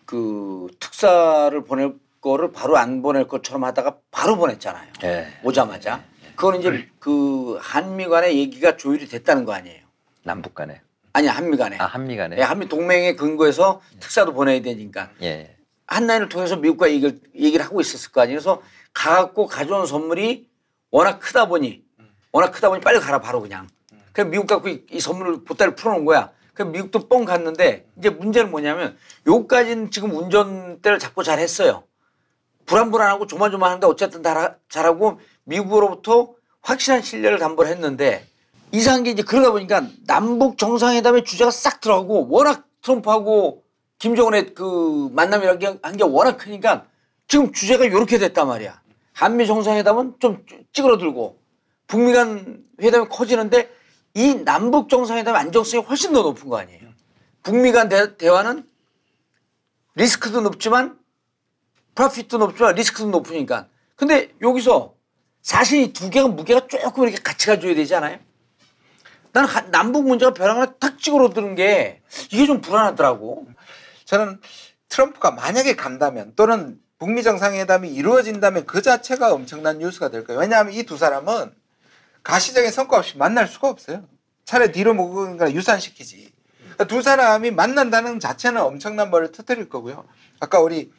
그 0.04 0.68
특사를 0.78 1.64
보낼 1.64 1.94
거를 2.20 2.52
바로 2.52 2.76
안 2.76 3.02
보낼 3.02 3.26
것처럼 3.26 3.64
하다가 3.64 3.98
바로 4.12 4.36
보냈잖아요. 4.36 4.92
예. 5.02 5.26
오자마자. 5.42 6.04
그거는 6.36 6.60
이제 6.60 6.88
그 7.00 7.58
한미 7.60 8.06
간의 8.06 8.38
얘기가 8.38 8.76
조율이 8.76 9.08
됐다는 9.08 9.44
거 9.44 9.52
아니에요. 9.52 9.84
남북 10.22 10.54
간에. 10.54 10.80
아니 11.12 11.26
한미 11.26 11.56
간에. 11.56 11.76
아, 11.80 11.86
한미 11.86 12.16
간에. 12.16 12.36
예, 12.38 12.42
한미 12.42 12.68
동맹에 12.68 13.16
근거해서 13.16 13.80
특사도 13.98 14.32
보내야 14.32 14.62
되니까 14.62 15.10
예. 15.22 15.56
한라인을 15.88 16.28
통해서 16.28 16.56
미국과 16.56 16.90
얘기를, 16.90 17.18
얘기를 17.34 17.64
하고 17.64 17.80
있었을 17.80 18.12
거 18.12 18.20
아니에요. 18.20 18.36
그래서 18.36 18.62
가갖고 18.92 19.46
가져온 19.46 19.86
선물이 19.86 20.48
워낙 20.90 21.18
크다 21.18 21.48
보니 21.48 21.82
워낙 22.30 22.52
크다 22.52 22.68
보니 22.68 22.80
빨리 22.80 23.00
가라 23.00 23.20
바로 23.20 23.40
그냥. 23.40 23.66
그래서 24.16 24.30
미국 24.30 24.46
갖고 24.46 24.70
이, 24.70 24.82
이 24.90 24.98
선물을 24.98 25.44
보따리 25.44 25.74
풀어놓은 25.74 26.06
거야. 26.06 26.30
그래서 26.54 26.70
미국도 26.70 27.06
뻥 27.06 27.26
갔는데 27.26 27.86
이제 27.98 28.08
문제는 28.08 28.50
뭐냐면 28.50 28.96
요까지는 29.26 29.90
지금 29.90 30.16
운전대를 30.16 30.98
잡고 30.98 31.22
잘 31.22 31.38
했어요. 31.38 31.84
불안불안하고 32.64 33.26
조만조만한데 33.26 33.86
어쨌든 33.86 34.22
다 34.22 34.56
잘하고 34.70 35.20
미국으로부터 35.44 36.32
확실한 36.62 37.02
신뢰를 37.02 37.38
담보를 37.38 37.70
했는데 37.70 38.26
이상한 38.72 39.02
게 39.02 39.10
이제 39.10 39.22
그러다 39.22 39.50
보니까 39.52 39.86
남북 40.06 40.56
정상회담의 40.56 41.24
주제가 41.24 41.50
싹 41.50 41.82
들어가고 41.82 42.28
워낙 42.30 42.64
트럼프하고 42.80 43.64
김정은의 43.98 44.54
그 44.54 45.10
만남이라는 45.12 45.80
한게 45.82 46.04
워낙 46.04 46.38
크니까 46.38 46.86
지금 47.28 47.52
주제가 47.52 47.84
이렇게 47.84 48.16
됐단 48.16 48.48
말이야. 48.48 48.80
한미 49.12 49.46
정상회담은 49.46 50.14
좀 50.20 50.42
찌그러들고 50.72 51.38
북미 51.86 52.14
간 52.14 52.64
회담이 52.80 53.08
커지는데 53.10 53.75
이 54.16 54.34
남북 54.44 54.88
정상회담의 54.88 55.38
안정성이 55.42 55.82
훨씬 55.84 56.14
더 56.14 56.22
높은 56.22 56.48
거 56.48 56.56
아니에요. 56.58 56.80
북미 57.42 57.70
간 57.70 57.90
대, 57.90 58.16
대화는 58.16 58.66
리스크도 59.94 60.40
높지만 60.40 60.98
프로핏도 61.94 62.38
높지만 62.38 62.74
리스크도 62.74 63.10
높으니까. 63.10 63.68
근데 63.94 64.32
여기서 64.40 64.94
사실 65.42 65.82
이 65.82 65.92
두 65.92 66.08
개가 66.08 66.28
무게가 66.28 66.66
조금 66.66 67.04
이렇게 67.04 67.22
같이 67.22 67.46
가줘야 67.46 67.74
되지 67.74 67.94
않아요? 67.96 68.18
한- 69.34 69.70
남북 69.70 70.06
문제가 70.08 70.32
벼랑 70.32 70.62
하나 70.62 70.72
탁 70.78 70.98
찌그러드는 70.98 71.54
게 71.56 72.00
이게 72.32 72.46
좀 72.46 72.62
불안하더라고. 72.62 73.46
저는 74.06 74.40
트럼프가 74.88 75.32
만약에 75.32 75.76
간다면 75.76 76.32
또는 76.36 76.80
북미 76.98 77.22
정상회담이 77.22 77.90
이루어진다면 77.92 78.64
그 78.64 78.80
자체가 78.80 79.34
엄청난 79.34 79.76
뉴스가 79.78 80.08
될 80.08 80.24
거예요. 80.24 80.40
왜냐하면 80.40 80.72
이 80.72 80.84
두 80.84 80.96
사람은 80.96 81.52
가시적인 82.26 82.72
성과 82.72 82.98
없이 82.98 83.16
만날 83.16 83.46
수가 83.46 83.68
없어요. 83.68 84.04
차라리 84.44 84.72
뒤로 84.72 84.96
거 84.96 85.50
유산시키지. 85.52 86.32
그러니까 86.58 86.84
두 86.88 87.00
사람이 87.00 87.52
만난다는 87.52 88.18
자체는 88.18 88.60
엄청난 88.62 89.12
벌을 89.12 89.30
터뜨릴 89.30 89.68
거고요. 89.68 90.04
아까 90.40 90.58
우리 90.58 90.92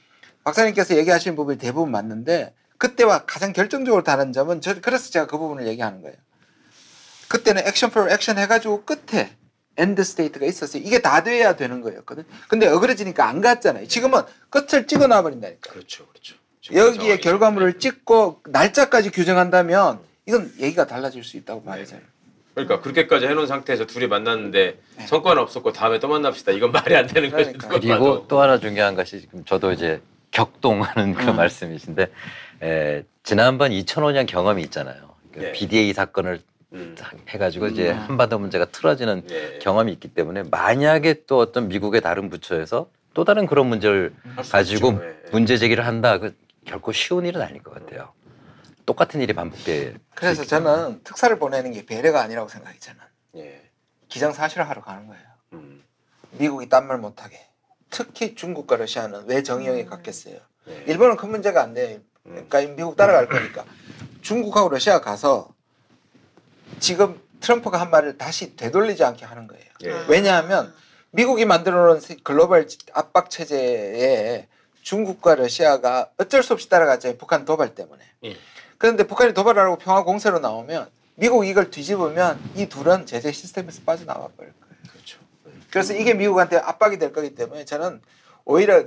박사님께서 0.45 0.95
얘기하신 0.95 1.35
부분이 1.35 1.57
대부분 1.57 1.91
맞는데 1.91 2.55
그때와 2.77 3.25
가장 3.25 3.51
결정적으로 3.51 4.03
다른 4.03 4.31
점은 4.31 4.61
저 4.61 4.79
그래서 4.79 5.11
제가 5.11 5.27
그 5.27 5.37
부분을 5.37 5.67
얘기하는 5.67 6.01
거예요. 6.01 6.15
그때는 7.27 7.67
action 7.67 7.89
for 7.89 8.09
action 8.09 8.37
해가지고 8.37 8.85
끝에 8.85 9.35
end 9.75 10.01
state가 10.05 10.45
있었어요. 10.45 10.81
이게 10.81 10.99
다 10.99 11.23
돼야 11.23 11.57
되는 11.57 11.81
거였거든. 11.81 12.23
근데 12.47 12.67
어그러지니까 12.67 13.27
안 13.27 13.41
갔잖아요. 13.41 13.89
지금은 13.89 14.21
끝을 14.49 14.87
찍어놔 14.87 15.23
버린다니까. 15.23 15.73
그렇죠, 15.73 16.07
그렇죠. 16.07 16.35
여기에 16.73 17.17
결과물을 17.17 17.79
찍고 17.79 18.43
날짜까지 18.47 19.11
규정한다면 19.11 20.06
이건 20.27 20.51
얘기가 20.59 20.85
달라질 20.85 21.23
수 21.23 21.37
있다고 21.37 21.63
봐요. 21.63 21.85
저는. 21.85 22.03
그러니까 22.53 22.81
그렇게까지 22.81 23.27
해놓은 23.27 23.47
상태에서 23.47 23.85
둘이 23.85 24.07
만났는데 24.07 24.79
성과는 25.07 25.41
없었고 25.41 25.73
다음에 25.73 25.99
또 25.99 26.07
만납시다. 26.07 26.51
이건 26.51 26.71
말이 26.71 26.95
안 26.95 27.07
되는 27.07 27.29
거죠. 27.29 27.53
그러니까. 27.53 27.79
그리고. 27.79 28.27
또 28.27 28.41
하나 28.41 28.59
중요한 28.59 28.95
것이 28.95 29.21
지금 29.21 29.45
저도 29.45 29.71
이제 29.71 30.01
격동하는 30.31 31.13
그 31.13 31.29
음. 31.29 31.35
말씀이신데 31.35 32.11
에, 32.63 33.03
지난번 33.23 33.71
2005년 33.71 34.27
경험이 34.27 34.63
있잖아요. 34.63 35.15
그 35.31 35.39
네. 35.39 35.51
BDA 35.51 35.93
사건을 35.93 36.41
음. 36.73 36.95
해가지고 37.29 37.67
이제 37.67 37.91
한반도 37.91 38.39
문제가 38.39 38.65
틀어지는 38.65 39.23
예. 39.29 39.59
경험이 39.59 39.93
있기 39.93 40.09
때문에 40.09 40.43
만약에 40.51 41.25
또 41.25 41.37
어떤 41.37 41.69
미국의 41.69 42.01
다른 42.01 42.29
부처에서 42.29 42.89
또 43.13 43.23
다른 43.23 43.45
그런 43.45 43.67
문제를 43.67 44.13
가지고. 44.51 44.99
문제 45.31 45.57
제기를 45.57 45.85
한다. 45.85 46.17
그 46.19 46.35
결코 46.65 46.91
쉬운 46.91 47.25
일은 47.25 47.41
아닐 47.41 47.61
것 47.61 47.73
같아요. 47.73 48.11
똑같은 48.87 49.21
일이 49.21 49.33
반복돼. 49.33 49.95
그래서 50.15 50.45
저는 50.45 51.03
특사를 51.03 51.37
보내는 51.37 51.73
게 51.73 51.85
배려가 51.85 52.21
아니라고 52.21 52.47
생각이 52.47 52.79
저는 52.79 52.99
예. 53.35 53.69
기정사실화하러 54.07 54.81
가는 54.81 55.07
거예요. 55.07 55.23
음. 55.53 55.83
미국이 56.31 56.69
딴 56.69 56.87
말 56.87 56.97
못하게. 56.97 57.45
특히 57.89 58.33
중국과 58.33 58.77
러시아는 58.77 59.25
왜 59.27 59.43
정의형에 59.43 59.85
갔겠어요? 59.85 60.37
예. 60.69 60.83
일본은 60.87 61.17
큰 61.17 61.29
문제가 61.29 61.61
안 61.61 61.73
돼요. 61.73 61.99
그러니까 62.23 62.61
미국 62.61 62.95
따라갈 62.95 63.27
거니까. 63.27 63.65
중국하고 64.21 64.69
러시아 64.69 65.01
가서 65.01 65.49
지금 66.79 67.21
트럼프가 67.41 67.79
한 67.79 67.91
말을 67.91 68.17
다시 68.17 68.55
되돌리지 68.55 69.03
않게 69.03 69.25
하는 69.25 69.47
거예요. 69.47 69.65
예. 69.83 70.05
왜냐하면 70.07 70.73
미국이 71.11 71.43
만들어 71.43 71.87
놓은 71.87 71.99
글로벌 72.23 72.67
압박 72.93 73.29
체제에 73.29 74.47
중국과 74.81 75.35
러시아가 75.35 76.09
어쩔 76.17 76.41
수 76.41 76.53
없이 76.53 76.69
따라갔잖아요. 76.69 77.17
북한 77.17 77.43
도발 77.43 77.75
때문에. 77.75 78.01
예. 78.23 78.37
그런데 78.77 79.03
북한이 79.05 79.33
도발하고 79.33 79.77
평화 79.77 80.03
공세로 80.03 80.39
나오면 80.39 80.89
미국 81.15 81.45
이걸 81.45 81.71
뒤집으면 81.71 82.39
이 82.55 82.67
둘은 82.67 83.05
제재 83.05 83.31
시스템에서 83.31 83.81
빠져나와 83.85 84.29
버릴 84.37 84.53
거예요. 84.59 84.73
그렇죠. 84.91 85.19
그래서 85.71 85.93
이게 85.93 86.13
미국한테 86.13 86.57
압박이 86.57 86.99
될 86.99 87.11
거기 87.11 87.33
때문에 87.33 87.65
저는 87.65 88.01
오히려 88.45 88.85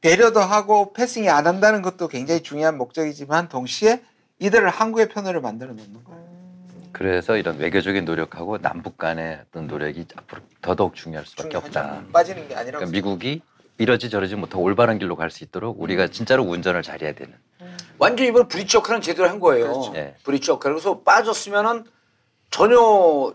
배려도 0.00 0.40
하고 0.40 0.92
패싱이 0.92 1.28
안 1.28 1.46
한다는 1.46 1.82
것도 1.82 2.08
굉장히 2.08 2.42
중요한 2.42 2.78
목적이지만 2.78 3.48
동시에 3.48 4.02
이들을 4.38 4.68
한국의 4.68 5.08
편으로 5.08 5.40
만들어 5.40 5.70
놓는 5.70 6.04
거예요. 6.04 6.26
그래서 6.92 7.36
이런 7.36 7.58
외교적인 7.58 8.04
노력하고 8.04 8.58
남북 8.58 8.96
간의 8.96 9.40
어떤 9.48 9.66
노력이 9.66 10.06
앞으로 10.16 10.40
더더욱 10.62 10.94
중요할 10.94 11.26
수밖에 11.26 11.50
중요하죠. 11.50 11.78
없다. 11.78 12.04
빠지는 12.12 12.48
게 12.48 12.54
아니라고. 12.54 12.86
그러니까 12.86 12.90
미국이 12.90 13.42
이러지 13.78 14.10
저러지 14.10 14.36
못하고 14.36 14.62
올바른 14.62 14.98
길로 14.98 15.16
갈 15.16 15.30
수 15.30 15.44
있도록 15.44 15.80
우리가 15.80 16.08
진짜로 16.08 16.44
운전을 16.44 16.82
잘해야 16.82 17.12
되는. 17.14 17.34
완전 17.98 18.26
이번 18.26 18.48
브릿지 18.48 18.76
역할은 18.76 19.00
제대로 19.00 19.28
한 19.28 19.40
거예요. 19.40 19.72
그렇죠. 19.72 19.92
예. 19.96 20.14
브릿지 20.22 20.50
역할. 20.50 20.72
그래서 20.72 21.00
빠졌으면은 21.00 21.84
전혀 22.50 22.76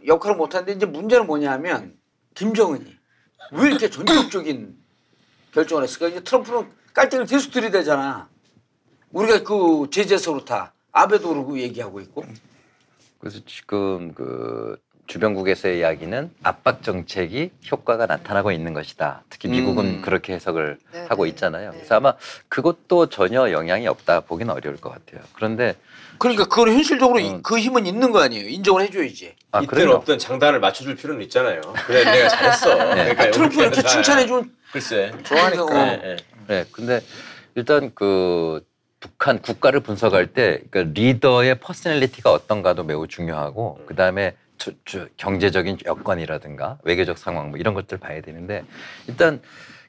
역할을 0.05 0.35
못 0.37 0.55
하는데 0.55 0.71
이제 0.71 0.85
문제는 0.85 1.27
뭐냐면 1.27 1.95
김정은이 2.35 2.95
왜 3.53 3.67
이렇게 3.67 3.89
전격적인 3.89 4.75
결정을 5.53 5.83
했을까? 5.83 6.07
이제 6.07 6.21
트럼프는 6.23 6.69
깔때기를 6.93 7.25
계속 7.25 7.51
들이대잖아. 7.51 8.29
우리가 9.11 9.43
그 9.43 9.87
제재에서 9.91 10.31
그렇다. 10.33 10.73
아베도 10.93 11.29
그러고 11.29 11.59
얘기하고 11.59 11.99
있고. 12.01 12.23
그래서 13.19 13.39
지금 13.45 14.13
그 14.13 14.77
주변국에서의 15.07 15.79
이야기는 15.79 16.31
압박 16.43 16.83
정책이 16.83 17.51
효과가 17.71 18.05
나타나고 18.05 18.51
있는 18.51 18.73
것이다. 18.73 19.23
특히 19.29 19.49
미국은 19.49 19.85
음. 19.85 20.01
그렇게 20.01 20.33
해석을 20.33 20.77
네, 20.93 21.05
하고 21.09 21.23
네. 21.23 21.29
있잖아요. 21.29 21.71
네. 21.71 21.77
그래서 21.77 21.95
아마 21.95 22.13
그것도 22.47 23.09
전혀 23.09 23.51
영향이 23.51 23.87
없다 23.87 24.21
보기는 24.21 24.53
어려울 24.53 24.77
것 24.77 24.89
같아요. 24.91 25.21
그런데 25.33 25.75
그러니까 26.17 26.45
그건 26.45 26.69
현실적으로 26.69 27.19
이- 27.19 27.29
음. 27.29 27.41
그 27.41 27.57
힘은 27.59 27.85
있는 27.85 28.11
거 28.11 28.21
아니에요. 28.21 28.47
인정을 28.47 28.83
해줘야지. 28.83 29.35
아 29.51 29.59
이때는 29.61 29.67
그래요. 29.85 29.95
없던 29.97 30.19
장단을 30.19 30.59
맞춰줄 30.59 30.95
필요는 30.95 31.23
있잖아요. 31.23 31.61
그래 31.87 32.03
내가 32.05 32.29
잘했어. 32.29 32.75
그러니까 32.77 33.23
아, 33.23 33.31
트럼프 33.31 33.61
이렇게 33.61 33.81
다- 33.81 33.87
칭찬해주면 33.89 34.51
글쎄. 34.71 35.11
좋아하니까. 35.23 35.87
예, 35.87 36.01
예. 36.11 36.17
네, 36.47 36.65
근데 36.71 37.01
일단 37.55 37.91
그 37.95 38.63
북한 38.99 39.41
국가를 39.41 39.79
분석할 39.79 40.27
때 40.27 40.61
그러니까 40.69 40.93
리더의 41.01 41.59
personality가 41.59 42.31
어떤가도 42.31 42.83
매우 42.83 43.07
중요하고 43.07 43.79
그 43.87 43.95
다음에 43.95 44.35
경제적인 45.17 45.79
여건이라든가 45.85 46.79
외교적 46.83 47.17
상황 47.17 47.49
뭐 47.49 47.59
이런 47.59 47.73
것들 47.73 47.97
봐야 47.97 48.21
되는데 48.21 48.63
일단 49.07 49.41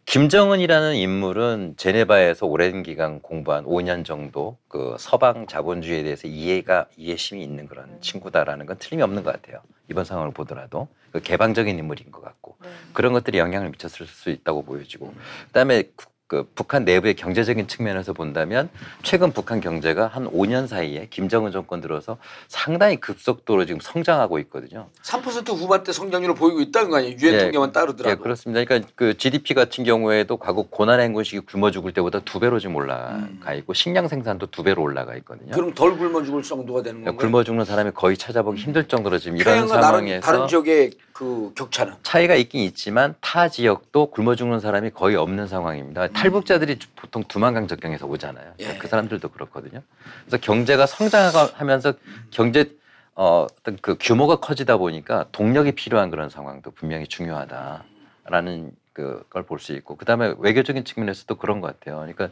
김정은이라는 0.05 0.97
인물은 0.97 1.75
제네바에서 1.77 2.47
오랜 2.47 2.83
기간 2.83 3.21
공부한 3.21 3.65
5년 3.65 4.05
정도 4.05 4.57
그 4.69 4.97
서방 4.99 5.47
자본주의에 5.47 6.03
대해서 6.03 6.27
이해가 6.27 6.87
이해심이 6.97 7.43
있는 7.43 7.67
그런 7.69 8.01
친구다라는 8.01 8.67
건 8.67 8.77
틀림이 8.79 9.03
없는 9.03 9.23
것 9.23 9.33
같아요. 9.33 9.61
이번 9.89 10.05
상황을 10.05 10.33
보더라도. 10.33 10.89
그 11.13 11.21
개방적인 11.21 11.79
인물인 11.79 12.11
것 12.11 12.21
같고. 12.23 12.57
네. 12.63 12.69
그런 12.95 13.13
것들이 13.13 13.39
영향을 13.39 13.71
미쳤을 13.71 14.07
수 14.07 14.31
있다고 14.31 14.65
보여지고. 14.65 15.15
그다음에 15.49 15.85
구- 15.95 16.07
그 16.33 16.49
북한 16.55 16.87
내부의 16.87 17.13
경제적인 17.13 17.69
측면에서 17.69 18.15
본다면 18.15 18.71
최근 19.03 19.33
북한 19.33 19.61
경제가 19.61 20.07
한 20.07 20.25
5년 20.31 20.67
사이에 20.67 21.09
김정은 21.11 21.53
정권 21.53 21.83
들어서 21.83 22.17
상당히 22.49 22.97
급속도로 22.97 23.67
지금 23.67 23.81
성장하고 23.83 24.39
있거든요. 24.39 24.89
3% 25.03 25.55
후반대 25.55 25.93
성장률을 25.93 26.35
보이고 26.35 26.63
있다는 26.63 26.89
거 26.89 26.97
아니에요? 26.97 27.17
유엔 27.21 27.35
예, 27.35 27.39
통계만 27.41 27.69
예, 27.69 27.73
따르더라도. 27.73 28.23
그렇습니다. 28.23 28.65
그러니까 28.65 28.91
그 28.97 29.15
GDP 29.19 29.53
같은 29.53 29.85
경우에도 29.85 30.39
과거 30.39 30.63
고난의 30.63 31.05
행군 31.05 31.23
시기 31.23 31.41
굶어 31.41 31.71
죽을 31.71 31.93
때보다 31.93 32.21
두 32.21 32.41
배로 32.41 32.59
지금 32.59 32.77
올라가 32.77 33.53
있고 33.59 33.75
식량 33.75 34.09
생산도 34.09 34.47
두 34.47 34.63
배로 34.63 34.81
올라가 34.81 35.15
있거든요. 35.17 35.51
음. 35.51 35.53
그럼 35.53 35.75
덜 35.75 35.99
굶어 35.99 36.25
죽을 36.25 36.43
정도가 36.43 36.83
되는 36.83 37.05
건가요? 37.05 37.29
굶어 37.29 37.45
죽는 37.45 37.67
사람이 37.67 37.91
거의 37.91 38.17
찾아보기 38.17 38.59
힘들 38.59 38.89
정도로 38.89 39.19
지금 39.19 39.37
이런 39.37 39.69
상황에서 39.69 40.23
다른 40.23 40.49
지역의 40.49 40.93
그 41.13 41.53
격차는 41.55 41.95
차이가 42.03 42.35
있긴 42.35 42.63
있지만 42.63 43.15
타 43.21 43.49
지역도 43.49 44.07
굶어 44.11 44.35
죽는 44.35 44.61
사람이 44.61 44.91
거의 44.91 45.17
없는 45.17 45.47
상황입니다. 45.47 46.09
탈북자들이 46.23 46.79
보통 46.97 47.25
두만강 47.25 47.67
접경에서 47.67 48.07
오잖아요. 48.07 48.55
예. 48.61 48.79
그 48.79 48.87
사람들도 48.87 49.29
그렇거든요. 49.31 49.83
그래서 50.25 50.39
경제가 50.41 50.87
성장하면서 50.87 51.95
경제 52.31 52.77
어, 53.15 53.47
어떤 53.59 53.77
그 53.83 53.97
규모가 54.01 54.37
커지다 54.37 54.79
보니까 54.79 55.27
동력이 55.33 55.73
필요한 55.73 56.11
그런 56.11 56.31
상황도 56.31 56.71
분명히 56.71 57.07
중요하다라는 57.07 58.73
그걸 58.95 59.43
볼 59.45 59.59
수 59.59 59.73
있고 59.73 59.97
그다음에 59.97 60.35
외교적인 60.39 60.85
측면에서도 60.85 61.35
그런 61.37 61.61
것 61.61 61.79
같아요. 61.79 61.97
그러니까 61.99 62.29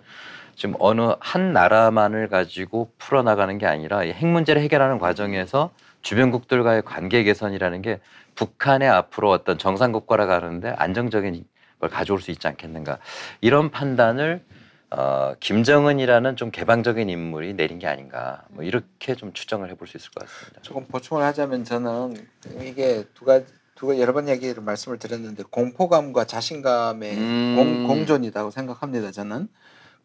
지금 0.55 0.74
어느 0.79 1.14
한 1.20 1.53
나라만을 1.53 2.29
가지고 2.29 2.92
풀어나가는 2.98 3.57
게 3.59 3.66
아니라 3.66 4.05
이핵 4.05 4.26
문제를 4.26 4.61
해결하는 4.62 4.98
과정에서 4.98 5.70
주변국들과의 6.03 6.83
관계 6.83 7.22
개선이라는 7.24 7.83
게 7.83 8.00
북한의 8.35 8.88
앞으로 8.88 9.31
어떤 9.31 9.59
정상국가라 9.59 10.26
가는데 10.26 10.70
안정적인 10.76 11.44
걸 11.81 11.88
가져올 11.90 12.21
수 12.21 12.31
있지 12.31 12.47
않겠는가 12.47 12.99
이런 13.40 13.71
판단을 13.71 14.45
어, 14.90 15.35
김정은이라는 15.40 16.37
좀 16.37 16.51
개방적인 16.51 17.09
인물이 17.09 17.55
내린 17.55 17.79
게 17.79 17.87
아닌가 17.87 18.43
뭐 18.51 18.62
이렇게 18.64 19.14
좀 19.14 19.33
추정을 19.33 19.71
해볼 19.71 19.87
수 19.88 19.97
있을 19.97 20.11
것 20.11 20.27
같습니다. 20.27 20.62
조금 20.62 20.87
보충을 20.87 21.23
하자면 21.25 21.64
저는 21.64 22.27
이게 22.62 23.05
두 23.14 23.25
가지 23.25 23.47
두 23.77 23.87
가지 23.87 24.01
여러 24.01 24.12
번 24.12 24.29
얘기를 24.29 24.62
말씀을 24.62 24.99
드렸는데 24.99 25.45
공포감과 25.51 26.25
자신감의 26.27 27.16
음. 27.16 27.55
공, 27.57 27.87
공존이라고 27.87 28.51
생각합니다. 28.51 29.11
저는 29.11 29.49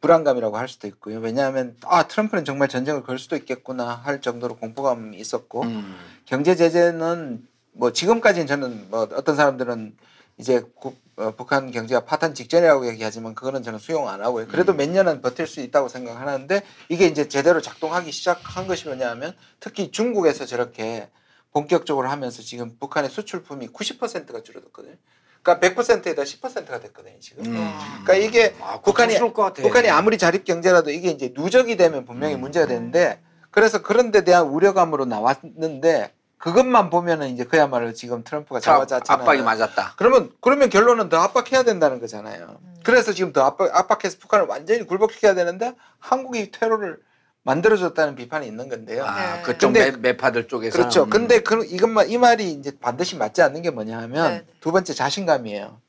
불안감이라고 0.02 0.56
할 0.56 0.68
수도 0.70 0.88
있고요. 0.88 1.20
왜냐하면 1.20 1.76
아 1.84 2.08
트럼프는 2.08 2.46
정말 2.46 2.68
전쟁을 2.70 3.04
걸 3.04 3.18
수도 3.20 3.36
있겠구나 3.36 3.90
할 3.90 4.22
정도로 4.22 4.56
공포감이 4.58 5.18
있었고 5.18 5.64
음. 5.64 5.96
경제 6.26 6.56
제재는 6.56 7.46
뭐 7.74 7.92
지금까지는 7.92 8.46
저는 8.48 8.92
뭐 8.92 9.02
어떤 9.14 9.36
사람들은 9.36 9.96
이제 10.38 10.62
국- 10.76 11.04
어, 11.18 11.32
북한 11.36 11.72
경제가 11.72 12.04
파탄 12.04 12.34
직전이라고 12.34 12.88
얘기하지만 12.88 13.36
그거는 13.36 13.64
저는 13.64 13.80
수용 13.80 14.10
안 14.10 14.22
하고요. 14.22 14.48
그래도 14.48 14.74
몇 14.74 14.90
년은 14.90 15.22
버틸 15.22 15.48
수 15.48 15.62
있다고 15.62 15.88
생각하는데 15.88 16.62
이게 16.90 17.06
이제 17.08 17.30
제대로 17.30 17.62
작동하기 17.62 18.12
시작한 18.12 18.68
것이 18.68 18.88
뭐냐면 18.88 19.34
특히 19.60 19.92
중국에서 19.92 20.46
저렇게 20.46 21.10
본격적으로 21.54 22.10
하면서 22.10 22.42
지금 22.42 22.78
북한의 22.80 23.10
수출품이 23.10 23.70
90%가 23.70 24.44
줄어들거든요. 24.44 24.96
그러니까 25.42 25.84
100%에다 25.84 26.24
10%가 26.24 26.80
됐거든요, 26.80 27.20
지금. 27.20 27.46
음. 27.46 27.72
그러니까 28.04 28.16
이게 28.16 28.56
아, 28.60 28.82
북한이. 28.82 29.14
북한이 29.62 29.90
아무리 29.90 30.18
자립 30.18 30.44
경제라도 30.44 30.90
이게 30.90 31.12
이제 31.12 31.32
누적이 31.34 31.78
되면 31.78 32.04
분명히 32.04 32.34
음. 32.34 32.42
문제가 32.42 32.66
되는데 32.66 33.22
그래서 33.52 33.82
그런 33.82 34.12
데 34.12 34.24
대한 34.26 34.48
우려감으로 34.48 35.06
나왔는데 35.06 36.15
그것만 36.38 36.90
보면은 36.90 37.30
이제 37.30 37.44
그야말로 37.44 37.94
지금 37.94 38.24
트럼프가 38.24 38.60
자, 38.60 38.74
잡아잡잖아요. 38.74 39.22
압박이 39.22 39.42
맞았다. 39.42 39.94
그러면 39.98 40.32
그러면 40.42 40.70
결론은 40.70 41.10
더 41.10 41.18
압박해야 41.18 41.64
된다는 41.64 42.00
거잖아요. 42.00 42.58
그래서 42.84 43.14
지금 43.14 43.34
더 43.34 43.44
압박, 43.44 43.76
압박해서 43.76 44.18
북한을 44.20 44.46
완전히 44.46 44.86
굴복시켜야 44.86 45.34
되는데 45.34 45.74
한국이 46.00 46.52
테러를 46.52 47.00
만들어줬다는 47.44 48.16
비판이 48.16 48.46
있는 48.48 48.70
건데요. 48.70 49.06
아, 49.06 49.38
네. 49.38 49.42
그쪽 49.44 49.68
근데- 49.68 49.92
매, 49.92 49.98
매파들 49.98 50.48
쪽에서 50.48 50.78
그렇죠. 50.78 51.08
근데 51.08 51.42
그 51.42 51.64
이것만 51.66 52.10
이 52.10 52.18
말이 52.18 52.52
이제 52.52 52.72
반드시 52.80 53.16
맞지 53.16 53.42
않는 53.42 53.62
게 53.62 53.70
뭐냐 53.70 53.98
하면 54.04 54.32
네. 54.32 54.46
두 54.62 54.72
번째 54.72 54.94
자신감이에요. 54.94 55.80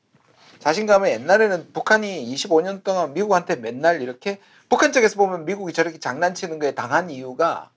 자신감은 0.59 1.09
옛날에는 1.09 1.71
북한이 1.73 2.33
25년 2.33 2.83
동안 2.83 3.13
미국한테 3.13 3.55
맨날 3.57 4.01
이렇게 4.01 4.39
북한 4.69 4.91
쪽에서 4.91 5.15
보면 5.15 5.45
미국이 5.45 5.71
저렇게 5.73 5.99
장난치는 5.99 6.59
거에 6.59 6.71
당한 6.73 7.09
이유가 7.09 7.69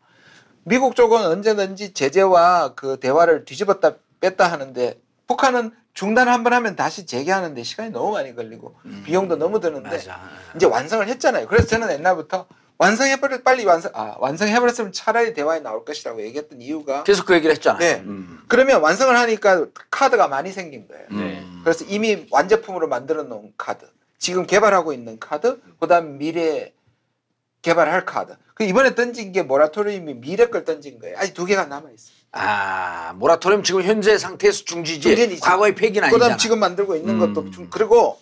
미국 0.65 0.95
쪽은 0.95 1.25
언제든지 1.27 1.93
제재와 1.95 2.75
그 2.75 2.99
대화를 3.01 3.45
뒤집었다 3.45 3.95
뺐다 4.21 4.51
하는데 4.51 5.01
북한은 5.27 5.73
중단 5.95 6.29
한 6.29 6.45
번 6.45 6.53
하면 6.53 6.77
다시 6.77 7.05
재개하는데 7.07 7.63
시간이 7.63 7.91
너무 7.91 8.13
많이 8.13 8.35
걸리고 8.35 8.75
비용도 9.05 9.37
너무 9.37 9.61
드는데 9.61 9.89
맞아. 9.89 10.21
이제 10.55 10.67
완성을 10.67 11.07
했잖아요. 11.09 11.47
그래서 11.49 11.67
저는 11.67 11.91
옛날부터 11.93 12.47
완성해버려 12.79 13.43
빨리 13.43 13.65
완성 13.65 13.91
아 13.95 14.15
완성해버렸으면 14.19 14.93
차라리 14.93 15.35
대화에 15.35 15.61
나올 15.61 15.85
것이라고 15.85 16.23
얘기했던 16.23 16.61
이유가 16.63 17.03
계속 17.05 17.27
그 17.27 17.35
얘기를 17.35 17.55
했잖아요. 17.55 17.79
네. 17.81 18.01
음. 18.07 18.43
그러면 18.49 18.81
완성을 18.81 19.15
하니까 19.17 19.67
카드가 19.91 20.29
많이 20.29 20.53
생긴 20.53 20.87
거예요. 20.89 21.07
네. 21.11 21.45
그래서 21.65 21.85
이미 21.87 22.27
완제품으로 22.31 22.89
만들어 22.89 23.23
놓은 23.25 23.53
카드, 23.59 23.87
지금 24.19 24.47
개발하고 24.47 24.93
있는 24.95 25.19
카드, 25.19 25.61
그다음 25.81 26.19
미래 26.19 26.73
개발할 27.63 28.07
카드. 28.07 28.35
그 28.61 28.65
이번에 28.65 28.95
던진 28.95 29.33
게 29.33 29.43
모라토리움이 29.43 30.17
미래 30.17 30.45
걸 30.51 30.67
던진 30.67 30.99
거예요. 30.99 31.17
아직 31.17 31.33
두 31.33 31.47
개가 31.47 31.65
남아 31.65 31.89
있어. 31.95 32.11
아 32.33 33.15
모라토리움 33.15 33.63
지금 33.63 33.83
현재 33.83 34.19
상태에서 34.19 34.65
중지지. 34.67 35.41
과거의 35.41 35.75
폐기는 35.75 36.05
아니잖아. 36.05 36.23
그다음 36.25 36.37
지금 36.37 36.61
만들고 36.61 36.95
있는 36.95 37.19
것도 37.19 37.41
음. 37.41 37.53
중, 37.53 37.71
그리고 37.71 38.21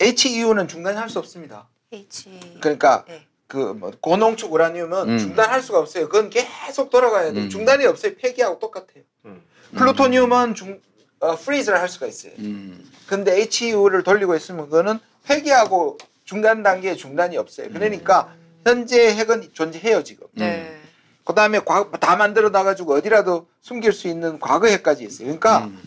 HEU는 0.00 0.66
중단할 0.66 1.08
수 1.08 1.20
없습니다. 1.20 1.68
H. 1.92 2.58
그러니까 2.60 3.04
네. 3.06 3.28
그뭐 3.46 3.92
고농축 4.00 4.52
우라늄은 4.52 5.08
음. 5.08 5.18
중단할 5.18 5.62
수가 5.62 5.78
없어요. 5.78 6.08
그건 6.08 6.30
계속 6.30 6.90
돌아가야 6.90 7.32
돼. 7.32 7.38
음. 7.42 7.44
요 7.44 7.48
중단이 7.48 7.84
없어요. 7.86 8.16
폐기하고 8.16 8.58
똑같아요. 8.58 9.04
음. 9.26 9.40
플루토늄은 9.76 10.56
중 10.56 10.80
어, 11.20 11.36
freeze를 11.36 11.80
할 11.80 11.88
수가 11.88 12.08
있어요. 12.08 12.32
음. 12.40 12.90
근데 13.06 13.40
HEU를 13.40 14.02
돌리고 14.02 14.34
있으면 14.34 14.64
그거는 14.64 14.98
폐기하고 15.22 15.96
중단 16.24 16.64
단계에 16.64 16.96
중단이 16.96 17.36
없어요. 17.36 17.68
그러니까 17.72 18.34
현재 18.66 19.14
핵은 19.14 19.50
존재해요 19.52 20.02
지금. 20.02 20.26
네. 20.32 20.76
그 21.24 21.34
다음에 21.34 21.60
다 22.00 22.16
만들어 22.16 22.48
놔가지고 22.48 22.94
어디라도 22.94 23.46
숨길 23.60 23.92
수 23.92 24.08
있는 24.08 24.40
과거 24.40 24.66
핵까지 24.66 25.04
있어요. 25.04 25.26
그러니까 25.26 25.66
음. 25.66 25.80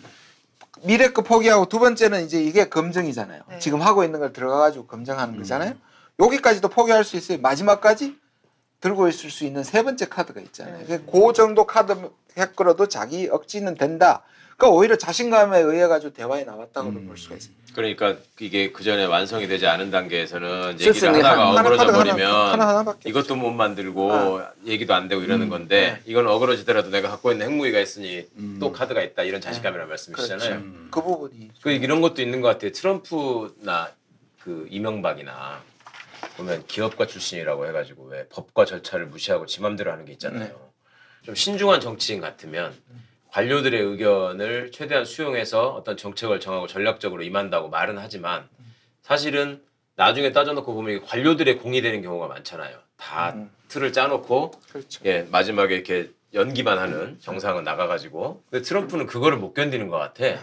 미래 0.84 1.10
거 1.10 1.22
포기하고 1.22 1.66
두 1.66 1.80
번째는 1.80 2.24
이제 2.24 2.42
이게 2.42 2.70
검증이잖아요. 2.70 3.42
네. 3.50 3.60
지금 3.60 3.82
하고 3.82 4.06
있는 4.06 4.22
걸 4.22 4.32
들어가가지고 4.32 4.88
검증하는 4.88 5.38
거잖아요. 5.38 5.74
여기까지도 6.20 6.70
포기할 6.70 7.04
수 7.04 7.18
있어요. 7.18 7.40
마지막까지 7.40 8.18
들고 8.80 9.10
있을 9.10 9.30
수 9.30 9.44
있는 9.44 9.66
세 9.66 9.84
번째 9.84 10.08
카드가 10.08 10.40
있잖아요. 10.40 10.86
네. 10.88 11.00
그 11.00 11.34
정도 11.34 11.66
카드 11.66 11.96
핵으로도 12.38 12.88
자기 12.88 13.28
억지는 13.30 13.76
된다. 13.76 14.24
그러니까 14.60 14.78
오히려 14.78 14.98
자신감에 14.98 15.62
의해 15.62 15.88
가지고 15.88 16.12
대화에 16.14 16.44
나왔다고 16.44 16.92
볼 16.92 17.18
수가 17.18 17.36
있습니다. 17.36 17.74
그러니까 17.74 18.18
이게 18.42 18.74
그 18.74 18.84
전에 18.84 19.06
완성이 19.06 19.48
되지 19.48 19.68
않은 19.68 19.90
단계에서는 19.90 20.82
얘기를 20.82 21.16
하다가 21.16 21.50
하나, 21.52 21.62
어그러져 21.62 21.84
하나, 21.84 21.94
버리면 21.94 22.62
하나 22.62 22.98
이것도 23.06 23.38
못 23.38 23.52
만들고 23.52 24.12
아. 24.12 24.52
얘기도 24.66 24.94
안 24.96 25.08
되고 25.08 25.22
이러는 25.22 25.46
음. 25.46 25.50
건데 25.50 26.02
이건 26.06 26.28
어그러지더라도 26.28 26.90
내가 26.90 27.10
갖고 27.10 27.32
있는 27.32 27.48
핵무기가 27.48 27.80
있으니 27.80 28.28
음. 28.36 28.58
또 28.60 28.74
카드가 28.74 29.02
있다 29.02 29.24
이런 29.24 29.40
자신감이라는 29.40 29.88
말씀이시잖아요. 29.88 30.50
그렇죠. 30.50 30.66
그 30.92 31.02
부분이 31.02 31.52
그 31.62 31.72
이런 31.72 32.02
것도 32.02 32.22
있는 32.22 32.42
것 32.42 32.50
같아요. 32.50 32.74
트럼프나 32.74 33.92
그 34.44 34.68
이명박이나 34.70 35.62
보면 36.36 36.66
기업가 36.68 37.08
출신이라고 37.08 37.66
해가지고 37.68 38.08
왜 38.08 38.28
법과 38.28 38.66
절차를 38.66 39.06
무시하고 39.06 39.46
지 39.46 39.62
맘대로 39.62 39.94
하는 39.94 40.04
게 40.04 40.12
있잖아요. 40.12 40.50
네. 40.50 40.56
좀 41.24 41.34
신중한 41.34 41.80
정치인 41.80 42.20
같으면 42.20 42.74
관료들의 43.32 43.80
의견을 43.80 44.72
최대한 44.72 45.06
수용해서 45.06 45.70
어떤 45.70 45.98
정책을 45.98 46.40
정하고 46.40 46.68
전략적으로 46.68 47.24
임한다고 47.24 47.70
말은 47.70 47.98
하지만 47.98 48.48
사실은 49.02 49.62
나중에 49.96 50.32
따져놓고 50.32 50.74
보면 50.74 51.06
관료들의 51.06 51.58
공이 51.58 51.82
되는 51.82 52.02
경우가 52.02 52.28
많잖아요. 52.28 52.78
다 52.98 53.34
음. 53.36 53.52
틀을 53.68 53.94
짜놓고 53.94 54.52
그렇죠. 54.70 55.02
예 55.06 55.24
마지막에 55.24 55.76
이렇게 55.76 56.12
연기만 56.34 56.78
하는 56.78 57.18
정상은 57.20 57.64
나가가지고 57.64 58.44
근데 58.50 58.64
트럼프는 58.64 59.08
그거를 59.08 59.38
못 59.38 59.54
견디는 59.54 59.90
것 59.90 59.98
같아. 59.98 60.40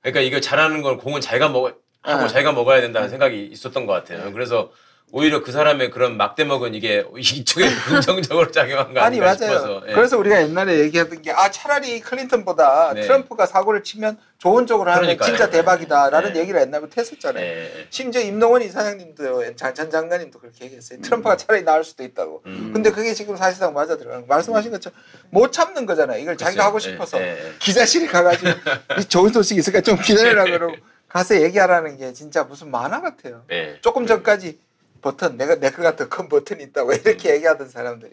그러니까 0.00 0.20
이거 0.20 0.40
잘하는 0.40 0.82
건 0.82 0.98
공은 0.98 1.20
자기가 1.20 1.48
먹 1.48 1.82
하고 2.02 2.22
네. 2.22 2.28
자기가 2.28 2.52
먹어야 2.52 2.80
된다는 2.80 3.08
생각이 3.08 3.46
있었던 3.46 3.86
것 3.86 3.92
같아요. 3.92 4.32
그래서 4.32 4.72
오히려 5.14 5.42
그 5.42 5.52
사람의 5.52 5.90
그런 5.90 6.16
막대먹은 6.16 6.74
이게 6.74 7.04
이쪽에 7.18 7.66
긍정적으로 7.86 8.50
작용한 8.50 8.94
거 8.94 9.00
아니 9.00 9.20
아닌가 9.20 9.26
맞아요. 9.26 9.58
싶어서. 9.58 9.82
예. 9.86 9.92
그래서 9.92 10.16
우리가 10.16 10.40
옛날에 10.42 10.78
얘기하던 10.78 11.20
게 11.20 11.30
아 11.32 11.50
차라리 11.50 12.00
클린턴보다 12.00 12.94
네. 12.94 13.02
트럼프가 13.02 13.44
사고를 13.44 13.84
치면 13.84 14.16
좋은 14.38 14.66
쪽으로 14.66 14.90
하면 14.90 15.02
그러니까요. 15.02 15.28
진짜 15.28 15.50
대박이다라는 15.50 16.32
네. 16.32 16.40
얘기를 16.40 16.62
옛날부터 16.62 16.94
했었잖아요. 17.02 17.44
예. 17.44 17.86
심지어 17.90 18.22
임동원 18.22 18.62
이사장님도 18.62 19.54
장- 19.56 19.74
전 19.74 19.90
장관님도 19.90 20.38
그렇게 20.38 20.64
얘기했어요. 20.64 21.00
트럼프가 21.02 21.36
차라리 21.36 21.62
나을 21.62 21.84
수도 21.84 22.02
있다고. 22.04 22.42
음. 22.46 22.70
근데 22.72 22.90
그게 22.90 23.12
지금 23.12 23.36
사실상 23.36 23.74
맞아 23.74 23.98
들어가는 23.98 24.26
거. 24.26 24.34
말씀하신 24.34 24.70
것처럼 24.72 24.98
못 25.28 25.52
참는 25.52 25.84
거잖아요. 25.84 26.18
이걸 26.22 26.38
자기가 26.38 26.54
글쎄요. 26.54 26.66
하고 26.68 26.78
싶어서 26.78 27.20
예, 27.20 27.32
예. 27.48 27.52
기자실에 27.58 28.06
가가지고 28.06 28.48
이 28.98 29.04
좋은 29.04 29.30
소식 29.30 29.58
있으니까 29.58 29.82
좀 29.82 29.98
기다리라 30.00 30.44
그러고 30.44 30.74
가서 31.08 31.38
얘기하라는 31.42 31.98
게 31.98 32.14
진짜 32.14 32.44
무슨 32.44 32.70
만화 32.70 33.02
같아요. 33.02 33.44
예. 33.50 33.78
조금 33.82 34.06
전까지 34.06 34.58
버튼 35.02 35.36
내가 35.36 35.56
내 35.56 35.70
거가 35.70 35.96
더 35.96 36.08
큰 36.08 36.28
버튼이 36.28 36.62
있다고 36.64 36.92
이렇게 36.94 37.34
얘기하던 37.34 37.68
사람들이 37.68 38.12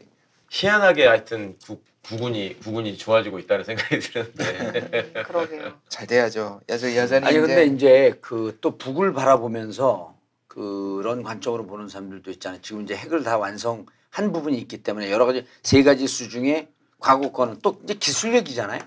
희한하게 0.49 1.05
하여튼 1.07 1.55
구, 1.65 1.79
구군이 2.03 2.59
구군이 2.59 2.97
좋아지고 2.97 3.39
있다는 3.39 3.63
생각이 3.63 3.99
드는데. 3.99 5.13
그러게요. 5.27 5.73
잘 5.87 6.07
돼야죠. 6.07 6.59
여전 6.67 6.95
여전히 6.95 7.25
아니 7.27 7.37
이제 7.37 7.41
근데 7.41 7.65
이제 7.65 8.17
그 8.21 8.57
또 8.59 8.77
북을 8.77 9.13
바라보면서 9.13 10.15
그런 10.47 11.21
관점으로 11.23 11.67
보는 11.67 11.87
사람들도 11.87 12.31
있잖아요. 12.31 12.59
지금 12.61 12.81
이제 12.81 12.95
핵을 12.95 13.23
다 13.23 13.37
완성한 13.37 14.31
부분이 14.33 14.57
있기 14.57 14.81
때문에 14.81 15.11
여러 15.11 15.25
가지 15.25 15.45
세 15.61 15.83
가지 15.83 16.07
수 16.07 16.29
중에 16.29 16.67
과거 16.99 17.31
거는 17.31 17.59
또 17.61 17.79
이제 17.83 17.93
기술력이잖아요. 17.93 18.79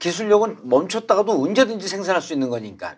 기술력은 0.00 0.68
멈췄다가도 0.68 1.40
언제든지 1.40 1.86
생산할 1.86 2.20
수 2.20 2.32
있는 2.32 2.50
거니까 2.50 2.96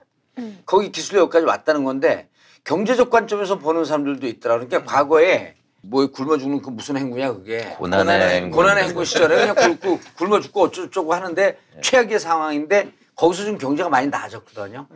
거기 0.65 0.91
기술력까지 0.91 1.45
왔다는 1.45 1.85
건데 1.85 2.29
경제적 2.67 3.11
관점에서 3.11 3.59
보는 3.59 3.85
사람들도 3.85 4.27
있더라. 4.27 4.57
그러니까 4.57 4.85
과거에 4.85 5.55
뭐 5.83 6.09
굶어 6.09 6.37
죽는 6.37 6.63
그 6.63 6.71
무슨 6.71 6.97
행구냐 6.97 7.33
그게 7.33 7.61
고난의 7.79 8.29
행군. 8.29 8.51
고난의 8.51 8.85
행군 8.89 9.05
시절에 9.05 9.37
그냥 9.37 9.55
굶고 9.55 10.01
굶어 10.17 10.41
죽고 10.41 10.63
어쩌고저쩌고 10.65 11.15
하는데 11.15 11.59
최악의 11.81 12.19
상황인데 12.19 12.93
거기서 13.15 13.45
좀 13.45 13.57
경제가 13.57 13.89
많이 13.89 14.09
나아졌거든요. 14.09 14.89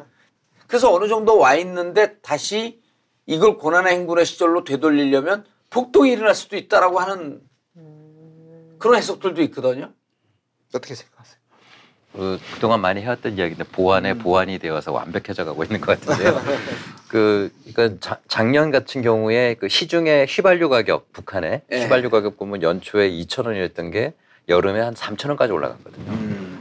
그래서 0.66 0.93
어느 0.93 1.07
정도 1.07 1.39
와 1.39 1.55
있는데 1.55 2.18
다시 2.18 2.83
이걸 3.27 3.57
고난의 3.57 3.95
행군의 3.95 4.27
시절로 4.27 4.64
되돌리려면 4.64 5.45
폭동이 5.71 6.11
일어날 6.11 6.35
수도 6.35 6.57
있다라고 6.57 6.99
하는 6.99 7.41
그런 8.81 8.97
해석들도 8.97 9.43
있거든요. 9.43 9.93
어떻게 10.75 10.97
생각하세요? 10.97 11.39
그 12.12 12.38
그동안 12.54 12.80
많이 12.80 13.00
해왔던 13.02 13.38
이야기인데 13.38 13.64
보완에 13.64 14.14
보완이 14.14 14.58
되어서 14.58 14.92
완벽해져 14.92 15.44
가고 15.44 15.62
있는 15.64 15.80
것 15.80 16.00
같은데요. 16.00 16.40
그 17.08 17.52
그러니까 17.72 17.98
자- 18.00 18.18
작년 18.28 18.70
같은 18.70 19.02
경우에 19.02 19.54
그 19.58 19.68
시중에 19.68 20.26
휘발유 20.28 20.68
가격 20.68 21.12
북한의 21.12 21.62
예. 21.72 21.82
휘발유 21.84 22.11
가격 22.11 22.36
보면 22.38 22.62
연초에 22.62 23.11
2천 23.11 23.46
원이었던 23.46 23.90
게 23.90 24.12
여름에 24.48 24.80
한 24.80 24.94
3천 24.94 25.28
원까지 25.28 25.52
올라갔거든요. 25.52 26.12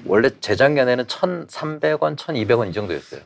원래 0.05 0.29
재작년에는 0.39 1.05
1,300원, 1.05 2.15
1,200원 2.17 2.69
이 2.69 2.73
정도였어요. 2.73 3.21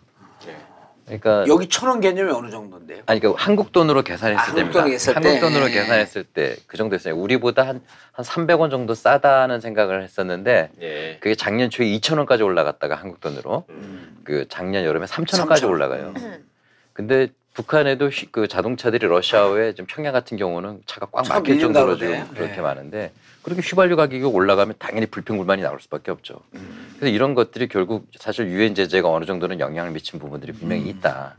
그러니까 1.05 1.45
여기 1.47 1.67
천 1.67 1.89
원 1.89 1.99
개념이 1.99 2.31
어느 2.31 2.49
정도인데요? 2.49 3.03
아니 3.07 3.19
그 3.19 3.33
한국 3.37 3.71
돈으로 3.71 4.03
계산했을 4.03 4.39
아, 4.39 4.43
한국 4.43 4.55
때입니다. 4.55 4.79
돈으로 4.79 4.93
했을 4.93 5.15
한국 5.15 5.29
때. 5.31 5.39
돈으로 5.39 5.65
예. 5.69 5.71
계산했을 5.73 6.23
때 6.23 6.55
그 6.67 6.77
정도였어요. 6.77 7.15
우리보다 7.17 7.63
한한 7.63 7.81
300원 8.17 8.71
정도 8.71 8.93
싸다는 8.93 9.59
생각을 9.59 10.01
했었는데 10.03 10.71
예. 10.81 11.17
그게 11.19 11.35
작년 11.35 11.69
초에 11.69 11.87
2천 11.87 12.17
원까지 12.17 12.43
올라갔다가 12.43 12.95
한국 12.95 13.19
돈으로 13.19 13.65
음. 13.69 14.21
그 14.23 14.45
작년 14.49 14.85
여름에 14.85 15.05
3천 15.05 15.39
원까지 15.39 15.63
3,000원. 15.63 15.69
올라가요. 15.69 16.13
음. 16.15 16.45
근데 16.93 17.27
북한에도 17.53 18.07
휘- 18.09 18.27
그 18.31 18.47
자동차들이 18.47 19.05
러시아어에 19.07 19.73
좀 19.75 19.85
평양 19.85 20.11
같은 20.11 20.37
경우는 20.37 20.81
차가 20.87 21.05
꽉차 21.07 21.35
막힐 21.35 21.59
정도로. 21.59 21.97
좀 21.97 22.09
그렇게 22.33 22.55
네. 22.55 22.61
많은데 22.61 23.11
그렇게 23.43 23.61
휘발유 23.61 23.95
가격이 23.95 24.23
올라가면 24.23 24.75
당연히 24.79 25.05
불평불만이 25.05 25.61
나올 25.61 25.79
수밖에 25.79 26.09
없죠. 26.11 26.41
음. 26.55 26.95
그래서 26.97 27.13
이런 27.13 27.35
것들이 27.35 27.67
결국 27.67 28.07
사실 28.17 28.47
유엔 28.47 28.73
제재가 28.73 29.09
어느 29.09 29.25
정도는 29.25 29.59
영향을 29.59 29.91
미친 29.91 30.19
부분들이 30.19 30.51
음. 30.53 30.57
분명히 30.59 30.89
있다. 30.89 31.35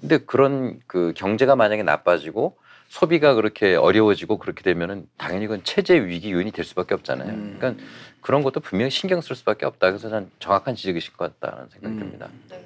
근데 0.00 0.18
그런 0.18 0.80
그 0.86 1.14
경제가 1.16 1.56
만약에 1.56 1.82
나빠지고 1.82 2.56
소비가 2.88 3.34
그렇게 3.34 3.74
어려워지고 3.74 4.38
그렇게 4.38 4.62
되면은 4.62 5.08
당연히 5.16 5.46
그건 5.46 5.64
체제 5.64 5.96
위기 5.98 6.30
요인이 6.32 6.50
될 6.52 6.64
수밖에 6.64 6.94
없잖아요. 6.94 7.28
음. 7.30 7.56
그러니까 7.58 7.82
그런 8.20 8.42
것도 8.42 8.60
분명히 8.60 8.90
신경 8.90 9.20
쓸 9.22 9.34
수밖에 9.34 9.64
없다. 9.64 9.90
그래서 9.90 10.08
난 10.10 10.30
정확한 10.40 10.74
지적이실 10.76 11.14
것 11.14 11.40
같다는 11.40 11.68
생각이 11.70 11.94
음. 11.94 11.98
듭니다. 12.00 12.28
네. 12.50 12.62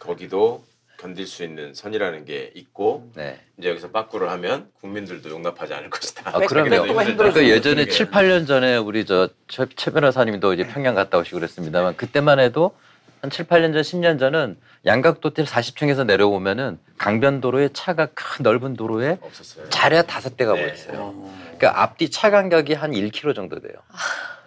거기도 0.00 0.64
견딜 1.02 1.26
수 1.26 1.42
있는 1.42 1.74
선이라는 1.74 2.24
게 2.24 2.52
있고 2.54 3.10
네. 3.16 3.40
이제 3.58 3.68
여기서 3.68 3.90
빠꾸를 3.90 4.30
하면 4.30 4.70
국민들도 4.80 5.28
용납하지 5.30 5.74
않을 5.74 5.90
것이다. 5.90 6.30
아, 6.32 6.38
그럼요. 6.38 6.94
그러니까 6.94 7.44
예전에 7.44 7.84
그게. 7.86 7.90
7, 7.90 8.10
8년 8.10 8.46
전에 8.46 8.76
우리 8.76 9.04
저 9.04 9.28
최, 9.48 9.66
최 9.74 9.90
변호사님도 9.90 10.54
이제 10.54 10.64
평양 10.64 10.94
갔다 10.94 11.18
오시고 11.18 11.38
그랬습니다만 11.38 11.96
그때만 11.96 12.38
해도 12.38 12.76
한 13.20 13.30
7, 13.30 13.46
8년 13.46 13.72
전, 13.72 13.82
10년 13.82 14.18
전은 14.20 14.56
양각도텔 14.86 15.44
40층에서 15.44 16.06
내려오면은 16.06 16.78
강변도로에 16.98 17.70
차가 17.72 18.06
큰 18.06 18.44
넓은 18.44 18.74
도로에 18.74 19.18
없었어요. 19.20 19.68
차례 19.70 20.02
다섯 20.02 20.36
대가 20.36 20.54
네. 20.54 20.62
보였어요. 20.66 21.30
그러니까 21.58 21.82
앞뒤 21.82 22.10
차 22.10 22.30
간격이 22.30 22.74
한 22.74 22.92
1km 22.92 23.34
정도 23.34 23.60
돼요. 23.60 23.74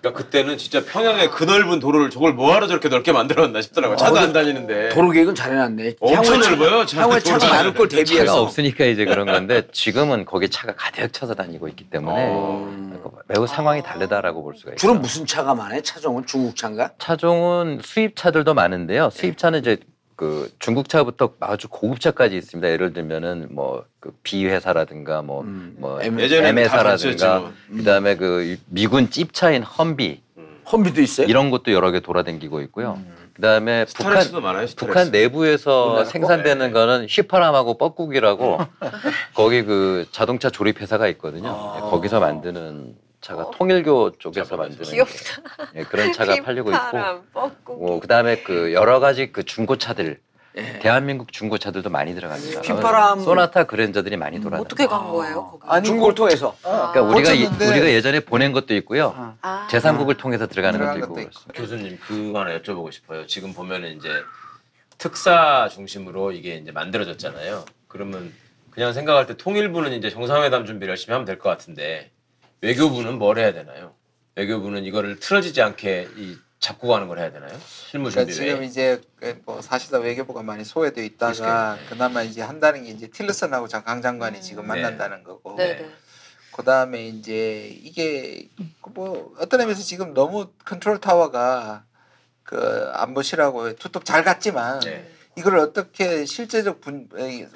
그러니까 0.06 0.24
그때는 0.24 0.58
진짜 0.60 0.84
평양의 0.86 1.32
그 1.32 1.44
넓은 1.46 1.80
도로를 1.80 2.12
저걸 2.12 2.34
뭐하러 2.34 2.68
저렇게 2.68 2.90
넓게 2.90 3.12
만들었나 3.12 3.60
싶더라고요. 3.64 3.98
차도 3.98 4.20
안 4.20 4.34
다니는데. 4.34 4.90
도로 4.90 5.10
계획은 5.10 5.34
잘해놨네. 5.34 5.96
엄청 6.00 6.36
향후에 6.36 6.50
넓어요. 6.56 6.86
차- 6.86 7.02
향후에 7.02 7.20
차가. 7.22 7.48
많을 7.50 7.74
걸 7.74 7.90
차가 7.90 8.04
대비해서. 8.04 8.42
없으니까 8.44 8.86
이제 8.86 9.06
그런 9.06 9.26
건데 9.26 9.64
지금은 9.72 10.26
거기 10.26 10.48
차가 10.50 10.76
가득 10.76 11.12
차서 11.12 11.34
다니고 11.34 11.68
있기 11.70 11.90
때문에 11.90 12.28
어. 12.30 12.72
그러니까 12.72 13.10
매우 13.28 13.48
상황이 13.48 13.82
다르다라고 13.82 14.44
볼 14.44 14.56
수가 14.56 14.74
있죠. 14.74 14.82
주로 14.82 14.94
무슨 14.94 15.26
차가 15.26 15.56
많아요? 15.56 15.82
차종은 15.82 16.28
중국 16.28 16.56
차인가? 16.56 16.92
차종은 17.00 17.80
수입차들도 17.84 18.54
많은데요. 18.54 19.10
수입차는 19.12 19.60
이제 19.62 19.78
그 20.16 20.50
중국차부터 20.60 21.34
아주 21.40 21.68
고급차까지 21.68 22.38
있습니다. 22.38 22.70
예를 22.70 22.94
들면은 22.94 23.48
뭐그 23.52 24.18
B 24.24 24.46
회사라든가 24.48 25.22
뭐 25.22 25.42
음. 25.42 25.76
뭐 25.78 26.02
M- 26.02 26.20
회사라든가 26.20 27.40
뭐. 27.40 27.54
그다음에 27.76 28.16
그 28.16 28.58
미군 28.68 29.10
찝차인 29.10 29.64
험비 29.64 30.22
음. 30.38 30.62
험비도 30.72 31.02
있어요? 31.02 31.28
이런 31.28 31.50
것도 31.50 31.74
여러 31.74 31.92
개 31.92 32.00
돌아다니고 32.00 32.62
있고요. 32.62 33.00
그다음에 33.34 33.86
북한 33.94 34.42
많아요. 34.42 34.66
북한 34.78 35.12
내부에서 35.12 36.06
생산되는 36.06 36.68
네. 36.68 36.72
거는 36.72 37.08
휘파람하고 37.10 37.78
뻐꾸기라고 37.78 38.60
거기 39.34 39.64
그 39.64 40.06
자동차 40.12 40.50
조립 40.50 40.80
회사가 40.80 41.10
있거든요. 41.10 41.50
아. 41.50 41.74
예, 41.76 41.82
거기서 41.82 42.22
만드는 42.22 42.96
차가 43.26 43.42
어. 43.42 43.52
통일교 43.52 44.20
쪽에서 44.20 44.50
자, 44.52 44.56
만드는 44.56 44.84
귀엽다. 44.84 45.42
예, 45.74 45.82
그런 45.84 46.14
차가 46.14 46.36
팔리고 46.46 46.72
있고. 46.72 47.50
뭐 47.74 48.00
그다음에 48.00 48.44
그 48.44 48.72
여러 48.72 49.00
가지 49.00 49.32
그 49.32 49.44
중고차들 49.44 50.20
예. 50.58 50.80
대한민국 50.80 51.34
중고차들도 51.34 51.90
많이 51.90 52.14
들어갑니다. 52.14 52.62
휘파람- 52.62 53.24
소나타 53.24 53.64
그랜저들이 53.64 54.16
많이 54.16 54.40
돌아요. 54.40 54.62
어떻게 54.62 54.86
간 54.86 55.10
거예요? 55.10 55.48
거기? 55.52 55.64
아니, 55.68 55.84
중국을 55.86 56.14
통해서. 56.14 56.56
아. 56.64 56.92
그러니까 56.94 57.02
우리가 57.02 57.32
이- 57.34 57.46
우리가 57.46 57.88
예전에 57.90 58.20
보낸 58.20 58.52
것도 58.54 58.76
있고요. 58.76 59.12
아. 59.18 59.36
아. 59.42 59.68
제3국을 59.72 60.18
통해서 60.20 60.46
들어가는 60.48 60.80
것도 60.80 61.00
있고 61.00 61.20
있고. 61.22 61.32
교수님 61.56 61.98
그거 62.08 62.40
하나 62.42 62.58
여쭤보고 62.60 62.92
싶어요. 62.92 63.26
지금 63.26 63.54
보면은 63.56 63.98
이제 63.98 64.08
특사 65.00 65.68
중심으로 65.72 66.32
이게 66.32 66.58
이제 66.58 66.72
만들어졌잖아요. 66.72 67.66
그러면 67.88 68.32
그냥 68.70 68.94
생각할 68.94 69.26
때 69.26 69.36
통일부는 69.36 69.94
이제 69.94 70.10
정상회담 70.12 70.66
준비를 70.68 70.92
열심히 70.92 71.14
하면 71.14 71.26
될 71.26 71.40
것 71.40 71.50
같은데 71.50 72.12
외교부는 72.70 73.20
뭘 73.20 73.38
해야 73.38 73.54
되나요? 73.54 73.94
외교부는 74.36 74.86
이거를 74.86 75.20
틀어지지 75.20 75.62
않게 75.62 76.10
이 76.18 76.36
잡고 76.60 76.88
가는 76.88 77.08
걸 77.08 77.20
해야 77.20 77.32
되나요? 77.32 77.56
실무 77.90 78.10
그러니까 78.10 78.34
준비 78.34 78.34
지금 78.34 78.60
외에. 78.62 78.68
이제 78.68 79.02
그뭐 79.20 79.62
사실상 79.62 80.02
외교부가 80.02 80.42
많이 80.42 80.66
소외되어 80.66 81.04
있다가 81.04 81.78
그나마 81.90 82.24
이제 82.24 82.42
한다는 82.42 82.84
게 82.84 82.90
이제 82.90 83.08
틸러슨하고 83.08 83.68
장- 83.68 83.84
강 83.84 84.02
장관이 84.02 84.42
지금 84.42 84.64
네. 84.64 84.70
만난다는 84.70 85.24
거고 85.24 85.56
네, 85.58 85.76
네. 85.78 85.90
그 86.52 86.64
다음에 86.64 87.06
이제 87.08 87.68
이게 87.84 88.50
뭐 88.94 89.34
어떤 89.38 89.60
의미에서 89.62 89.84
지금 89.84 90.16
너무 90.16 90.48
컨트롤 90.66 91.00
타워가 91.00 91.84
그 92.44 92.90
안보실하고 92.94 93.76
투톱 93.76 94.06
잘 94.06 94.24
갔지만 94.24 94.80
네. 94.80 95.08
이걸 95.38 95.60
어떻게 95.60 96.26
실제적 96.26 96.82
분 96.82 97.10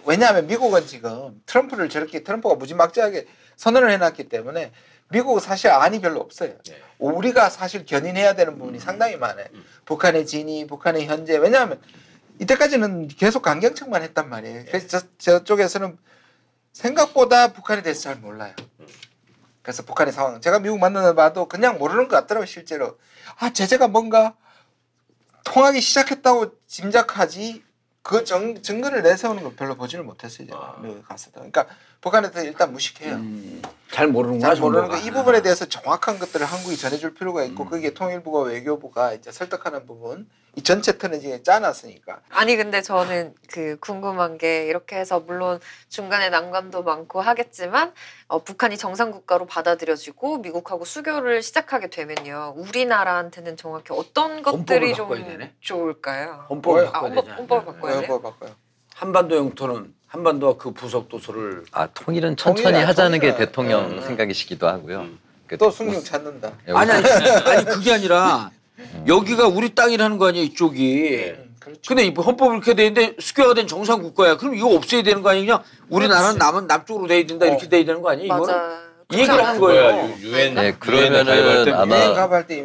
왜냐하면 0.05 0.45
미국은 0.45 0.86
지금 0.86 1.41
트럼프를 1.47 1.89
저렇게 1.89 2.24
트럼프가 2.24 2.55
무지막지하게 2.55 3.26
선언을 3.55 3.89
해놨기 3.91 4.30
때문에 4.30 4.72
미국은 5.10 5.41
사실 5.41 5.70
안이 5.70 6.01
별로 6.01 6.20
없어요. 6.20 6.53
네. 6.68 6.82
우리가 6.99 7.49
사실 7.49 7.86
견인해야 7.86 8.36
되는 8.36 8.57
부분이 8.57 8.80
상당히 8.80 9.18
많아요. 9.18 9.47
북한의 9.86 10.26
진위, 10.26 10.68
북한의 10.68 11.07
현재. 11.07 11.38
왜냐하면 11.38 11.82
이때까지는 12.39 13.07
계속 13.10 13.41
강경책만 13.41 14.01
했단 14.03 14.30
말이에요. 14.30 14.66
그래서 14.68 14.88
저, 15.18 15.39
저쪽에서는 15.39 15.97
생각보다 16.74 17.53
북한에 17.53 17.82
대해서 17.82 18.01
잘 18.01 18.16
몰라요. 18.18 18.53
그래서 19.62 19.84
북한의 19.84 20.14
상황. 20.14 20.39
제가 20.41 20.60
미국 20.60 20.80
만나서 20.80 21.16
봐도 21.16 21.47
그냥 21.47 21.78
모르는 21.78 22.07
것 22.07 22.16
같더라고요, 22.16 22.45
실제로. 22.45 22.97
아, 23.38 23.51
제재가 23.51 23.88
뭔가 23.88 24.36
통하기 25.43 25.82
시작했다고 25.82 26.53
짐작하지 26.68 27.64
그 28.01 28.24
정, 28.24 28.62
증거를 28.62 29.03
내세우는 29.03 29.43
걸 29.43 29.55
별로 29.55 29.76
보지를 29.76 30.03
못했어요. 30.03 30.47
제가 30.47 30.76
아. 30.78 30.80
미국에 30.82 31.01
갔을 31.01 31.32
때. 31.32 31.39
그러니까 31.39 31.68
북한에서 32.02 32.43
일단 32.43 32.72
무식해요. 32.72 33.16
음, 33.16 33.62
잘 33.91 34.08
모르는구나. 34.08 34.54
잘 34.54 34.62
모르는 34.62 34.88
거. 34.88 34.97
이 34.97 35.12
부분에 35.12 35.41
대해서 35.41 35.66
정확한 35.66 36.18
것들을 36.20 36.45
한국이 36.45 36.78
전해줄 36.78 37.14
필요가 37.14 37.43
있고 37.43 37.64
음. 37.64 37.70
거기에 37.70 37.93
통일부가 37.93 38.41
외교부가 38.41 39.14
이제 39.14 39.32
설득하는 39.32 39.86
부분 39.86 40.30
이 40.56 40.64
전체 40.64 40.97
틀은 40.97 41.20
지금 41.20 41.43
짜놨으니까 41.43 42.22
아니 42.30 42.56
근데 42.56 42.82
저는 42.82 43.36
그 43.50 43.78
궁금한 43.80 44.38
게 44.38 44.66
이렇게 44.66 44.95
해서 44.95 45.20
물론 45.20 45.60
중간에 45.89 46.30
난관도 46.30 46.84
많고 46.84 47.22
하겠지만 47.22 47.93
어, 48.28 48.43
북한이 48.43 48.78
정상 48.78 49.12
국가로 49.12 49.45
받아들여지고 49.45 50.38
미국하고 50.39 50.86
수교를 50.86 51.43
시작하게 51.43 51.89
되면요 51.89 52.54
우리나라한테는 52.58 53.58
정확히 53.58 53.93
어떤 53.93 54.41
것들이 54.41 54.95
좀 54.95 55.14
되네. 55.14 55.54
좋을까요? 55.60 56.45
헌법을 56.50 56.88
아, 56.88 56.91
바꿔야 56.91 57.14
되잖아. 57.16 57.36
헌법을 57.38 57.66
바꿔야 57.66 58.02
네, 58.02 58.08
돼? 58.08 58.54
한반도 58.95 59.36
영토는 59.36 59.93
한반도와 60.10 60.57
그 60.57 60.72
부속 60.72 61.07
도서를 61.07 61.64
아 61.72 61.88
통일은 61.93 62.36
천천히 62.36 62.64
통일이야, 62.64 62.88
하자는 62.89 63.20
게 63.20 63.28
통일이야. 63.30 63.38
대통령 63.45 63.86
음. 63.91 64.01
생각이시기도 64.01 64.68
하고요. 64.68 65.01
음. 65.01 65.20
그또 65.47 65.70
승용 65.72 66.03
찾는다. 66.03 66.51
여기- 66.68 66.78
아니 66.80 66.91
아니 66.91 67.30
아니 67.47 67.66
그게 67.66 67.93
아니라 67.93 68.51
여기가 69.07 69.47
우리 69.47 69.74
땅이라는 69.76 70.18
거 70.18 70.28
아니야 70.28 70.41
이쪽이. 70.43 71.34
음, 71.38 71.55
그렇죠. 71.60 71.82
근데 71.88 72.05
이 72.05 72.10
헌법을 72.14 72.55
이렇게 72.55 72.74
돼 72.74 72.88
있는데 72.88 73.16
수교가 73.20 73.53
된 73.53 73.68
정상 73.68 74.01
국가야. 74.01 74.38
그럼 74.38 74.55
이거 74.55 74.74
없애야 74.74 75.03
되는 75.03 75.22
거 75.22 75.30
아니냐? 75.30 75.62
우리나라는 75.89 76.38
남은 76.39 76.68
남쪽으로 76.68 77.07
돼야 77.07 77.26
된다 77.26 77.45
이렇게 77.45 77.68
돼야 77.70 77.86
되는 77.86 78.01
거 78.01 78.10
아니야? 78.10 78.26
이거는 78.26 78.55
얘기를 79.12 79.43
한 79.43 79.60
거예요. 79.60 80.10
유- 80.22 80.28
유엔 80.30 80.53
네, 80.53 80.72
그러면은 80.80 81.66
때 81.66 81.72
아마 81.72 81.95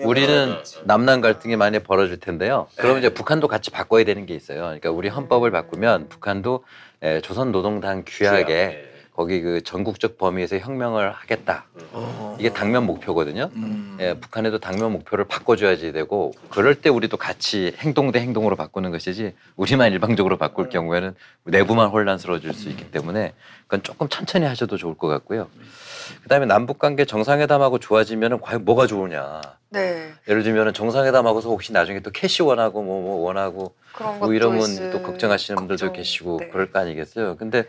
우리는 0.05 0.53
어. 0.53 0.63
남남 0.85 1.23
갈등이 1.23 1.57
많이 1.57 1.79
벌어질 1.79 2.21
텐데요. 2.21 2.69
그러면 2.77 2.99
이제 2.99 3.09
북한도 3.09 3.49
같이 3.49 3.71
바꿔야 3.71 4.05
되는 4.05 4.27
게 4.27 4.35
있어요. 4.35 4.61
그러니까 4.61 4.91
우리 4.91 5.09
헌법을 5.09 5.51
바꾸면 5.51 6.11
북한도 6.11 6.65
에, 7.05 7.21
조선 7.21 7.53
노동당 7.53 8.03
규약에 8.07 8.45
네. 8.47 8.91
거기 9.13 9.43
그 9.43 9.63
전국적 9.63 10.19
범위에서 10.19 10.59
혁명을 10.59 11.13
하겠다. 11.13 11.67
어. 11.93 12.37
이게 12.41 12.53
당면 12.53 12.85
목표거든요. 12.85 13.49
음. 13.55 13.97
예, 14.01 14.15
북한에도 14.15 14.59
당면 14.59 14.91
목표를 14.91 15.27
바꿔줘야지 15.27 15.93
되고 15.93 16.33
그럴 16.49 16.75
때 16.75 16.89
우리도 16.89 17.17
같이 17.17 17.75
행동 17.79 18.11
대 18.11 18.19
행동으로 18.21 18.57
바꾸는 18.57 18.91
것이지 18.91 19.35
우리만 19.55 19.93
일방적으로 19.93 20.37
바꿀 20.37 20.69
경우에는 20.69 21.15
내부만 21.45 21.91
혼란스러워질 21.91 22.55
수 22.55 22.71
있기 22.71 22.91
때문에 22.91 23.35
그건 23.65 23.83
조금 23.85 24.09
천천히 24.09 24.47
하셔도 24.47 24.77
좋을 24.77 24.97
것 24.97 25.07
같고요. 25.07 25.49
그다음에 26.25 26.47
남북 26.47 26.81
관계 26.81 27.05
정상회담하고 27.05 27.79
좋아지면은 27.79 28.41
과연 28.41 28.65
뭐가 28.65 28.89
좋으냐? 28.89 29.43
네 29.75 30.13
예를 30.29 30.43
들면은 30.43 30.73
정상회담하고서 30.73 31.49
혹시 31.49 31.73
나중에 31.73 32.01
또 32.01 32.11
cash 32.11 32.43
원하고 32.43 32.83
뭐, 32.83 33.03
뭐 33.03 33.17
원하고 33.27 33.75
그런 33.93 34.19
뭐 34.19 34.33
이러면 34.33 34.61
있을 34.61 34.91
또 34.91 35.03
걱정하시는 35.03 35.57
분들도 35.57 35.87
걱정. 35.87 35.93
계시고 35.93 36.37
네. 36.41 36.49
그럴 36.49 36.71
거 36.71 36.79
아니겠어요. 36.79 37.37
근데 37.37 37.65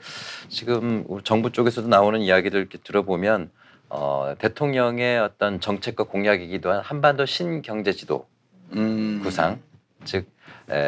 지금 0.49 1.05
정부 1.23 1.51
쪽에서도 1.51 1.87
나오는 1.87 2.21
이야기들 2.21 2.59
이렇게 2.59 2.77
들어보면 2.77 3.51
어, 3.89 4.35
대통령의 4.39 5.19
어떤 5.19 5.59
정책과 5.59 6.05
공약이기도 6.05 6.71
한 6.71 6.81
한반도 6.81 7.25
신경제지도 7.25 8.25
음. 8.73 9.21
구상, 9.23 9.61
즉 10.03 10.19
에, 10.19 10.25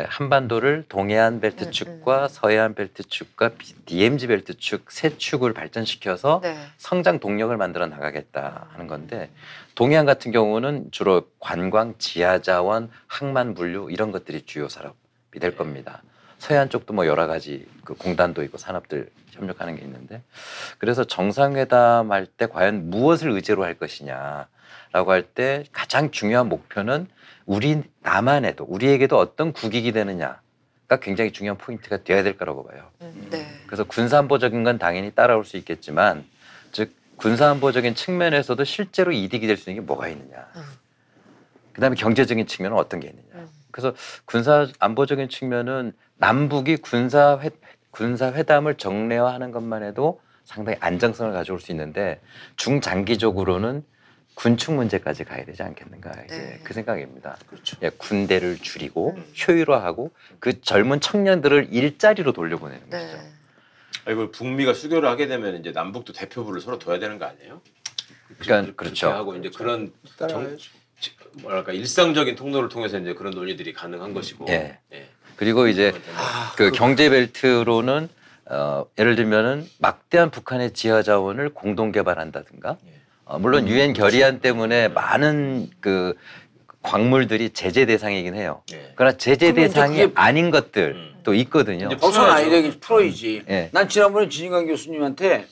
한반도를 0.10 0.86
동해안 0.90 1.40
벨트 1.40 1.66
음, 1.66 1.72
축과 1.72 2.28
서해안 2.28 2.74
벨트 2.74 3.04
축과 3.04 3.50
비- 3.58 3.74
DMZ 3.86 4.28
벨트 4.28 4.58
축 4.58 4.86
세 4.92 5.18
축을 5.18 5.54
발전시켜서 5.54 6.40
네. 6.42 6.58
성장 6.78 7.20
동력을 7.20 7.56
만들어 7.58 7.86
나가겠다 7.86 8.68
하는 8.72 8.88
건데 8.88 9.30
동해안 9.76 10.06
같은 10.08 10.32
경우는 10.32 10.88
주로 10.92 11.28
관광, 11.40 11.94
지하자원, 12.00 12.90
항만 13.08 13.54
분류 13.54 13.92
이런 13.92 14.12
것들이 14.12 14.42
주요 14.46 14.68
산업이 14.68 15.40
될 15.40 15.56
겁니다. 15.56 16.02
서해안 16.40 16.70
쪽도 16.70 16.94
뭐 16.94 17.06
여러 17.06 17.28
가지 17.28 17.68
그 17.84 17.94
공단도 17.94 18.44
있고 18.44 18.58
산업들 18.58 19.10
협력하는 19.32 19.76
게 19.76 19.84
있는데 19.84 20.22
그래서 20.80 21.04
정상회담 21.04 22.12
할 22.12 22.26
때 22.26 22.48
과연 22.48 22.90
무엇을 22.90 23.30
의제로 23.32 23.64
할 23.64 23.76
것이냐라고 23.76 25.12
할 25.12 25.22
때 25.24 25.66
가장 25.72 26.10
중요한 26.12 26.50
목표는 26.50 27.08
우리 27.48 27.82
남한에도 28.02 28.66
우리에게도 28.66 29.18
어떤 29.18 29.54
국익이 29.54 29.94
되느냐가 29.94 31.00
굉장히 31.02 31.32
중요한 31.32 31.58
포인트가 31.58 32.04
되어야 32.04 32.22
될 32.22 32.38
거라고 32.38 32.68
봐요. 32.68 32.92
음, 33.02 33.28
네. 33.32 33.48
그래서 33.66 33.86
군사안보적인 33.86 34.64
건 34.64 34.78
당연히 34.78 35.12
따라올 35.12 35.46
수 35.46 35.56
있겠지만 35.58 36.26
즉 36.74 36.94
군사안보적인 37.16 37.96
측면에서도 37.96 38.64
실제로 38.66 39.12
이득이 39.14 39.48
될 39.48 39.58
수 39.58 39.70
있는 39.70 39.82
게 39.82 39.88
뭐가 39.88 40.10
있느냐. 40.10 40.46
음. 40.58 40.62
그다음에 41.72 41.96
경제적인 41.96 42.46
측면은 42.48 42.78
어떤 42.78 43.00
게 43.00 43.08
있느냐. 43.08 43.26
음. 43.36 43.48
그래서 43.72 43.96
군사 44.26 44.68
안보적인 44.80 45.30
측면은 45.30 45.94
남북이 46.18 46.78
군사 46.78 47.40
회 47.40 47.50
군사 47.92 48.32
회담을 48.32 48.76
정례화하는 48.76 49.52
것만 49.52 49.84
해도 49.84 50.20
상당히 50.44 50.78
안정성을 50.82 51.32
가져올 51.32 51.60
수 51.62 51.72
있는데 51.72 52.20
중장기적으로는 52.58 53.84
군축 54.38 54.76
문제까지 54.76 55.24
가야 55.24 55.44
되지 55.46 55.64
않겠는가 55.64 56.12
이제 56.26 56.38
네. 56.38 56.60
그 56.64 56.72
생각입니다. 56.72 57.38
그렇죠. 57.48 57.76
예, 57.82 57.90
군대를 57.90 58.60
줄이고 58.60 59.16
음. 59.18 59.26
효율화하고 59.48 60.12
그 60.40 60.62
젊은 60.62 61.00
청년들을 61.00 61.70
일자리로 61.72 62.34
돌려보내는 62.34 62.84
네. 62.88 62.98
것이죠. 63.00 63.18
아, 64.06 64.12
이걸 64.12 64.32
북미가 64.32 64.76
수교를 64.76 65.10
하게 65.10 65.26
되면 65.28 65.60
이제 65.60 65.72
남북도 65.72 66.14
대표부를 66.14 66.62
서로 66.62 66.78
둬야 66.78 67.00
되는 67.00 67.18
거 67.18 67.26
아니에요? 67.26 67.62
그러니까 68.38 68.76
그렇죠. 68.76 69.10
하고 69.10 69.36
이제 69.36 69.50
그런 69.50 69.92
따라가야죠. 70.20 70.70
뭐랄까 71.42 71.72
일상적인 71.72 72.36
통로를 72.36 72.70
통해서 72.70 73.00
이제 73.00 73.16
그런 73.16 73.34
논의들이 73.34 73.74
가능한 73.74 74.14
것이고. 74.14 74.46
예. 74.50 74.78
예. 74.94 75.10
그리고 75.36 75.68
이제 75.68 75.94
아, 76.16 76.54
그 76.56 76.70
경제 76.70 77.10
벨트로는 77.10 78.08
어, 78.46 78.86
예를 79.00 79.16
들면은 79.16 79.68
막대한 79.80 80.30
북한의 80.30 80.74
지하 80.74 81.02
자원을 81.02 81.56
공동 81.56 81.92
개발한다든가 81.92 82.78
예. 82.86 82.97
어, 83.28 83.40
물론 83.40 83.68
유엔 83.68 83.94
결의안 83.94 84.40
때문에 84.40 84.88
많은 84.88 85.70
그 85.82 86.16
광물들이 86.82 87.50
제재 87.50 87.86
대상이긴 87.86 88.36
해요. 88.36 88.64
예. 88.72 88.94
그러나 88.96 89.18
제재 89.18 89.54
대상이 89.54 90.12
아닌 90.16 90.50
것들 90.50 90.94
음. 90.96 91.20
또 91.24 91.34
있거든요. 91.34 91.90
풀어야죠. 91.90 92.50
되겠지 92.50 92.80
풀어야지. 92.80 93.44
예. 93.50 93.70
난 93.74 93.90
지난번에 93.90 94.30
진인관 94.30 94.68
교수님한테 94.68 95.46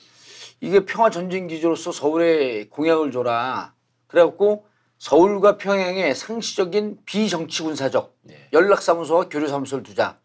이게 0.62 0.86
평화 0.86 1.10
전쟁 1.10 1.46
기지로서 1.48 1.92
서울에 1.92 2.66
공약을 2.70 3.12
줘라. 3.12 3.74
그래갖고 4.06 4.64
서울과 4.98 5.58
평양에 5.58 6.14
상시적인 6.14 6.98
비정치 7.04 7.62
군사적 7.62 8.16
예. 8.30 8.48
연락사무소와 8.54 9.28
교류사무소를 9.28 9.84
두자. 9.84 10.16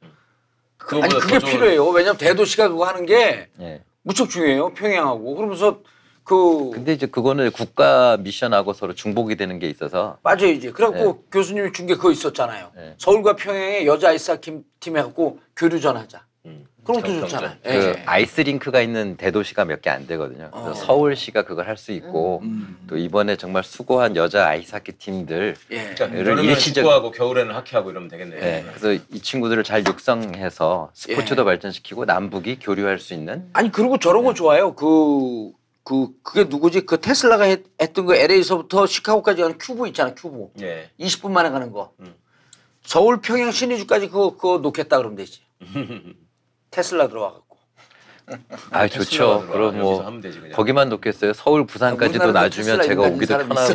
아니 0.93 1.10
더 1.10 1.20
그게 1.20 1.39
필요해요. 1.39 1.86
왜냐면 1.89 2.18
대도시가 2.18 2.70
그거 2.70 2.86
하는 2.86 3.06
게 3.06 3.49
예. 3.60 3.84
무척 4.04 4.30
중요해요. 4.30 4.74
평양하고 4.74 5.36
그러면서 5.36 5.82
그 6.24 6.70
근데 6.74 6.94
이제 6.94 7.06
그거는 7.08 7.52
국가 7.52 8.18
미션하고 8.18 8.74
서로 8.74 8.94
중복이 8.94 9.36
되는 9.36 9.60
게 9.60 9.70
있어서 9.70 10.18
빠져야지. 10.24 10.72
그래갖고 10.72 11.24
교수님이 11.32 11.72
준 11.74 11.88
게 11.88 11.96
그거 11.96 12.12
있었잖아요. 12.12 12.72
네. 12.76 12.94
서울과 12.98 13.36
평양에 13.36 13.86
여자 13.86 14.10
아이스하키 14.10 14.60
팀 14.80 14.98
해갖고 14.98 15.40
교류전 15.56 15.98
하자. 15.98 16.24
음. 16.46 16.66
그럼 16.84 17.02
또 17.02 17.08
경- 17.10 17.20
좋잖아요. 17.22 17.52
그 17.64 17.70
예. 17.70 18.04
아이스링크가 18.08 18.82
있는 18.82 19.16
대도시가 19.16 19.66
몇 19.66 19.82
개 19.82 19.92
안 19.92 20.08
되거든요. 20.08 20.50
그래서 20.52 20.72
어. 20.72 20.74
서울시가 20.74 21.44
그걸 21.44 21.68
할 21.68 21.78
수 21.78 21.92
있고 21.92 22.40
음. 22.44 22.78
또 22.88 22.98
이번에 22.98 23.36
정말 23.36 23.64
수고한 23.64 24.16
여자 24.16 24.48
아이스하키 24.48 24.94
팀들 24.94 25.56
예. 25.72 25.76
그러니까 25.94 26.06
예를 26.18 26.32
여름에는 26.32 26.54
일시적- 26.56 26.74
축구하고 26.76 27.12
겨울에는 27.12 27.54
하키하고 27.54 27.92
이러면 27.92 28.10
되겠네요. 28.10 28.40
예, 28.42 28.64
그래서 28.68 28.94
이 28.94 29.20
친구들을 29.20 29.64
잘 29.64 29.84
육성해서 29.86 30.90
스포츠도 30.94 31.42
예. 31.42 31.46
발전시키고 31.46 32.06
남북이 32.06 32.58
교류할 32.60 32.98
수 33.00 33.14
있는 33.14 33.48
아니 33.54 33.72
그리고 33.72 33.98
저런 34.00 34.24
거 34.24 34.34
좋아요. 34.34 34.74
그, 34.74 35.52
그 35.84 36.10
그게 36.24 36.44
누구지? 36.44 36.86
그 36.86 37.00
테슬라가 37.02 37.46
했, 37.46 37.64
했던 37.82 38.06
거 38.06 38.16
LA에서부터 38.16 38.86
시카고까지 38.86 39.42
가는 39.42 39.58
튜브 39.58 39.88
있잖아. 39.88 40.14
튜브. 40.14 40.50
예. 40.62 40.90
20분 41.00 41.32
만에 41.32 41.50
가는 41.50 41.72
거. 41.72 41.94
음. 42.00 42.16
서울 42.84 43.22
평양 43.22 43.52
신의주까지 43.52 44.08
그거 44.08 44.32
그거 44.32 44.58
놓겠다 44.60 44.98
그러면 44.98 45.16
되지. 45.18 45.42
테슬라 46.72 47.08
들어와 47.08 47.34
갖고. 47.34 47.58
아 48.70 48.88
좋죠. 48.88 49.48
그럼 49.52 49.80
뭐. 49.80 50.06
거기만 50.54 50.90
놓겠어요. 50.90 51.34
서울 51.34 51.66
부산까지도 51.66 52.32
놔주면 52.32 52.84
제가 52.84 53.02
오기도 53.02 53.38
편하고 53.38 53.74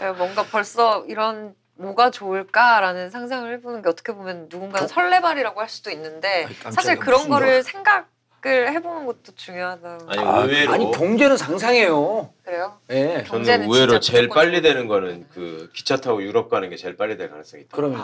예, 0.00 0.10
뭔가 0.10 0.42
벌써 0.42 1.04
이런 1.06 1.54
뭐가 1.76 2.10
좋을까라는 2.10 3.10
상상을 3.10 3.50
해보는 3.54 3.82
게 3.82 3.88
어떻게 3.88 4.12
보면 4.12 4.48
누군가는 4.50 4.86
설레발이라고 4.86 5.60
할 5.60 5.68
수도 5.68 5.90
있는데 5.90 6.44
아이, 6.44 6.54
깜짝이야. 6.54 6.70
사실 6.72 6.98
그런 6.98 7.28
거를 7.28 7.62
생각 7.62 8.08
을 8.46 8.72
해보는 8.74 9.06
것도 9.06 9.34
중요하다고 9.36 10.04
아니 10.10 10.22
아, 10.22 10.42
의외로 10.42 10.72
아니 10.72 10.90
경제는 10.90 11.36
상상해요. 11.38 12.30
그래요? 12.44 12.74
예. 12.90 13.04
저는 13.06 13.24
경제는 13.24 13.66
의외로 13.66 13.92
진짜 13.92 14.12
제일 14.12 14.24
무조건 14.24 14.42
빨리 14.44 14.60
되는 14.60 14.86
거는 14.86 15.26
그 15.32 15.70
기차 15.74 15.96
타고 15.96 16.22
유럽 16.22 16.50
가는 16.50 16.68
게 16.68 16.76
제일 16.76 16.96
빨리 16.96 17.16
될 17.16 17.30
가능성이 17.30 17.62
있다. 17.62 17.74
그러면 17.74 18.02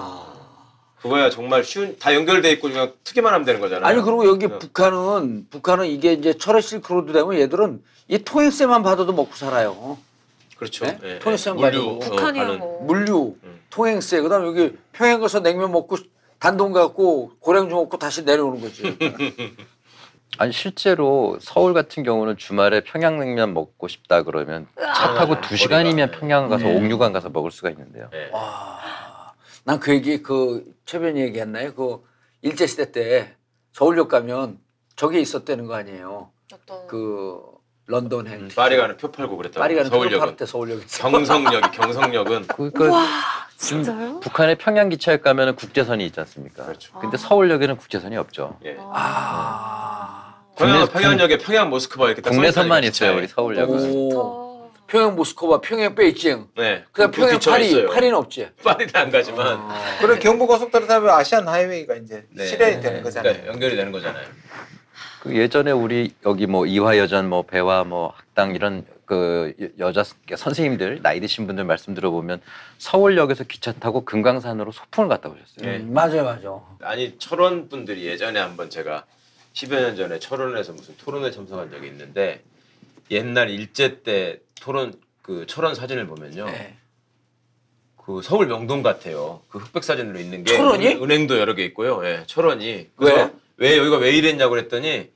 그거야 1.03 1.29
정말 1.29 1.63
쉬운 1.63 1.99
다 1.99 2.15
연결돼 2.15 2.53
있고 2.53 2.69
그냥 2.69 2.93
투기만 3.05 3.35
하면 3.35 3.45
되는 3.45 3.61
거잖아요. 3.61 3.85
아니 3.87 4.01
그리고 4.01 4.27
여기 4.27 4.49
네. 4.49 4.59
북한은 4.59 5.49
북한은 5.51 5.87
이게 5.87 6.15
이제 6.15 6.33
철의 6.33 6.63
실크로드 6.63 7.13
되면 7.13 7.35
얘들은 7.35 7.83
이 8.09 8.19
통행세만 8.19 8.83
받아도 8.83 9.13
먹고 9.13 9.35
살아요. 9.35 9.99
그렇죠. 10.57 10.85
네? 10.87 10.99
예, 11.05 11.19
통일성 11.19 11.57
물류, 11.57 11.67
가지고. 11.71 11.91
어, 11.91 11.99
북한이야 12.01 12.47
가는- 12.47 12.59
뭐 12.59 12.83
물류, 12.85 13.35
음. 13.45 13.61
통행세, 13.71 14.21
그다음 14.21 14.45
에 14.45 14.47
여기 14.49 14.77
평양 14.93 15.21
가서 15.21 15.41
냉면 15.41 15.73
먹고 15.73 15.97
단돈 16.39 16.73
갖고 16.73 17.33
고량 17.41 17.69
좀 17.69 17.79
먹고 17.79 17.99
다시 17.99 18.25
내려오는 18.25 18.61
거지. 18.61 18.83
아니 20.39 20.53
실제로 20.53 21.39
서울 21.41 21.75
같은 21.75 22.03
경우는 22.03 22.37
주말에 22.37 22.83
평양냉면 22.83 23.53
먹고 23.53 23.89
싶다 23.89 24.23
그러면 24.23 24.69
차 24.79 25.15
타고 25.15 25.35
아, 25.35 25.41
두 25.41 25.57
시간이면 25.57 26.09
거리가, 26.09 26.19
평양 26.19 26.49
가서 26.49 26.65
네. 26.65 26.77
옥류관 26.77 27.13
가서 27.13 27.29
먹을 27.31 27.51
수가 27.51 27.71
있는데요. 27.71 28.09
네. 28.11 28.31
난그 29.65 29.93
얘기 29.93 30.23
그 30.23 30.65
최변이 30.87 31.21
얘기했나요? 31.21 31.75
그 31.75 32.03
일제 32.43 32.67
시대 32.67 32.93
때 32.93 33.37
서울역 33.73 34.09
가면 34.09 34.59
저게 34.97 35.21
있었다는 35.21 35.67
거 35.67 35.75
아니에요? 35.75 36.31
어떤 36.53 36.87
그 36.87 37.43
런던 37.91 38.27
행. 38.29 38.41
음, 38.41 38.49
파리 38.55 38.77
가는 38.77 38.97
표 38.97 39.11
팔고 39.11 39.37
그랬다고. 39.37 39.61
파리 39.61 39.75
가는 39.75 39.91
서울역 39.91 40.13
서울역은 40.13 40.37
때 40.37 40.47
서울역 40.47 40.85
있어. 40.85 41.09
경성역이 41.11 41.71
경성역은 41.73 42.47
그러니까 42.57 43.09
지금 43.57 43.83
진짜요? 43.83 44.21
북한의 44.21 44.57
평양 44.57 44.89
기차역 44.89 45.23
가면은 45.23 45.57
국제선이 45.57 46.07
있지 46.07 46.21
않습니까? 46.21 46.65
그렇죠. 46.65 46.93
근데 47.01 47.17
서울역에는 47.17 47.77
국제선이 47.77 48.17
없죠. 48.17 48.57
예. 48.65 48.77
아. 48.81 50.35
평양 50.57 50.87
국내- 50.87 50.93
평양역에 51.03 51.39
평양 51.39 51.69
모스크바 51.71 52.07
이렇게 52.07 52.23
딱 52.23 52.31
국내선만 52.31 52.85
있어요 52.85 53.13
우리 53.13 53.23
기차에. 53.23 53.35
서울역은. 53.35 53.91
오. 53.93 54.71
평양 54.87 55.15
모스크바, 55.15 55.61
평양 55.61 55.95
베이징. 55.95 56.49
네. 56.57 56.85
그다음 56.93 57.11
그 57.13 57.21
평양 57.21 57.39
파리, 57.39 57.69
있어요. 57.69 57.91
파리는 57.91 58.15
없지. 58.17 58.49
파리는 58.65 58.91
안 58.95 59.11
가지만 59.11 59.61
그래 60.01 60.19
경부 60.19 60.47
고속도로 60.49 60.87
타면 60.89 61.11
아시안 61.11 61.47
하이웨이가 61.47 61.95
이제 61.97 62.27
네. 62.31 62.47
실현이 62.47 62.81
되는 62.81 63.03
거잖아요. 63.03 63.33
그러니까 63.33 63.53
연결이 63.53 63.77
되는 63.77 63.93
거잖아요. 63.93 64.27
그 65.21 65.37
예전에 65.37 65.71
우리 65.71 66.13
여기 66.25 66.47
뭐 66.47 66.67
이화여전 66.67 67.29
뭐 67.29 67.43
배화 67.43 67.85
뭐 67.85 68.09
학당 68.17 68.55
이런 68.55 68.87
그 69.05 69.53
여- 69.79 69.89
여자 69.89 70.05
선생님들 70.35 71.01
나이 71.03 71.21
드신 71.21 71.47
분들 71.47 71.65
말씀 71.65 71.95
들어보면 71.95 72.41
서울역에서 72.79 73.45
기차 73.45 73.73
타고 73.73 74.05
금강산으로 74.05 74.73
소풍을 74.73 75.09
갔다 75.09 75.29
오셨어요. 75.29 75.71
예. 75.73 75.77
음, 75.79 75.93
맞아요, 75.93 76.25
맞아. 76.25 76.61
아니 76.83 77.19
철원 77.19 77.69
분들이 77.69 78.07
예전에 78.07 78.39
한번 78.41 78.71
제가 78.71 79.05
10여 79.53 79.81
년 79.81 79.97
전에 79.97 80.19
철원에서 80.21 80.73
무슨 80.73 80.95
토론회 80.97 81.31
참석한 81.31 81.71
적이 81.71 81.89
있는데 81.89 82.43
옛날 83.11 83.51
일제 83.51 84.03
때 84.03 84.39
토론 84.61 84.95
그 85.23 85.45
철원 85.47 85.75
사진을 85.75 86.07
보면요. 86.07 86.47
네. 86.47 86.77
그 87.97 88.23
서울 88.23 88.47
명동 88.47 88.83
같아요. 88.83 89.43
그 89.49 89.59
흑백 89.59 89.85
사진으로 89.85 90.19
있는 90.19 90.45
게 90.45 90.57
철원이? 90.57 90.87
은- 90.95 91.03
은행도 91.03 91.39
여러 91.39 91.55
개 91.55 91.65
있고요. 91.65 92.01
예, 92.07 92.23
철원이. 92.27 92.91
그래서 92.97 93.17
왜? 93.25 93.31
왜 93.61 93.77
여기가 93.77 93.99
왜 93.99 94.11
이랬냐고 94.13 94.51
그랬더니 94.51 95.11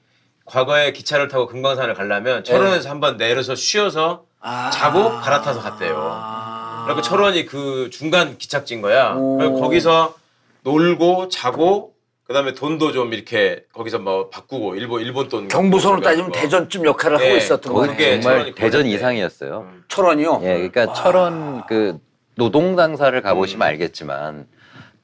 과거에 0.45 0.93
기차를 0.93 1.29
타고 1.29 1.47
금강산을 1.47 1.95
가려면 1.95 2.45
철원에서 2.45 2.91
한 2.91 3.01
번 3.01 3.17
내려서 3.17 3.55
쉬어서 3.55 4.27
아. 4.41 4.71
자고 4.71 5.09
갈아타서 5.09 5.61
갔대요. 5.61 5.97
아. 5.99 6.85
그리고 6.87 7.01
철원이 7.01 7.47
그 7.47 7.89
중간 7.91 8.37
기착지인 8.37 8.83
거야. 8.83 9.15
오. 9.15 9.39
그래서 9.39 9.55
거기서 9.55 10.15
놀고 10.63 11.29
자고 11.31 11.95
그다음에 12.27 12.53
돈도 12.53 12.93
좀 12.93 13.15
이렇게 13.15 13.65
거기서 13.73 13.99
뭐 13.99 14.29
바꾸고 14.29 14.77
일본 14.77 15.01
일본 15.01 15.29
돈 15.31 15.49
경부선으로 15.49 16.03
따지면 16.03 16.29
뭐. 16.31 16.39
대전쯤 16.39 16.85
역할을 16.85 17.17
네, 17.17 17.25
하고 17.27 17.37
있었던 17.39 17.73
거네. 17.73 17.93
그게 17.93 18.21
정말 18.21 18.39
철원이 18.41 18.55
대전. 18.55 18.87
이상이었어요. 18.87 19.67
음. 19.73 19.85
철원이요? 19.89 20.41
예, 20.43 20.47
그러니까 20.69 20.87
와. 20.89 20.93
철원 20.93 21.63
그 21.67 21.97
노동당사를 22.35 23.19
가보시면 23.23 23.67
음. 23.67 23.69
알겠지만 23.71 24.47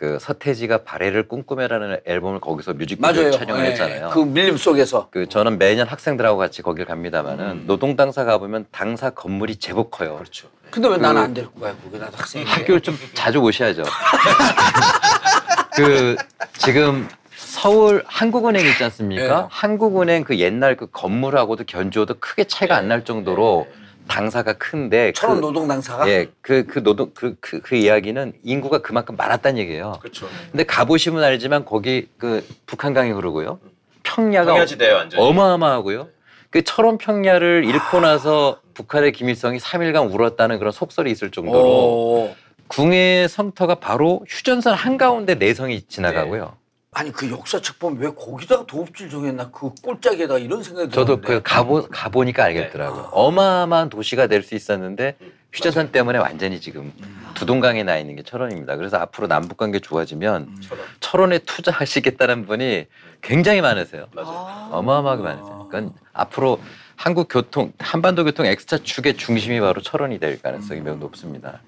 그 0.00 0.16
서태지가 0.18 0.78
발해를 0.84 1.28
꿈꾸며라는 1.28 1.98
앨범을 2.06 2.40
거기서 2.40 2.72
뮤직비디오. 2.72 3.30
촬영을 3.32 3.66
예, 3.66 3.70
했잖아요. 3.72 4.08
그 4.08 4.20
밀림 4.20 4.56
속에서. 4.56 5.08
그 5.10 5.28
저는 5.28 5.58
매년 5.58 5.86
학생들하고 5.86 6.38
같이 6.38 6.62
거길 6.62 6.86
갑니다만은 6.86 7.44
음. 7.44 7.64
노동당사 7.66 8.24
가보면 8.24 8.64
당사 8.70 9.10
건물이 9.10 9.56
제법 9.56 9.90
커요. 9.90 10.14
그렇죠. 10.16 10.48
근데 10.70 10.88
왜 10.88 10.96
그- 10.96 11.02
나는 11.02 11.20
안 11.20 11.34
데리고 11.34 11.60
가요? 11.60 11.76
거기 11.84 11.98
나도 11.98 12.16
학생이. 12.16 12.46
학교를 12.46 12.80
좀 12.80 12.96
자주 13.12 13.40
오셔야죠. 13.40 13.82
그 15.76 16.16
지금 16.56 17.06
서울 17.36 18.02
한국은행 18.06 18.64
있지 18.68 18.82
않습니까? 18.84 19.40
네. 19.42 19.46
한국은행 19.50 20.24
그 20.24 20.38
옛날 20.38 20.78
그 20.78 20.86
건물하고도 20.90 21.64
견주어도 21.66 22.14
크게 22.20 22.44
차이가 22.44 22.76
안 22.76 22.88
날 22.88 23.04
정도로 23.04 23.66
당사가 24.08 24.54
큰데 24.54 25.12
철원 25.12 25.36
그, 25.36 25.40
노동 25.40 25.68
당사가. 25.68 26.08
예, 26.08 26.26
그, 26.40 26.66
그 26.66 26.82
노동, 26.82 27.10
그, 27.14 27.36
그, 27.40 27.60
그 27.60 27.76
이야기는 27.76 28.32
인구가 28.42 28.78
그만큼 28.78 29.16
많았다는 29.16 29.58
얘기예요. 29.58 29.98
그렇죠. 30.00 30.28
근데 30.50 30.64
가보시면 30.64 31.22
알지만 31.22 31.64
거기 31.64 32.08
그 32.18 32.44
북한강이 32.66 33.10
흐르고요. 33.12 33.60
평야가 34.02 34.52
평야지대요 34.52 34.94
완전. 34.94 35.20
어마어마하고요. 35.20 36.08
그 36.50 36.62
철원 36.62 36.98
평야를 36.98 37.64
잃고 37.64 38.00
나서 38.00 38.60
북한의 38.74 39.12
김일성이 39.12 39.58
3일간 39.58 40.12
울었다는 40.12 40.58
그런 40.58 40.72
속설이 40.72 41.10
있을 41.10 41.30
정도로 41.30 41.64
오. 41.64 42.34
궁의 42.66 43.28
성터가 43.28 43.76
바로 43.76 44.24
휴전선 44.28 44.74
한가운데 44.74 45.34
내성이 45.34 45.82
지나가고요. 45.82 46.56
아니 46.92 47.12
그 47.12 47.30
역사책 47.30 47.78
보면 47.78 48.00
왜 48.02 48.10
거기다가 48.12 48.66
도읍질 48.66 49.10
정했나 49.10 49.50
그 49.52 49.70
꼴짝에다 49.80 50.38
이런 50.38 50.62
생각이 50.62 50.90
저도 50.90 51.20
들었는데. 51.20 51.26
그 51.34 51.42
가보 51.42 51.86
가보니까 51.88 52.44
알겠더라고요. 52.44 53.02
네. 53.02 53.08
어마어마한 53.12 53.90
도시가 53.90 54.26
될 54.26 54.42
수 54.42 54.54
있었는데 54.56 55.16
휴전선 55.52 55.92
때문에 55.92 56.18
완전히 56.18 56.60
지금 56.60 56.92
음. 57.00 57.26
두동강에 57.34 57.82
나 57.84 57.96
있는 57.98 58.16
게 58.16 58.22
철원입니다. 58.22 58.76
그래서 58.76 58.96
앞으로 58.96 59.28
남북 59.28 59.56
관계 59.56 59.78
좋아지면 59.78 60.42
음. 60.42 60.60
철원. 60.60 60.86
철원에 61.00 61.38
투자하시겠다는 61.38 62.46
분이 62.46 62.86
굉장히 63.20 63.60
많으세요. 63.60 64.06
맞아요. 64.12 64.30
아. 64.30 64.68
어마어마하게 64.72 65.22
많으세요. 65.22 65.66
그러니까 65.70 65.94
앞으로 66.12 66.60
한국 66.96 67.28
교통 67.30 67.72
한반도 67.78 68.24
교통 68.24 68.46
엑스차 68.46 68.78
축의 68.78 69.16
중심이 69.16 69.60
바로 69.60 69.80
철원이 69.80 70.18
될 70.18 70.42
가능성이 70.42 70.80
매우 70.80 70.96
높습니다. 70.96 71.60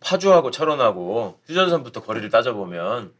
파주하고 0.00 0.50
철원하고 0.50 1.38
휴전선부터 1.46 2.02
거리를 2.02 2.30
따져보면 2.30 3.12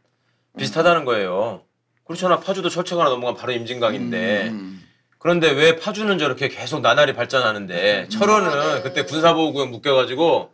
비슷하다는 0.57 1.05
거예요. 1.05 1.61
그렇잖아. 2.05 2.39
파주도 2.39 2.69
철책 2.69 2.97
하나 2.97 3.09
넘어가면 3.09 3.35
바로 3.39 3.53
임진강인데 3.53 4.47
음. 4.49 4.83
그런데 5.19 5.51
왜 5.51 5.77
파주는 5.77 6.17
저렇게 6.17 6.47
계속 6.47 6.81
나날이 6.81 7.13
발전하는데 7.13 8.07
철원은 8.09 8.75
네. 8.75 8.81
그때 8.81 9.03
군사보호구역 9.03 9.69
묶여가지고 9.69 10.51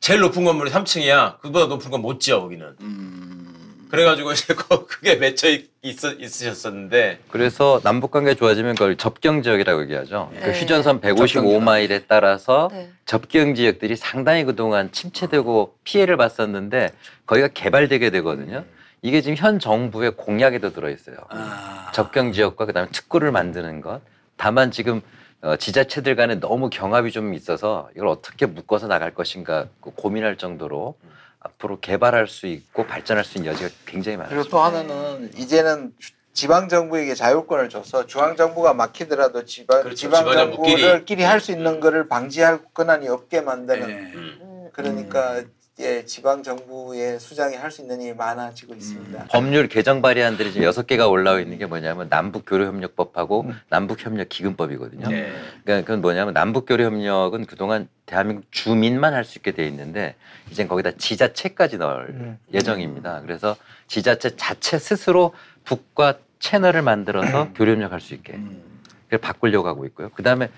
제일 0.00 0.20
높은 0.20 0.44
건물이 0.44 0.70
3층이야. 0.70 1.40
그보다 1.40 1.66
높은 1.66 1.90
건 1.90 2.02
못 2.02 2.20
지어 2.20 2.40
거기는. 2.40 2.74
음. 2.80 3.86
그래가지고 3.88 4.32
이제 4.32 4.52
거- 4.54 4.84
그게 4.86 5.14
맺혀 5.14 5.48
있, 5.48 5.70
있, 5.82 5.96
있으셨었는데 6.18 7.20
그래서 7.30 7.80
남북 7.84 8.10
관계 8.10 8.34
좋아지면 8.34 8.74
그걸 8.74 8.96
접경 8.96 9.42
지역이라고 9.44 9.82
얘기하죠. 9.82 10.30
그 10.34 10.46
네. 10.46 10.60
휴전선 10.60 11.00
155마일에 11.00 12.02
따라서 12.08 12.68
네. 12.72 12.90
접경 13.04 13.54
지역들이 13.54 13.94
상당히 13.94 14.42
그동안 14.44 14.90
침체되고 14.90 15.76
피해를 15.84 16.16
봤었는데 16.16 16.92
거기가 17.26 17.48
개발되게 17.48 18.10
되거든요. 18.10 18.64
이게 19.06 19.20
지금 19.20 19.36
현 19.36 19.60
정부의 19.60 20.16
공약에도 20.16 20.72
들어 20.72 20.90
있어요. 20.90 21.16
아. 21.28 21.92
접경 21.94 22.32
지역과 22.32 22.66
그다음에 22.66 22.88
특구를 22.90 23.30
만드는 23.30 23.80
것. 23.80 24.00
다만 24.36 24.72
지금 24.72 25.00
어, 25.42 25.54
지자체들 25.54 26.16
간에 26.16 26.40
너무 26.40 26.70
경합이 26.70 27.12
좀 27.12 27.32
있어서 27.32 27.88
이걸 27.94 28.08
어떻게 28.08 28.46
묶어서 28.46 28.88
나갈 28.88 29.14
것인가 29.14 29.66
그 29.80 29.90
고민할 29.94 30.36
정도로 30.36 30.96
앞으로 31.38 31.78
개발할 31.78 32.26
수 32.26 32.48
있고 32.48 32.84
발전할 32.88 33.24
수 33.24 33.38
있는 33.38 33.52
여지가 33.52 33.70
굉장히 33.86 34.16
많아요. 34.16 34.34
그리고 34.34 34.48
또 34.48 34.58
하나는 34.58 35.30
이제는 35.36 35.92
주- 36.00 36.10
지방 36.32 36.68
정부에게 36.68 37.14
자율권을 37.14 37.68
줘서 37.68 38.06
중앙 38.06 38.34
정부가 38.34 38.74
막히더라도 38.74 39.44
지방 39.44 39.82
그렇죠. 39.84 39.94
지방 39.94 40.24
정부끼리. 40.24 40.82
정부들끼리 40.82 41.22
할 41.22 41.38
수 41.40 41.52
있는 41.52 41.78
거를 41.78 42.08
방지할 42.08 42.58
권한이 42.74 43.08
없게 43.08 43.40
만드는 43.40 43.86
네. 43.86 43.94
음. 44.16 44.38
음. 44.42 44.68
그러니까 44.72 45.42
예, 45.78 46.06
지방 46.06 46.42
정부의 46.42 47.20
수장이 47.20 47.54
할 47.56 47.70
수 47.70 47.82
있는 47.82 48.00
일이 48.00 48.14
많아지고 48.14 48.74
있습니다. 48.74 49.26
법률 49.30 49.68
개정 49.68 50.00
발의안들이 50.00 50.52
지금 50.52 50.64
여섯 50.64 50.86
개가 50.86 51.08
올라와 51.08 51.38
있는 51.40 51.58
게 51.58 51.66
뭐냐면 51.66 52.08
남북 52.08 52.44
교류 52.46 52.64
협력법하고 52.64 53.52
남북 53.68 54.02
협력 54.02 54.30
기금법이거든요. 54.30 55.06
네. 55.08 55.32
그러니까 55.64 55.84
그건 55.86 56.00
뭐냐면 56.00 56.32
남북 56.32 56.64
교류 56.64 56.84
협력은 56.84 57.44
그동안 57.44 57.88
대한민국 58.06 58.46
주민만 58.50 59.12
할 59.12 59.24
수 59.24 59.38
있게 59.38 59.50
돼 59.52 59.66
있는데 59.66 60.14
이젠 60.50 60.66
거기다 60.68 60.92
지자체까지 60.92 61.76
넣을 61.76 62.06
음. 62.10 62.38
예정입니다. 62.54 63.20
그래서 63.20 63.56
지자체 63.86 64.36
자체 64.36 64.78
스스로 64.78 65.34
북과 65.64 66.18
채널을 66.38 66.80
만들어서 66.80 67.52
교류 67.54 67.72
협력할 67.72 68.00
수 68.00 68.14
있게 68.14 68.32
음. 68.34 68.62
그걸 69.04 69.18
바꾸려고 69.18 69.68
하고 69.68 69.84
있고요. 69.86 70.08
그다음에 70.10 70.48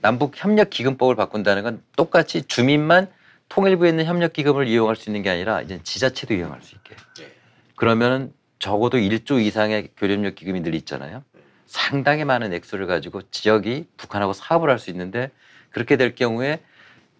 남북 0.00 0.34
협력 0.36 0.70
기금법을 0.70 1.16
바꾼다는 1.16 1.64
건 1.64 1.82
똑같이 1.96 2.42
주민만 2.42 3.08
통일부에 3.48 3.88
있는 3.90 4.04
협력 4.04 4.32
기금을 4.32 4.66
이용할 4.68 4.96
수 4.96 5.08
있는 5.08 5.22
게 5.22 5.30
아니라 5.30 5.62
이제 5.62 5.80
지자체도 5.82 6.34
이용할 6.34 6.60
수 6.62 6.74
있게. 6.76 6.94
네. 7.18 7.32
그러면은 7.76 8.32
적어도 8.58 8.98
1조 8.98 9.40
이상의 9.44 9.90
교류협력 9.96 10.34
기금이 10.34 10.60
늘 10.60 10.74
있잖아요. 10.74 11.24
상당히 11.66 12.24
많은 12.24 12.52
액수를 12.52 12.86
가지고 12.86 13.22
지역이 13.30 13.86
북한하고 13.96 14.32
사업을 14.32 14.70
할 14.70 14.78
수 14.78 14.90
있는데 14.90 15.30
그렇게 15.70 15.96
될 15.96 16.14
경우에 16.14 16.60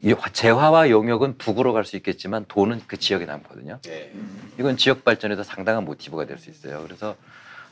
이 0.03 0.15
재화와 0.33 0.91
용역은 0.91 1.39
북으로 1.39 1.73
갈 1.73 1.85
수 1.85 1.97
있겠지만 1.97 2.45
돈은 2.49 2.83
그 2.87 2.97
지역에 2.99 3.25
남거든요. 3.25 3.81
네. 3.83 4.13
이건 4.59 4.77
지역 4.77 5.05
발전에도 5.05 5.43
상당한 5.43 5.85
모티브가 5.85 6.27
될 6.27 6.39
수 6.39 6.51
있어요. 6.51 6.83
그래서 6.85 7.17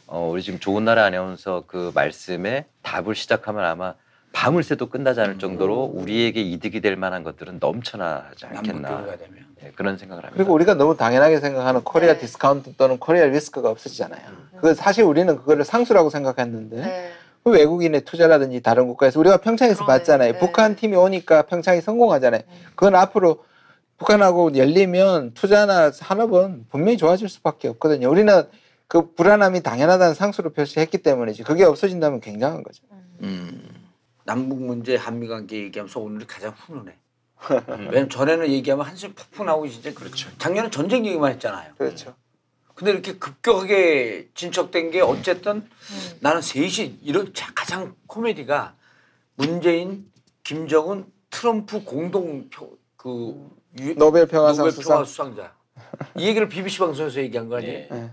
어, 0.06 0.28
우리 0.30 0.42
지금 0.42 0.60
좋은 0.60 0.84
나라 0.84 1.04
아나운서 1.04 1.64
그 1.66 1.90
말씀에 1.94 2.66
답을 2.82 3.14
시작하면 3.14 3.64
아마 3.64 3.94
밤을 4.36 4.62
새도 4.62 4.90
끝나지 4.90 5.20
음. 5.20 5.24
않을 5.24 5.38
정도로 5.38 5.92
우리에게 5.94 6.42
이득이 6.42 6.82
될 6.82 6.94
만한 6.96 7.24
것들은 7.24 7.56
넘쳐나지 7.58 8.44
않겠나. 8.44 9.06
예, 9.64 9.72
그런 9.74 9.96
생각을 9.96 10.24
합니다. 10.24 10.36
그리고 10.36 10.52
우리가 10.52 10.74
너무 10.74 10.94
당연하게 10.94 11.40
생각하는 11.40 11.82
코리아 11.82 12.12
네. 12.12 12.18
디스카운트 12.18 12.74
또는 12.76 12.98
코리아 12.98 13.24
리스크가 13.24 13.70
없어지잖아요. 13.70 14.20
그 14.60 14.74
사실 14.74 15.04
우리는 15.04 15.34
그거를 15.38 15.64
상수라고 15.64 16.10
생각했는데 16.10 16.76
네. 16.76 17.12
그 17.44 17.50
외국인의 17.50 18.02
투자라든지 18.02 18.60
다른 18.60 18.86
국가에서 18.88 19.18
우리가 19.20 19.38
평창에서 19.38 19.86
그러네. 19.86 19.98
봤잖아요. 20.00 20.32
네. 20.34 20.38
북한 20.38 20.76
팀이 20.76 20.94
오니까 20.96 21.42
평창이 21.42 21.80
성공하잖아요. 21.80 22.42
그건 22.74 22.94
앞으로 22.94 23.42
북한하고 23.96 24.54
열리면 24.54 25.32
투자나 25.32 25.92
산업은 25.92 26.66
분명히 26.68 26.98
좋아질 26.98 27.30
수밖에 27.30 27.68
없거든요. 27.68 28.10
우리는 28.10 28.42
그 28.86 29.14
불안함이 29.14 29.62
당연하다는 29.62 30.12
상수로 30.12 30.50
표시했기 30.50 30.98
때문이지. 30.98 31.42
그게 31.42 31.64
없어진다면 31.64 32.20
굉장한 32.20 32.62
거죠. 32.62 32.82
음. 33.22 33.85
남북 34.26 34.60
문제, 34.60 34.96
한미 34.96 35.28
관계 35.28 35.56
얘기하면서 35.64 36.00
오늘이 36.00 36.26
가장 36.26 36.52
훈훈해. 36.52 36.92
왜냐면 37.68 38.08
전에는 38.10 38.48
얘기하면 38.48 38.84
한숨 38.86 39.12
푹푹 39.14 39.46
나오고 39.46 39.68
진짜 39.68 39.94
그렇죠. 39.94 40.28
작년에 40.38 40.68
전쟁 40.70 41.06
얘기만 41.06 41.32
했잖아요. 41.34 41.74
그렇죠. 41.78 42.14
근데 42.74 42.90
이렇게 42.90 43.16
급격하게 43.18 44.30
진척된 44.34 44.90
게 44.90 45.00
어쨌든 45.00 45.66
나는 46.20 46.42
셋이 46.42 46.98
이런 47.02 47.32
자- 47.32 47.52
가장 47.54 47.94
코미디가 48.06 48.74
문재인, 49.36 50.10
김정은, 50.44 51.06
트럼프 51.30 51.84
공동 51.84 52.48
표, 52.50 52.76
그 52.96 53.48
유- 53.78 53.94
노벨 53.94 54.26
평화상 54.26 54.58
노벨 54.64 54.72
수상. 54.72 54.94
평화 54.96 55.04
수상자. 55.04 55.54
이 56.16 56.26
얘기를 56.26 56.48
BBC 56.48 56.78
방송에서 56.80 57.20
얘기한 57.20 57.48
거 57.48 57.56
아니에요? 57.58 57.88
예. 57.92 58.10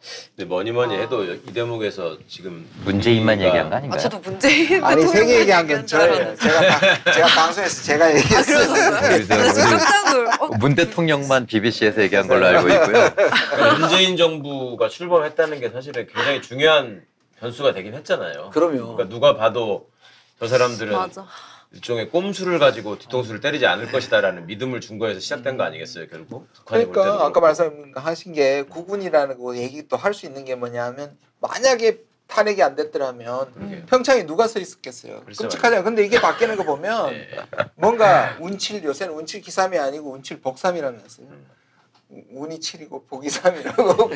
네. 0.00 0.28
근데 0.36 0.48
뭐니 0.48 0.70
뭐니 0.72 0.94
해도 0.96 1.24
이 1.24 1.40
대목에서 1.52 2.16
지금 2.28 2.68
문재인만 2.84 3.38
우리가- 3.38 3.46
얘기한 3.46 3.68
거 3.70 3.74
아 3.74 3.78
아닌가요? 3.78 4.00
저도 4.00 4.18
문재인 4.20 4.84
아니 4.84 5.02
대통령 5.02 5.08
세계 5.26 5.40
얘기한 5.40 5.64
얘기한 5.64 5.80
건줄 5.80 5.98
저예요. 5.98 6.12
알았는데. 6.14 6.42
제가 6.42 6.60
방- 7.04 7.12
제가 7.14 7.26
방송에서 7.28 7.82
제가 7.82 8.04
아 8.04 8.14
얘기했어요. 8.14 8.56
그러셨어요? 8.68 9.00
그래서 9.00 9.36
나 9.36 9.52
지금 9.52 9.66
우리- 9.66 9.78
깜짝 9.78 10.12
놀. 10.14 10.26
어, 10.40 10.46
문 10.58 10.74
대통령만 10.74 11.46
BBC에서 11.46 12.02
얘기한 12.02 12.28
걸로 12.28 12.46
알고 12.46 12.68
있고요. 12.68 13.10
그러니까 13.14 13.78
문재인 13.78 14.16
정부가 14.16 14.88
출범했다는 14.88 15.60
게 15.60 15.70
사실은 15.70 16.06
굉장히 16.12 16.40
중요한 16.42 17.02
변수가 17.40 17.72
되긴 17.74 17.94
했잖아요. 17.94 18.50
그럼요. 18.50 18.94
그러니까 18.96 19.08
누가 19.08 19.36
봐도 19.36 19.88
저 20.38 20.46
사람들은 20.46 20.92
맞아. 20.92 21.26
일종의 21.72 22.10
꼼수를 22.10 22.58
가지고 22.58 22.98
뒤통수를 22.98 23.40
때리지 23.40 23.66
않을 23.66 23.90
것이다라는 23.90 24.46
믿음을 24.46 24.80
준 24.80 24.98
거에서 24.98 25.20
시작된 25.20 25.56
거 25.56 25.64
아니겠어요, 25.64 26.06
결국? 26.08 26.48
그러니까 26.64 27.24
아까. 27.26 27.40
말씀하신 27.40 28.32
게 28.32 28.62
구군이라는 28.62 29.38
거 29.38 29.56
얘기 29.56 29.86
또 29.88 29.96
할 29.96 30.14
수 30.14 30.26
있는 30.26 30.44
게 30.44 30.54
뭐냐면 30.54 31.18
만약에 31.40 32.02
탄핵이 32.28 32.62
안 32.62 32.74
됐더라면 32.74 33.52
그러게요. 33.52 33.86
평창에 33.86 34.26
누가 34.26 34.48
서 34.48 34.58
있었겠어요. 34.58 35.22
끔찍하잖아요. 35.26 35.84
근데 35.84 36.04
이게 36.04 36.20
바뀌는 36.20 36.56
거 36.56 36.64
보면 36.64 37.12
예. 37.12 37.28
뭔가 37.76 38.36
운칠 38.40 38.82
요새는 38.82 39.14
운칠 39.14 39.40
기삼이 39.42 39.78
아니고 39.78 40.10
운칠 40.12 40.40
복삼이라는 40.40 41.00
했어요. 41.04 41.26
운이 42.30 42.60
칠이고 42.60 43.04
복이 43.06 43.28
삼이라고 43.30 44.10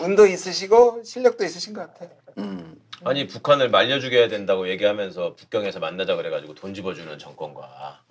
운도 0.00 0.26
있으시고 0.26 1.02
실력도 1.04 1.44
있으신 1.44 1.72
것 1.72 1.80
같아요. 1.82 2.10
음. 2.38 2.74
아니 3.04 3.26
북한을 3.26 3.70
말려 3.70 3.98
죽여야 3.98 4.28
된다고 4.28 4.68
얘기하면서 4.68 5.34
북경에서 5.36 5.78
만나자 5.80 6.16
그래가지고 6.16 6.54
돈 6.54 6.74
집어주는 6.74 7.18
정권과. 7.18 8.00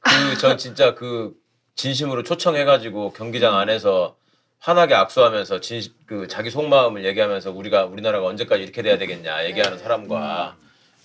그 0.00 0.38
전 0.38 0.58
진짜 0.58 0.94
그 0.94 1.32
진심으로 1.74 2.22
초청해가지고 2.22 3.12
경기장 3.12 3.56
안에서 3.56 4.16
환하게 4.60 4.94
악수하면서 4.94 5.60
진, 5.60 5.82
그 6.06 6.26
자기 6.28 6.50
속마음을 6.50 7.04
얘기하면서 7.04 7.52
우리가 7.52 7.84
우리나라가 7.86 8.26
언제까지 8.26 8.62
이렇게 8.62 8.82
돼야 8.82 8.98
되겠냐 8.98 9.44
얘기하는 9.46 9.78
사람과. 9.78 10.56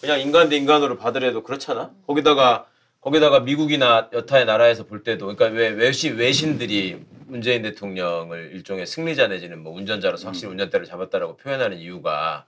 그냥 0.01 0.19
인간 0.19 0.49
대 0.49 0.57
인간으로 0.57 0.97
받으래도 0.97 1.43
그렇잖아. 1.43 1.91
거기다가 2.07 2.65
거기다가 3.03 3.41
미국이나 3.41 4.09
여타의 4.13 4.45
나라에서 4.45 4.85
볼 4.85 5.03
때도 5.03 5.25
그러니까 5.25 5.47
왜 5.47 5.69
외신 5.69 6.15
외신들이 6.15 7.03
문재인 7.27 7.61
대통령을 7.61 8.51
일종의 8.53 8.85
승리자 8.85 9.27
내지는 9.27 9.61
뭐 9.61 9.73
운전자로서 9.73 10.27
확실히 10.27 10.51
운전대를 10.51 10.85
잡았다라고 10.85 11.35
표현하는 11.37 11.79
이유가 11.79 12.45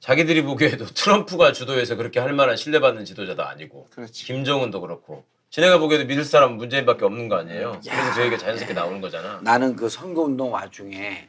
자기들이 0.00 0.42
보기에도 0.42 0.84
트럼프가 0.92 1.52
주도해서 1.52 1.96
그렇게 1.96 2.20
할 2.20 2.34
만한 2.34 2.56
신뢰받는 2.56 3.06
지도자도 3.06 3.42
아니고 3.44 3.86
그렇지. 3.90 4.26
김정은도 4.26 4.82
그렇고 4.82 5.24
지네가 5.50 5.78
보기에도 5.78 6.04
믿을 6.04 6.24
사람은 6.24 6.58
문재인밖에 6.58 7.06
없는 7.06 7.28
거 7.28 7.36
아니에요. 7.36 7.80
그래서 7.82 8.14
그 8.14 8.20
얘기가 8.20 8.36
자연스럽게 8.36 8.74
나오는 8.74 9.00
거잖아. 9.00 9.40
나는 9.42 9.74
그 9.74 9.88
선거운동 9.88 10.52
와중에 10.52 11.28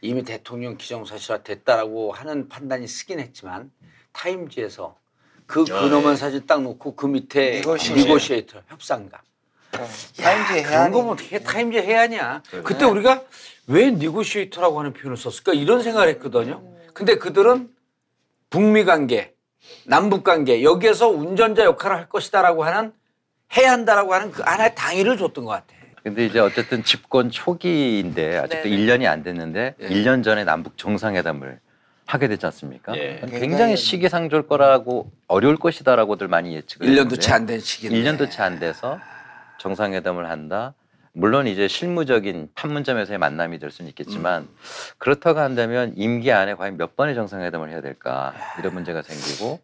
이미 0.00 0.22
대통령 0.22 0.78
기정사실화 0.78 1.42
됐다라고 1.42 2.12
하는 2.12 2.48
판단이 2.48 2.88
서긴 2.88 3.20
했지만 3.20 3.70
타임지에서 4.12 4.96
그 5.50 5.64
아, 5.72 5.80
근엄한 5.80 6.12
예. 6.12 6.16
사진 6.16 6.46
딱 6.46 6.62
놓고 6.62 6.94
그 6.94 7.06
밑에 7.06 7.56
negotiator. 7.56 8.00
negotiator 8.00 8.62
협상가 8.68 9.20
타임지 9.72 10.62
그런 10.62 10.72
혜안이 10.72 10.92
거면 10.92 11.12
어떻게 11.12 11.40
타임지 11.40 11.78
해야냐 11.78 12.42
그래. 12.48 12.62
그때 12.62 12.84
우리가 12.84 13.24
왜 13.66 13.90
negotiator라고 13.90 14.78
하는 14.78 14.92
표현을 14.92 15.16
썼을까 15.16 15.52
이런 15.54 15.82
생각을 15.82 16.08
했거든요 16.10 16.62
근데 16.94 17.16
그들은 17.16 17.68
북미 18.48 18.84
관계 18.84 19.34
남북 19.84 20.22
관계 20.22 20.62
여기에서 20.62 21.08
운전자 21.08 21.64
역할을 21.64 21.96
할 21.96 22.08
것이다라고 22.08 22.64
하는 22.64 22.92
해야 23.56 23.72
한다라고 23.72 24.14
하는 24.14 24.30
그 24.30 24.42
하나의 24.42 24.76
당위를 24.76 25.18
줬던 25.18 25.44
것 25.44 25.50
같아 25.50 25.74
근데 26.04 26.26
이제 26.26 26.38
어쨌든 26.38 26.84
집권 26.84 27.28
초기인데 27.30 28.38
아직도 28.38 28.68
네네. 28.68 28.76
1년이 28.76 29.06
안 29.06 29.24
됐는데 29.24 29.74
예. 29.80 29.88
1년 29.88 30.22
전에 30.22 30.44
남북 30.44 30.78
정상회담을 30.78 31.58
하게 32.10 32.26
됐지 32.26 32.44
않습니까? 32.46 32.96
예. 32.96 33.20
굉장히 33.28 33.76
시기상조일 33.76 34.48
거라고 34.48 35.12
어려울 35.28 35.56
것이다라고들 35.56 36.26
많이 36.26 36.54
예측을 36.56 36.86
1년도 36.86 36.90
했는데 36.98 37.16
채안 37.16 37.46
된 37.46 37.60
시기인데 37.60 38.02
1년도 38.02 38.30
채 38.30 38.42
안 38.42 38.58
돼서 38.58 38.98
정상회담을 39.60 40.28
한다. 40.28 40.74
물론 41.12 41.46
이제 41.46 41.68
실무적인 41.68 42.48
판문점에서의 42.54 43.18
만남이 43.18 43.58
될 43.60 43.70
수는 43.70 43.88
있겠지만 43.90 44.48
그렇다고 44.98 45.38
한다면 45.40 45.92
임기 45.96 46.32
안에 46.32 46.54
과연 46.54 46.76
몇 46.76 46.96
번의 46.96 47.14
정상회담을 47.14 47.70
해야 47.70 47.80
될까 47.80 48.32
이런 48.58 48.74
문제가 48.74 49.02
생기고 49.02 49.60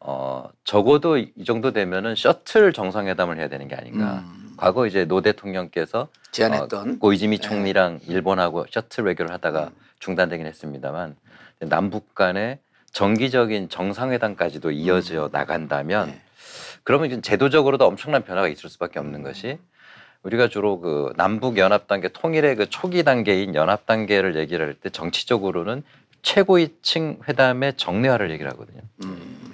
어 0.00 0.48
적어도 0.64 1.18
이 1.18 1.32
정도 1.44 1.72
되면은 1.72 2.14
셔틀 2.16 2.72
정상회담을 2.72 3.38
해야 3.38 3.48
되는 3.48 3.68
게 3.68 3.74
아닌가. 3.76 4.24
음, 4.26 4.54
과거 4.56 4.86
이제 4.86 5.04
노 5.04 5.20
대통령께서 5.22 6.08
제안했던 6.32 6.90
어, 6.90 6.98
고이즈미 6.98 7.38
총리랑 7.40 8.00
일본하고 8.06 8.66
셔틀 8.70 9.04
외교를 9.04 9.32
하다가 9.32 9.64
음. 9.64 9.70
중단되긴 9.98 10.46
했습니다만 10.46 11.16
남북 11.60 12.14
간의 12.14 12.58
정기적인 12.92 13.68
정상회담까지도 13.68 14.70
이어져 14.70 15.28
나간다면 15.32 16.08
네. 16.08 16.20
그러면 16.84 17.08
이제 17.10 17.20
제도적으로도 17.20 17.84
엄청난 17.86 18.22
변화가 18.24 18.48
있을 18.48 18.70
수밖에 18.70 18.98
없는 18.98 19.22
것이 19.22 19.58
우리가 20.22 20.48
주로 20.48 20.80
그 20.80 21.12
남북 21.16 21.58
연합 21.58 21.86
단계 21.86 22.08
통일의 22.08 22.56
그 22.56 22.68
초기 22.70 23.02
단계인 23.04 23.54
연합 23.54 23.86
단계를 23.86 24.36
얘기를 24.36 24.66
할 24.66 24.74
때 24.74 24.90
정치적으로는 24.90 25.82
최고위층 26.22 27.20
회담의 27.28 27.74
정례화를 27.76 28.30
얘기를 28.30 28.50
하거든요. 28.52 28.80
음, 29.04 29.52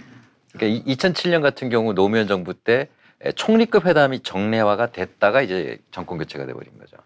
그러니까 0.52 0.90
2007년 0.90 1.42
같은 1.42 1.68
경우 1.68 1.92
노무현 1.94 2.26
정부 2.28 2.54
때 2.54 2.88
총리급 3.34 3.86
회담이 3.86 4.20
정례화가 4.20 4.92
됐다가 4.92 5.42
이제 5.42 5.78
정권 5.90 6.18
교체가 6.18 6.46
돼버린 6.46 6.78
거죠. 6.78 6.96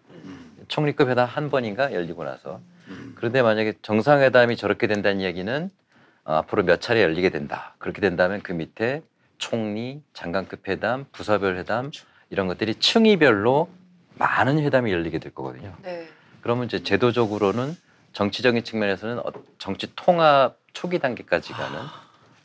총리급 0.67 1.09
회담 1.09 1.27
한 1.27 1.49
번인가 1.49 1.93
열리고 1.93 2.23
나서 2.23 2.57
음. 2.57 2.76
그런데 3.15 3.41
만약에 3.41 3.73
정상회담이 3.81 4.55
저렇게 4.57 4.87
된다는 4.87 5.21
이야기는 5.21 5.69
어, 6.25 6.33
앞으로 6.33 6.63
몇 6.63 6.81
차례 6.81 7.01
열리게 7.01 7.29
된다. 7.29 7.75
그렇게 7.79 8.01
된다면 8.01 8.41
그 8.43 8.51
밑에 8.51 9.01
총리, 9.37 10.01
장관급 10.13 10.67
회담, 10.67 11.05
부서별 11.11 11.57
회담 11.57 11.91
이런 12.29 12.47
것들이 12.47 12.75
층위별로 12.75 13.69
많은 14.15 14.59
회담이 14.59 14.91
열리게 14.91 15.19
될 15.19 15.33
거거든요. 15.33 15.75
네. 15.83 16.07
그러면 16.41 16.65
이제 16.65 16.83
제도적으로는 16.83 17.75
정치적인 18.13 18.63
측면에서는 18.63 19.19
어- 19.19 19.31
정치 19.57 19.93
통합 19.95 20.57
초기 20.73 20.99
단계까지 20.99 21.53
가는 21.53 21.79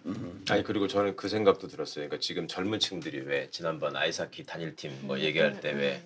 음. 0.06 0.44
아니 0.50 0.62
그리고 0.62 0.88
저는 0.88 1.16
그 1.16 1.28
생각도 1.28 1.68
들었어요. 1.68 2.06
그러니까 2.08 2.18
지금 2.20 2.46
젊은 2.48 2.78
층들이 2.78 3.20
왜 3.20 3.48
지난번 3.50 3.96
아이사키 3.96 4.44
단일팀 4.44 4.90
뭐 5.02 5.18
얘기할 5.20 5.60
때 5.60 5.72
왜왜 5.72 6.02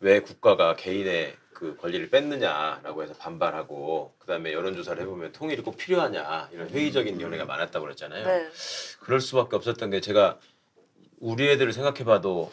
네네. 0.00 0.20
국가가 0.20 0.74
개인의 0.76 1.36
그 1.58 1.76
권리를 1.76 2.08
뺐느냐라고 2.10 3.02
해서 3.02 3.14
반발하고 3.18 4.14
그다음에 4.20 4.52
여론조사를 4.52 5.02
해보면 5.02 5.32
통일이 5.32 5.60
꼭 5.62 5.76
필요하냐 5.76 6.50
이런 6.52 6.68
회의적인 6.70 7.20
연애가 7.20 7.46
많았다고 7.46 7.84
그랬잖아요. 7.84 8.24
네. 8.24 8.48
그럴 9.00 9.20
수밖에 9.20 9.56
없었던 9.56 9.90
게 9.90 10.00
제가 10.00 10.38
우리 11.18 11.48
애들을 11.48 11.72
생각해봐도 11.72 12.52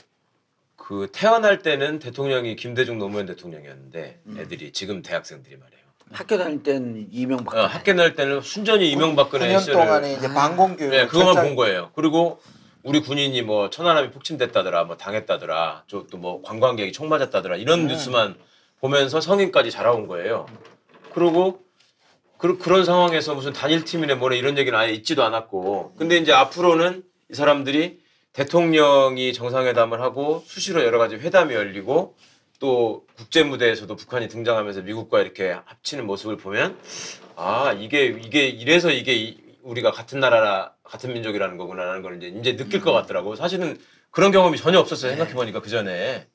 그 0.76 1.08
태어날 1.12 1.60
때는 1.60 1.99
대통령이 1.99 2.56
김대중 2.56 2.97
노무현 2.97 3.28
대통령이었는데 3.28 4.22
애들이 4.39 4.72
지금 4.72 5.03
대학생들이 5.03 5.56
말이에요. 5.58 5.86
학교 6.12 6.39
다닐 6.39 6.64
땐 6.64 7.08
이명박 7.12 7.56
어, 7.56 7.66
학교 7.68 7.95
다닐 7.95 8.16
때는 8.16 8.41
순전히 8.41 8.89
이명박근혜 8.89 9.47
9년 9.53 9.60
시절을 9.60 9.86
동안에 9.86 10.14
이제 10.14 10.28
방공교육 10.30 10.89
네, 10.89 11.06
그것만 11.06 11.36
철저히- 11.36 11.49
본 11.49 11.56
거예요. 11.56 11.91
그리고 11.93 12.39
우리 12.82 13.01
군인이 13.01 13.39
뭐 13.43 13.70
천안함이 13.70 14.10
폭침됐다더라, 14.12 14.86
뭐 14.86 14.97
당했다더라, 14.97 15.84
저 15.88 16.08
또 16.08 16.18
뭐 16.18 16.41
관광객이 16.41 16.91
총 16.91 17.08
맞았다더라 17.10 17.58
이런 17.58 17.86
뉴스만 17.86 18.36
보면서 18.82 19.21
성인까지 19.21 19.71
자라온 19.71 20.07
거예요. 20.07 20.45
그리고 21.13 21.63
그, 22.38 22.57
그런 22.57 22.84
상황에서 22.84 23.34
무슨 23.34 23.53
단일팀이네 23.53 24.15
뭐네 24.15 24.38
이런 24.38 24.57
얘기는 24.57 24.78
아예 24.78 24.91
있지도 24.91 25.23
않았고. 25.23 25.93
근데 25.97 26.17
이제 26.17 26.34
앞으로는 26.34 27.03
이 27.32 27.34
사람들이 27.34 27.99
대통령이 28.34 29.32
정상회담을 29.34 30.01
하고 30.01 30.43
수시로 30.45 30.84
여러 30.84 30.97
가지 30.99 31.15
회담이 31.15 31.53
열리고 31.53 32.15
또 32.59 33.05
국제 33.17 33.43
무대에서도 33.43 33.93
북한이 33.95 34.28
등장하면서 34.28 34.82
미국과 34.82 35.21
이렇게 35.21 35.51
합치는 35.65 36.05
모습을 36.05 36.38
보면 36.38 36.78
아 37.36 37.73
이게 37.73 38.05
이게 38.05 38.47
이래서 38.47 38.91
이게 38.91 39.13
이- 39.13 39.38
우리가 39.63 39.91
같은 39.91 40.19
나라라 40.19 40.73
같은 40.84 41.13
민족이라는 41.13 41.57
거구나라는 41.57 42.01
걸 42.01 42.17
이제 42.17 42.28
이제 42.39 42.55
느낄 42.55 42.82
것 42.82 42.91
같더라고. 42.91 43.36
사실은 43.36 43.80
그런 44.11 44.32
경험이 44.32 44.57
전혀 44.57 44.80
없었어요 44.80 45.11
생각해 45.11 45.34
보니까 45.34 45.61
그 45.61 45.69
전에. 45.69 46.28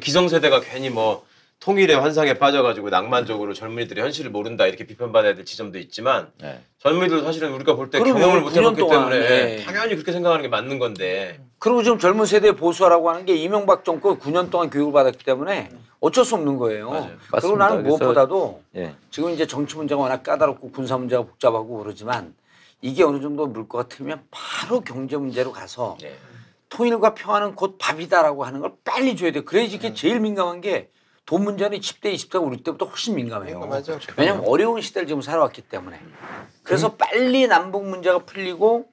기성세대가 0.00 0.60
괜히 0.60 0.90
뭐 0.90 1.26
통일의 1.60 1.98
환상에 1.98 2.34
빠져가지고 2.34 2.88
낭만적으로 2.90 3.52
젊은이들이 3.52 4.00
현실을 4.00 4.30
모른다 4.30 4.66
이렇게 4.66 4.86
비판받아야 4.86 5.34
될 5.34 5.44
지점도 5.44 5.78
있지만 5.80 6.30
네. 6.40 6.62
젊은이들 6.78 7.22
사실은 7.22 7.52
우리가 7.52 7.74
볼 7.74 7.90
때. 7.90 7.98
경험을 7.98 8.42
못 8.42 8.52
9년 8.52 8.58
해봤기 8.58 8.80
동안, 8.80 9.10
때문에 9.10 9.58
예. 9.58 9.64
당연히 9.64 9.94
그렇게 9.94 10.12
생각하는 10.12 10.42
게 10.42 10.48
맞는 10.48 10.78
건데 10.78 11.40
그리고 11.58 11.82
지금 11.82 11.98
젊은 11.98 12.26
세대 12.26 12.52
보수라고 12.52 13.10
하는 13.10 13.24
게 13.24 13.34
이명박 13.34 13.84
정권 13.84 14.20
9년 14.20 14.50
동안 14.50 14.70
교육을 14.70 14.92
받았기 14.92 15.24
때문에 15.24 15.70
어쩔 15.98 16.24
수 16.24 16.36
없는 16.36 16.58
거예요. 16.58 16.90
맞아요. 16.90 17.06
그리고 17.08 17.26
맞습니다. 17.32 17.68
나는 17.68 17.82
무엇보다도 17.82 18.62
예. 18.76 18.94
지금 19.10 19.30
이제 19.30 19.44
정치 19.44 19.76
문제가 19.76 20.00
워낙 20.00 20.22
까다롭고 20.22 20.70
군사 20.70 20.96
문제가 20.96 21.22
복잡하고 21.22 21.78
그러지만 21.82 22.34
이게 22.80 23.02
어느 23.02 23.20
정도 23.20 23.46
물꼬가 23.48 23.88
트면 23.88 24.22
바로 24.30 24.80
경제 24.80 25.16
문제로 25.16 25.50
가서 25.50 25.98
예. 26.04 26.14
통일과 26.68 27.14
평화는 27.14 27.56
곧 27.56 27.76
밥이다라고 27.78 28.44
하는 28.44 28.60
걸 28.60 28.72
빨리 28.84 29.16
줘야 29.16 29.32
돼요. 29.32 29.44
그래야지 29.44 29.74
음. 29.74 29.76
이게 29.76 29.92
제일 29.94 30.20
민감한 30.20 30.60
게 30.60 30.88
돈 31.28 31.44
문제는 31.44 31.78
10대, 31.80 32.14
20대가 32.14 32.42
우리 32.42 32.62
때보다 32.62 32.86
훨씬 32.86 33.14
민감해요. 33.14 33.60
그러니까 33.60 33.76
맞아. 33.92 33.98
왜냐하면 34.16 34.44
어려운 34.46 34.80
시대를 34.80 35.06
지금 35.06 35.20
살아왔기 35.20 35.60
때문에. 35.60 35.98
음. 35.98 36.14
그래서 36.62 36.94
빨리 36.96 37.46
남북 37.46 37.86
문제가 37.86 38.20
풀리고 38.20 38.86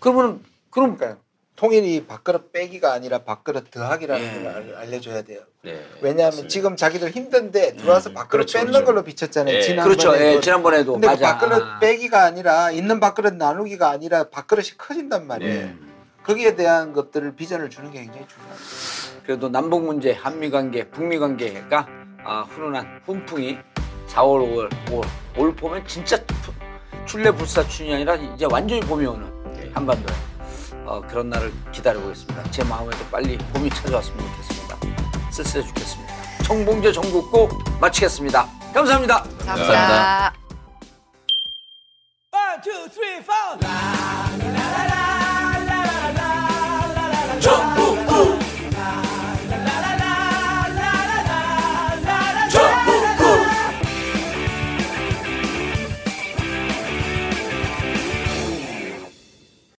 그러면 0.00 0.42
그럼 0.70 0.96
그러니까 0.96 1.20
통일이 1.56 2.06
밥그릇 2.06 2.52
빼기가 2.52 2.94
아니라 2.94 3.18
밥그릇 3.18 3.70
더하기라는 3.70 4.24
예. 4.26 4.42
걸 4.42 4.46
알- 4.54 4.74
알려줘야 4.76 5.20
돼요. 5.20 5.40
네. 5.62 5.84
왜냐하면 6.00 6.24
맞습니다. 6.28 6.48
지금 6.48 6.74
자기들 6.74 7.10
힘든데 7.10 7.76
들어와서 7.76 8.12
밥그릇 8.14 8.30
그렇죠, 8.46 8.58
뺏는 8.58 8.72
그렇죠. 8.72 8.86
걸로 8.86 9.04
비쳤잖아요. 9.04 9.54
예. 9.54 9.60
지난번에. 9.60 9.94
그렇죠. 9.96 10.24
예, 10.24 10.34
그- 10.36 10.40
지난번에도 10.40 10.92
근데 10.94 11.06
그 11.08 11.12
맞아. 11.12 11.36
밥그릇 11.38 11.62
아. 11.62 11.78
빼기가 11.80 12.24
아니라 12.24 12.70
있는 12.70 12.98
밥그릇 12.98 13.34
나누기가 13.34 13.90
아니라 13.90 14.30
밥그릇이 14.30 14.70
커진단 14.78 15.26
말이에요. 15.26 15.54
예. 15.54 15.74
거기에 16.24 16.56
대한 16.56 16.94
것들을 16.94 17.36
비전을 17.36 17.68
주는 17.68 17.90
게 17.90 17.98
굉장히 18.00 18.26
중요해요. 18.26 18.56
그래도 19.24 19.48
남북 19.48 19.84
문제, 19.84 20.12
한미 20.12 20.50
관계, 20.50 20.88
북미 20.88 21.18
관계가 21.18 21.86
아, 22.24 22.42
훈훈한 22.48 23.02
훈풍이 23.04 23.58
4월, 24.08 24.68
5월, 24.68 24.70
5월 24.86 25.06
올 25.36 25.54
봄에 25.54 25.82
진짜 25.86 26.16
출래불사춘이 27.06 27.94
아니라 27.94 28.14
이제 28.16 28.46
완전히 28.50 28.80
봄이 28.80 29.06
오는 29.06 29.52
네. 29.52 29.70
한반도에 29.74 30.14
어, 30.84 31.00
그런 31.08 31.30
날을 31.30 31.52
기다리고 31.70 32.10
있습니다. 32.10 32.50
제 32.50 32.64
마음에도 32.64 32.98
빨리 33.10 33.38
봄이 33.38 33.70
찾아왔으면 33.70 34.18
좋겠습니다. 34.18 34.76
쓸쓸해 35.30 35.66
죽겠습니다. 35.66 36.14
청봉제 36.44 36.92
전국고 36.92 37.48
마치겠습니다. 37.80 38.46
감사합니다. 38.74 39.22
감사합니다. 39.22 39.46
감사합니다. 39.46 40.32
One, 42.32 42.60
two, 42.62 42.88
three, 42.88 43.20
four. 43.22 43.58